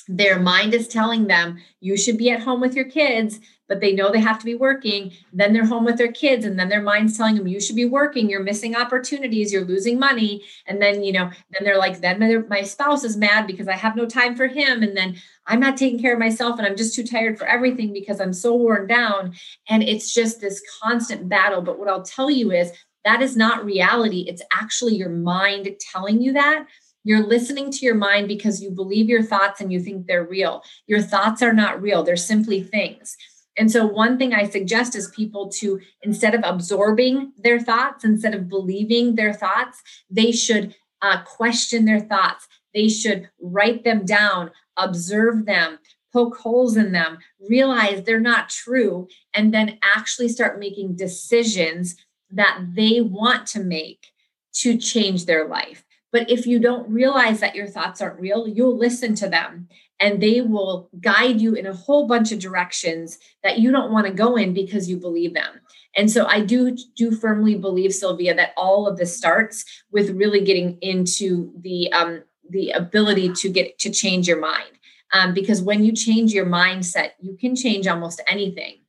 Their 0.08 0.39
mind 0.39 0.74
is 0.74 0.88
telling 0.88 1.28
them 1.28 1.58
you 1.80 1.97
should 1.97 2.18
be 2.18 2.30
at 2.30 2.41
home 2.41 2.62
with 2.62 2.76
your 2.76 2.86
kids, 2.86 3.39
but 3.68 3.82
they 3.82 3.93
know 3.93 4.12
they 4.12 4.20
have 4.20 4.38
to 4.38 4.45
be 4.45 4.53
working. 4.53 5.12
Then 5.34 5.51
they're 5.51 5.66
home 5.66 5.86
with 5.86 5.97
their 5.97 6.12
kids, 6.12 6.45
and 6.45 6.60
then 6.60 6.70
their 6.70 6.82
mind's 6.82 7.18
telling 7.18 7.36
them 7.36 7.47
you 7.47 7.60
should 7.60 7.76
be 7.76 7.86
working. 7.86 8.30
You're 8.30 8.43
missing 8.43 8.76
opportunities. 8.76 9.51
You're 9.51 9.66
losing 9.66 9.97
money. 9.97 10.43
And 10.68 10.80
then, 10.80 11.03
you 11.03 11.12
know, 11.12 11.32
then 11.49 11.64
they're 11.64 11.80
like, 11.80 12.01
then 12.01 12.45
my, 12.47 12.62
spouse 12.62 13.03
is 13.03 13.18
mad 13.18 13.47
because 13.47 13.68
I 13.68 13.76
have 13.76 13.95
no 13.95 14.06
time 14.06 14.36
for 14.36 14.45
him. 14.45 14.84
And 14.84 14.95
then 14.95 15.16
I'm 15.47 15.60
not 15.60 15.78
taking 15.78 15.99
care 15.99 16.14
of 16.14 16.20
myself 16.20 16.60
and 16.60 16.68
I'm 16.68 16.76
just 16.76 16.95
too 16.95 17.03
tired 17.03 17.39
for 17.39 17.45
everything 17.47 17.91
because 17.93 18.22
I'm 18.22 18.34
so 18.34 18.53
worn 18.53 18.86
down. 18.86 19.34
And 19.70 19.82
it's 19.82 20.14
just 20.14 20.39
this 20.41 20.62
constant 20.84 21.28
battle. 21.28 21.62
But 21.62 21.80
what 21.80 21.88
I'll 21.88 22.03
tell 22.03 22.30
you 22.30 22.51
is 22.51 22.72
that 23.06 23.22
is 23.22 23.38
not 23.38 23.64
reality. 23.64 24.26
It's 24.28 24.41
actually 24.51 24.95
your 24.95 25.10
mind 25.10 25.70
telling 25.91 26.22
you 26.22 26.34
that. 26.34 26.66
You're 27.03 27.26
listening 27.26 27.72
to 27.72 27.86
your 27.86 27.95
mind 27.95 28.28
because 28.28 28.64
you 28.64 28.72
believe 28.72 29.08
your 29.08 29.22
thoughts 29.22 29.62
and 29.62 29.72
you 29.72 29.80
think 29.80 30.08
they're 30.08 30.26
real. 30.26 30.64
Your 30.88 31.01
thoughts 31.01 31.43
are 31.43 31.53
not 31.53 31.82
real, 31.82 32.03
they're 32.03 32.18
simply 32.18 32.64
things. 32.64 33.16
And 33.58 33.72
so, 33.72 33.86
one 33.86 34.18
thing 34.18 34.34
I 34.34 34.49
suggest 34.49 34.95
is 34.95 35.12
people 35.16 35.49
to, 35.60 35.80
instead 36.01 36.36
of 36.36 36.41
absorbing 36.43 37.32
their 37.38 37.60
thoughts, 37.60 38.03
instead 38.03 38.34
of 38.34 38.49
believing 38.49 39.16
their 39.16 39.34
thoughts, 39.34 39.82
they 40.10 40.32
should 40.32 40.76
uh, 41.01 41.22
question 41.24 41.86
their 41.86 42.01
thoughts. 42.01 42.47
They 42.74 42.89
should 42.89 43.30
write 43.39 43.84
them 43.84 44.03
down, 44.03 44.51
observe 44.76 45.45
them, 45.45 45.80
poke 46.12 46.38
holes 46.38 46.76
in 46.76 46.91
them, 46.91 47.20
realize 47.49 48.03
they're 48.03 48.20
not 48.20 48.49
true, 48.49 49.08
and 49.34 49.53
then 49.53 49.78
actually 49.95 50.30
start 50.30 50.60
making 50.60 50.95
decisions 50.95 51.95
that 52.36 52.60
they 52.74 53.02
want 53.02 53.48
to 53.48 53.60
make 53.60 54.08
to 54.54 54.78
change 54.78 55.26
their 55.26 55.48
life. 55.48 55.84
But 56.12 56.30
if 56.30 56.48
you 56.48 56.60
don't 56.60 56.90
realize 56.90 57.42
that 57.42 57.56
your 57.56 57.68
thoughts 57.68 58.00
aren't 58.00 58.22
real, 58.22 58.48
you'll 58.48 58.78
listen 58.78 59.16
to 59.16 59.28
them 59.28 59.68
and 60.00 60.22
they 60.22 60.42
will 60.42 60.90
guide 61.02 61.42
you 61.42 61.56
in 61.56 61.66
a 61.66 61.74
whole 61.74 62.08
bunch 62.08 62.32
of 62.32 62.40
directions 62.40 63.18
that 63.44 63.60
you 63.60 63.72
don't 63.72 63.92
want 63.92 64.08
to 64.08 64.14
go 64.14 64.36
in 64.36 64.54
because 64.54 64.90
you 64.90 64.98
believe 64.98 65.34
them. 65.34 65.62
And 65.98 66.12
so 66.12 66.26
I 66.26 66.42
do 66.42 66.78
do 66.96 67.12
firmly 67.12 67.56
believe 67.56 67.94
Sylvia 67.94 68.36
that 68.36 68.54
all 68.58 68.88
of 68.88 68.98
this 68.98 69.18
starts 69.18 69.66
with 69.92 70.12
really 70.12 70.42
getting 70.42 70.78
into 70.82 71.54
the 71.62 71.92
um, 71.94 72.24
the 72.50 72.72
ability 72.72 73.34
to 73.34 73.50
get 73.50 73.80
to 73.80 73.90
change 73.90 74.28
your 74.28 74.40
mind. 74.40 74.72
Um, 75.14 75.34
because 75.34 75.62
when 75.62 75.84
you 75.84 75.94
change 75.94 76.34
your 76.34 76.46
mindset, 76.46 77.12
you 77.20 77.38
can 77.38 77.56
change 77.56 77.88
almost 77.88 78.22
anything 78.28 78.80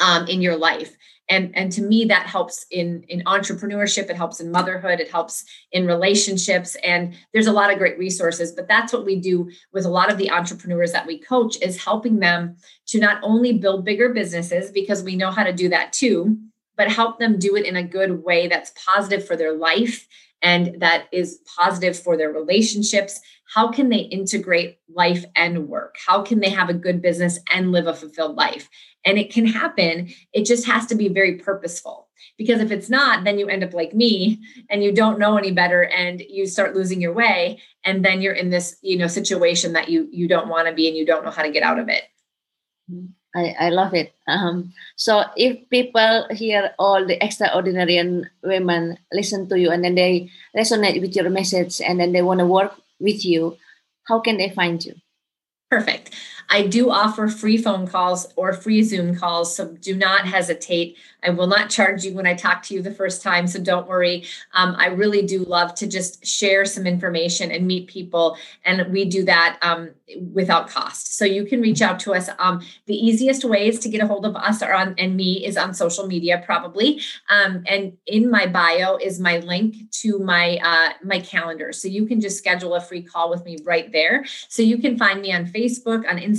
um, 0.00 0.26
in 0.26 0.42
your 0.42 0.56
life. 0.56 0.96
And 1.28 1.56
and 1.56 1.72
to 1.72 1.82
me 1.82 2.04
that 2.06 2.26
helps 2.26 2.66
in 2.70 3.04
in 3.08 3.22
entrepreneurship. 3.24 4.10
It 4.10 4.16
helps 4.16 4.40
in 4.40 4.50
motherhood. 4.50 5.00
It 5.00 5.10
helps 5.10 5.44
in 5.72 5.86
relationships. 5.86 6.76
And 6.84 7.14
there's 7.32 7.46
a 7.46 7.52
lot 7.52 7.72
of 7.72 7.78
great 7.78 7.98
resources 7.98 8.52
but 8.52 8.68
that's 8.68 8.92
what 8.92 9.04
we 9.04 9.16
do 9.16 9.50
with 9.72 9.84
a 9.84 9.88
lot 9.88 10.10
of 10.10 10.18
the 10.18 10.30
entrepreneurs 10.30 10.92
that 10.92 11.06
we 11.06 11.18
coach 11.18 11.56
is 11.60 11.82
helping 11.82 12.20
them 12.20 12.56
to 12.86 12.98
not 12.98 13.18
only 13.22 13.52
build 13.52 13.84
bigger 13.84 14.10
businesses 14.10 14.70
because 14.70 15.02
we 15.02 15.16
know 15.16 15.30
how 15.30 15.44
to 15.44 15.52
do 15.52 15.68
that 15.68 15.92
too 15.92 16.36
but 16.76 16.90
help 16.90 17.18
them 17.18 17.38
do 17.38 17.56
it 17.56 17.66
in 17.66 17.76
a 17.76 17.82
good 17.82 18.24
way 18.24 18.48
that's 18.48 18.72
positive 18.84 19.26
for 19.26 19.36
their 19.36 19.52
life 19.52 20.06
and 20.42 20.80
that 20.80 21.06
is 21.12 21.40
positive 21.56 21.98
for 21.98 22.16
their 22.16 22.30
relationships 22.30 23.20
how 23.52 23.70
can 23.70 23.88
they 23.88 23.98
integrate 23.98 24.78
life 24.88 25.24
and 25.36 25.68
work 25.68 25.96
how 26.06 26.22
can 26.22 26.40
they 26.40 26.50
have 26.50 26.68
a 26.68 26.74
good 26.74 27.02
business 27.02 27.38
and 27.52 27.72
live 27.72 27.86
a 27.86 27.94
fulfilled 27.94 28.36
life 28.36 28.68
and 29.04 29.18
it 29.18 29.32
can 29.32 29.46
happen. 29.46 30.08
It 30.32 30.44
just 30.44 30.66
has 30.66 30.86
to 30.86 30.94
be 30.94 31.08
very 31.08 31.36
purposeful. 31.36 32.08
Because 32.38 32.60
if 32.60 32.70
it's 32.70 32.88
not, 32.88 33.24
then 33.24 33.38
you 33.38 33.48
end 33.48 33.62
up 33.62 33.74
like 33.74 33.94
me 33.94 34.40
and 34.70 34.82
you 34.82 34.92
don't 34.92 35.18
know 35.18 35.36
any 35.36 35.52
better 35.52 35.84
and 35.84 36.20
you 36.20 36.46
start 36.46 36.74
losing 36.74 37.00
your 37.00 37.12
way. 37.12 37.60
And 37.84 38.04
then 38.04 38.22
you're 38.22 38.34
in 38.34 38.50
this, 38.50 38.76
you 38.80 38.96
know, 38.96 39.06
situation 39.06 39.74
that 39.74 39.88
you 39.88 40.08
you 40.10 40.26
don't 40.26 40.48
want 40.48 40.66
to 40.66 40.74
be 40.74 40.88
and 40.88 40.96
you 40.96 41.04
don't 41.04 41.24
know 41.24 41.30
how 41.30 41.42
to 41.42 41.50
get 41.50 41.62
out 41.62 41.78
of 41.78 41.88
it. 41.88 42.04
I, 43.36 43.54
I 43.58 43.68
love 43.70 43.94
it. 43.94 44.14
Um, 44.26 44.72
so 44.96 45.24
if 45.36 45.68
people 45.68 46.26
hear 46.30 46.72
all 46.78 47.04
the 47.04 47.22
extraordinary 47.22 48.24
women 48.42 48.98
listen 49.12 49.48
to 49.48 49.58
you 49.58 49.70
and 49.70 49.84
then 49.84 49.96
they 49.96 50.30
resonate 50.56 51.00
with 51.00 51.14
your 51.14 51.28
message 51.30 51.80
and 51.80 52.00
then 52.00 52.12
they 52.12 52.22
want 52.22 52.40
to 52.40 52.46
work 52.46 52.72
with 53.04 53.24
you, 53.26 53.58
how 54.08 54.20
can 54.20 54.38
they 54.38 54.50
find 54.50 54.84
you? 54.84 54.94
Perfect. 55.70 56.10
I 56.48 56.66
do 56.66 56.90
offer 56.90 57.28
free 57.28 57.56
phone 57.56 57.86
calls 57.86 58.26
or 58.36 58.52
free 58.52 58.82
Zoom 58.82 59.16
calls, 59.16 59.54
so 59.56 59.72
do 59.80 59.94
not 59.94 60.26
hesitate. 60.26 60.96
I 61.22 61.30
will 61.30 61.46
not 61.46 61.70
charge 61.70 62.04
you 62.04 62.14
when 62.14 62.26
I 62.26 62.34
talk 62.34 62.62
to 62.64 62.74
you 62.74 62.82
the 62.82 62.90
first 62.90 63.22
time, 63.22 63.46
so 63.46 63.58
don't 63.58 63.88
worry. 63.88 64.24
Um, 64.52 64.76
I 64.78 64.88
really 64.88 65.22
do 65.22 65.38
love 65.44 65.74
to 65.76 65.86
just 65.86 66.24
share 66.24 66.64
some 66.64 66.86
information 66.86 67.50
and 67.50 67.66
meet 67.66 67.88
people, 67.88 68.36
and 68.64 68.92
we 68.92 69.06
do 69.06 69.24
that 69.24 69.58
um, 69.62 69.90
without 70.32 70.68
cost. 70.68 71.16
So 71.16 71.24
you 71.24 71.46
can 71.46 71.60
reach 71.60 71.80
out 71.80 71.98
to 72.00 72.14
us. 72.14 72.28
Um, 72.38 72.60
the 72.86 72.94
easiest 72.94 73.44
ways 73.44 73.78
to 73.80 73.88
get 73.88 74.02
a 74.02 74.06
hold 74.06 74.26
of 74.26 74.36
us 74.36 74.62
are 74.62 74.74
on 74.74 74.94
and 74.98 75.16
me 75.16 75.44
is 75.44 75.56
on 75.56 75.72
social 75.72 76.06
media, 76.06 76.42
probably. 76.44 77.00
Um, 77.30 77.64
and 77.66 77.96
in 78.06 78.30
my 78.30 78.46
bio 78.46 78.96
is 78.96 79.18
my 79.18 79.38
link 79.38 79.90
to 80.02 80.18
my 80.18 80.58
uh, 80.62 80.92
my 81.02 81.20
calendar, 81.20 81.72
so 81.72 81.88
you 81.88 82.06
can 82.06 82.20
just 82.20 82.36
schedule 82.36 82.74
a 82.74 82.80
free 82.80 83.02
call 83.02 83.30
with 83.30 83.44
me 83.44 83.56
right 83.64 83.90
there. 83.92 84.24
So 84.48 84.62
you 84.62 84.78
can 84.78 84.98
find 84.98 85.22
me 85.22 85.32
on 85.32 85.46
Facebook, 85.46 86.08
on 86.08 86.18
Instagram. 86.18 86.33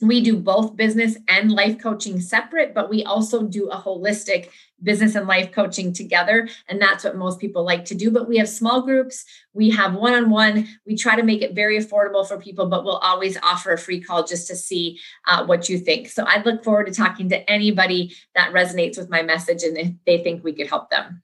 we 0.00 0.20
do 0.20 0.36
both 0.36 0.76
business 0.76 1.16
and 1.26 1.50
life 1.50 1.80
coaching 1.80 2.20
separate, 2.20 2.74
but 2.74 2.88
we 2.88 3.02
also 3.04 3.42
do 3.42 3.68
a 3.68 3.76
holistic 3.76 4.50
business 4.82 5.14
and 5.14 5.26
life 5.26 5.52
coaching 5.52 5.92
together. 5.92 6.48
And 6.68 6.80
that's 6.80 7.04
what 7.04 7.16
most 7.16 7.40
people 7.40 7.64
like 7.64 7.84
to 7.86 7.94
do. 7.94 8.10
But 8.10 8.28
we 8.28 8.38
have 8.38 8.48
small 8.48 8.82
groups, 8.82 9.24
we 9.52 9.70
have 9.70 9.94
one 9.94 10.14
on 10.14 10.30
one. 10.30 10.68
We 10.86 10.96
try 10.96 11.16
to 11.16 11.22
make 11.22 11.42
it 11.42 11.54
very 11.54 11.78
affordable 11.78 12.26
for 12.26 12.38
people, 12.38 12.66
but 12.66 12.84
we'll 12.84 12.98
always 12.98 13.36
offer 13.42 13.72
a 13.72 13.78
free 13.78 14.00
call 14.00 14.24
just 14.24 14.46
to 14.48 14.56
see 14.56 14.98
uh, 15.26 15.44
what 15.46 15.68
you 15.68 15.78
think. 15.78 16.08
So 16.08 16.24
I'd 16.26 16.46
look 16.46 16.62
forward 16.62 16.86
to 16.86 16.92
talking 16.92 17.28
to 17.30 17.50
anybody 17.50 18.14
that 18.34 18.52
resonates 18.52 18.96
with 18.96 19.10
my 19.10 19.22
message 19.22 19.62
and 19.62 19.76
if 19.76 19.92
they 20.06 20.22
think 20.22 20.44
we 20.44 20.52
could 20.52 20.68
help 20.68 20.90
them. 20.90 21.22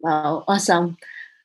Wow, 0.00 0.44
awesome. 0.48 0.96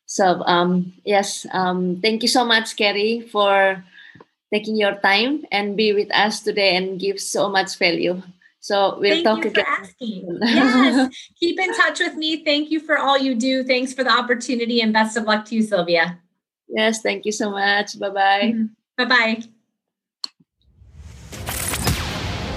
So, 0.06 0.44
um, 0.46 0.94
yes, 1.04 1.46
um, 1.52 2.00
thank 2.02 2.22
you 2.22 2.30
so 2.30 2.46
much, 2.46 2.76
Carrie, 2.76 3.22
for 3.22 3.84
taking 4.54 4.76
your 4.76 4.96
time 4.96 5.44
and 5.52 5.76
be 5.76 5.94
with 5.94 6.14
us 6.14 6.42
today 6.42 6.76
and 6.76 7.00
give 7.00 7.20
so 7.20 7.50
much 7.50 7.78
value. 7.78 8.22
So 8.66 8.98
we'll 8.98 9.22
Thank 9.22 9.30
talk 9.30 9.46
you 9.46 9.54
again. 9.54 9.62
For 9.62 9.70
asking. 9.86 10.26
yes. 10.42 11.30
Keep 11.40 11.60
in 11.60 11.70
touch 11.78 12.00
with 12.02 12.16
me. 12.18 12.42
Thank 12.42 12.74
you 12.74 12.80
for 12.82 12.98
all 12.98 13.14
you 13.14 13.38
do. 13.38 13.62
Thanks 13.62 13.94
for 13.94 14.02
the 14.04 14.10
opportunity 14.10 14.82
and 14.82 14.90
best 14.90 15.14
of 15.14 15.26
luck 15.30 15.46
to 15.54 15.56
you, 15.56 15.62
Sylvia. 15.62 16.18
Yes, 16.68 17.06
thank 17.06 17.30
you 17.30 17.32
so 17.32 17.52
much. 17.52 17.94
Bye 18.02 18.10
bye. 18.10 18.50
Mm-hmm. 18.58 18.74
Bye 18.98 19.06
bye. 19.06 19.38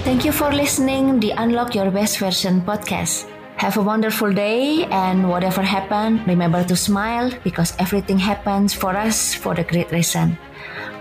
Thank 0.01 0.25
you 0.25 0.33
for 0.33 0.49
listening 0.49 1.19
the 1.19 1.29
Unlock 1.37 1.77
Your 1.77 1.91
Best 1.93 2.17
Version 2.17 2.65
podcast. 2.65 3.29
Have 3.61 3.77
a 3.77 3.83
wonderful 3.85 4.33
day 4.33 4.89
and 4.89 5.29
whatever 5.29 5.61
happened, 5.61 6.25
remember 6.25 6.63
to 6.63 6.75
smile 6.75 7.29
because 7.43 7.77
everything 7.77 8.17
happens 8.17 8.73
for 8.73 8.97
us 8.97 9.35
for 9.35 9.53
the 9.53 9.63
great 9.63 9.91
reason. 9.91 10.39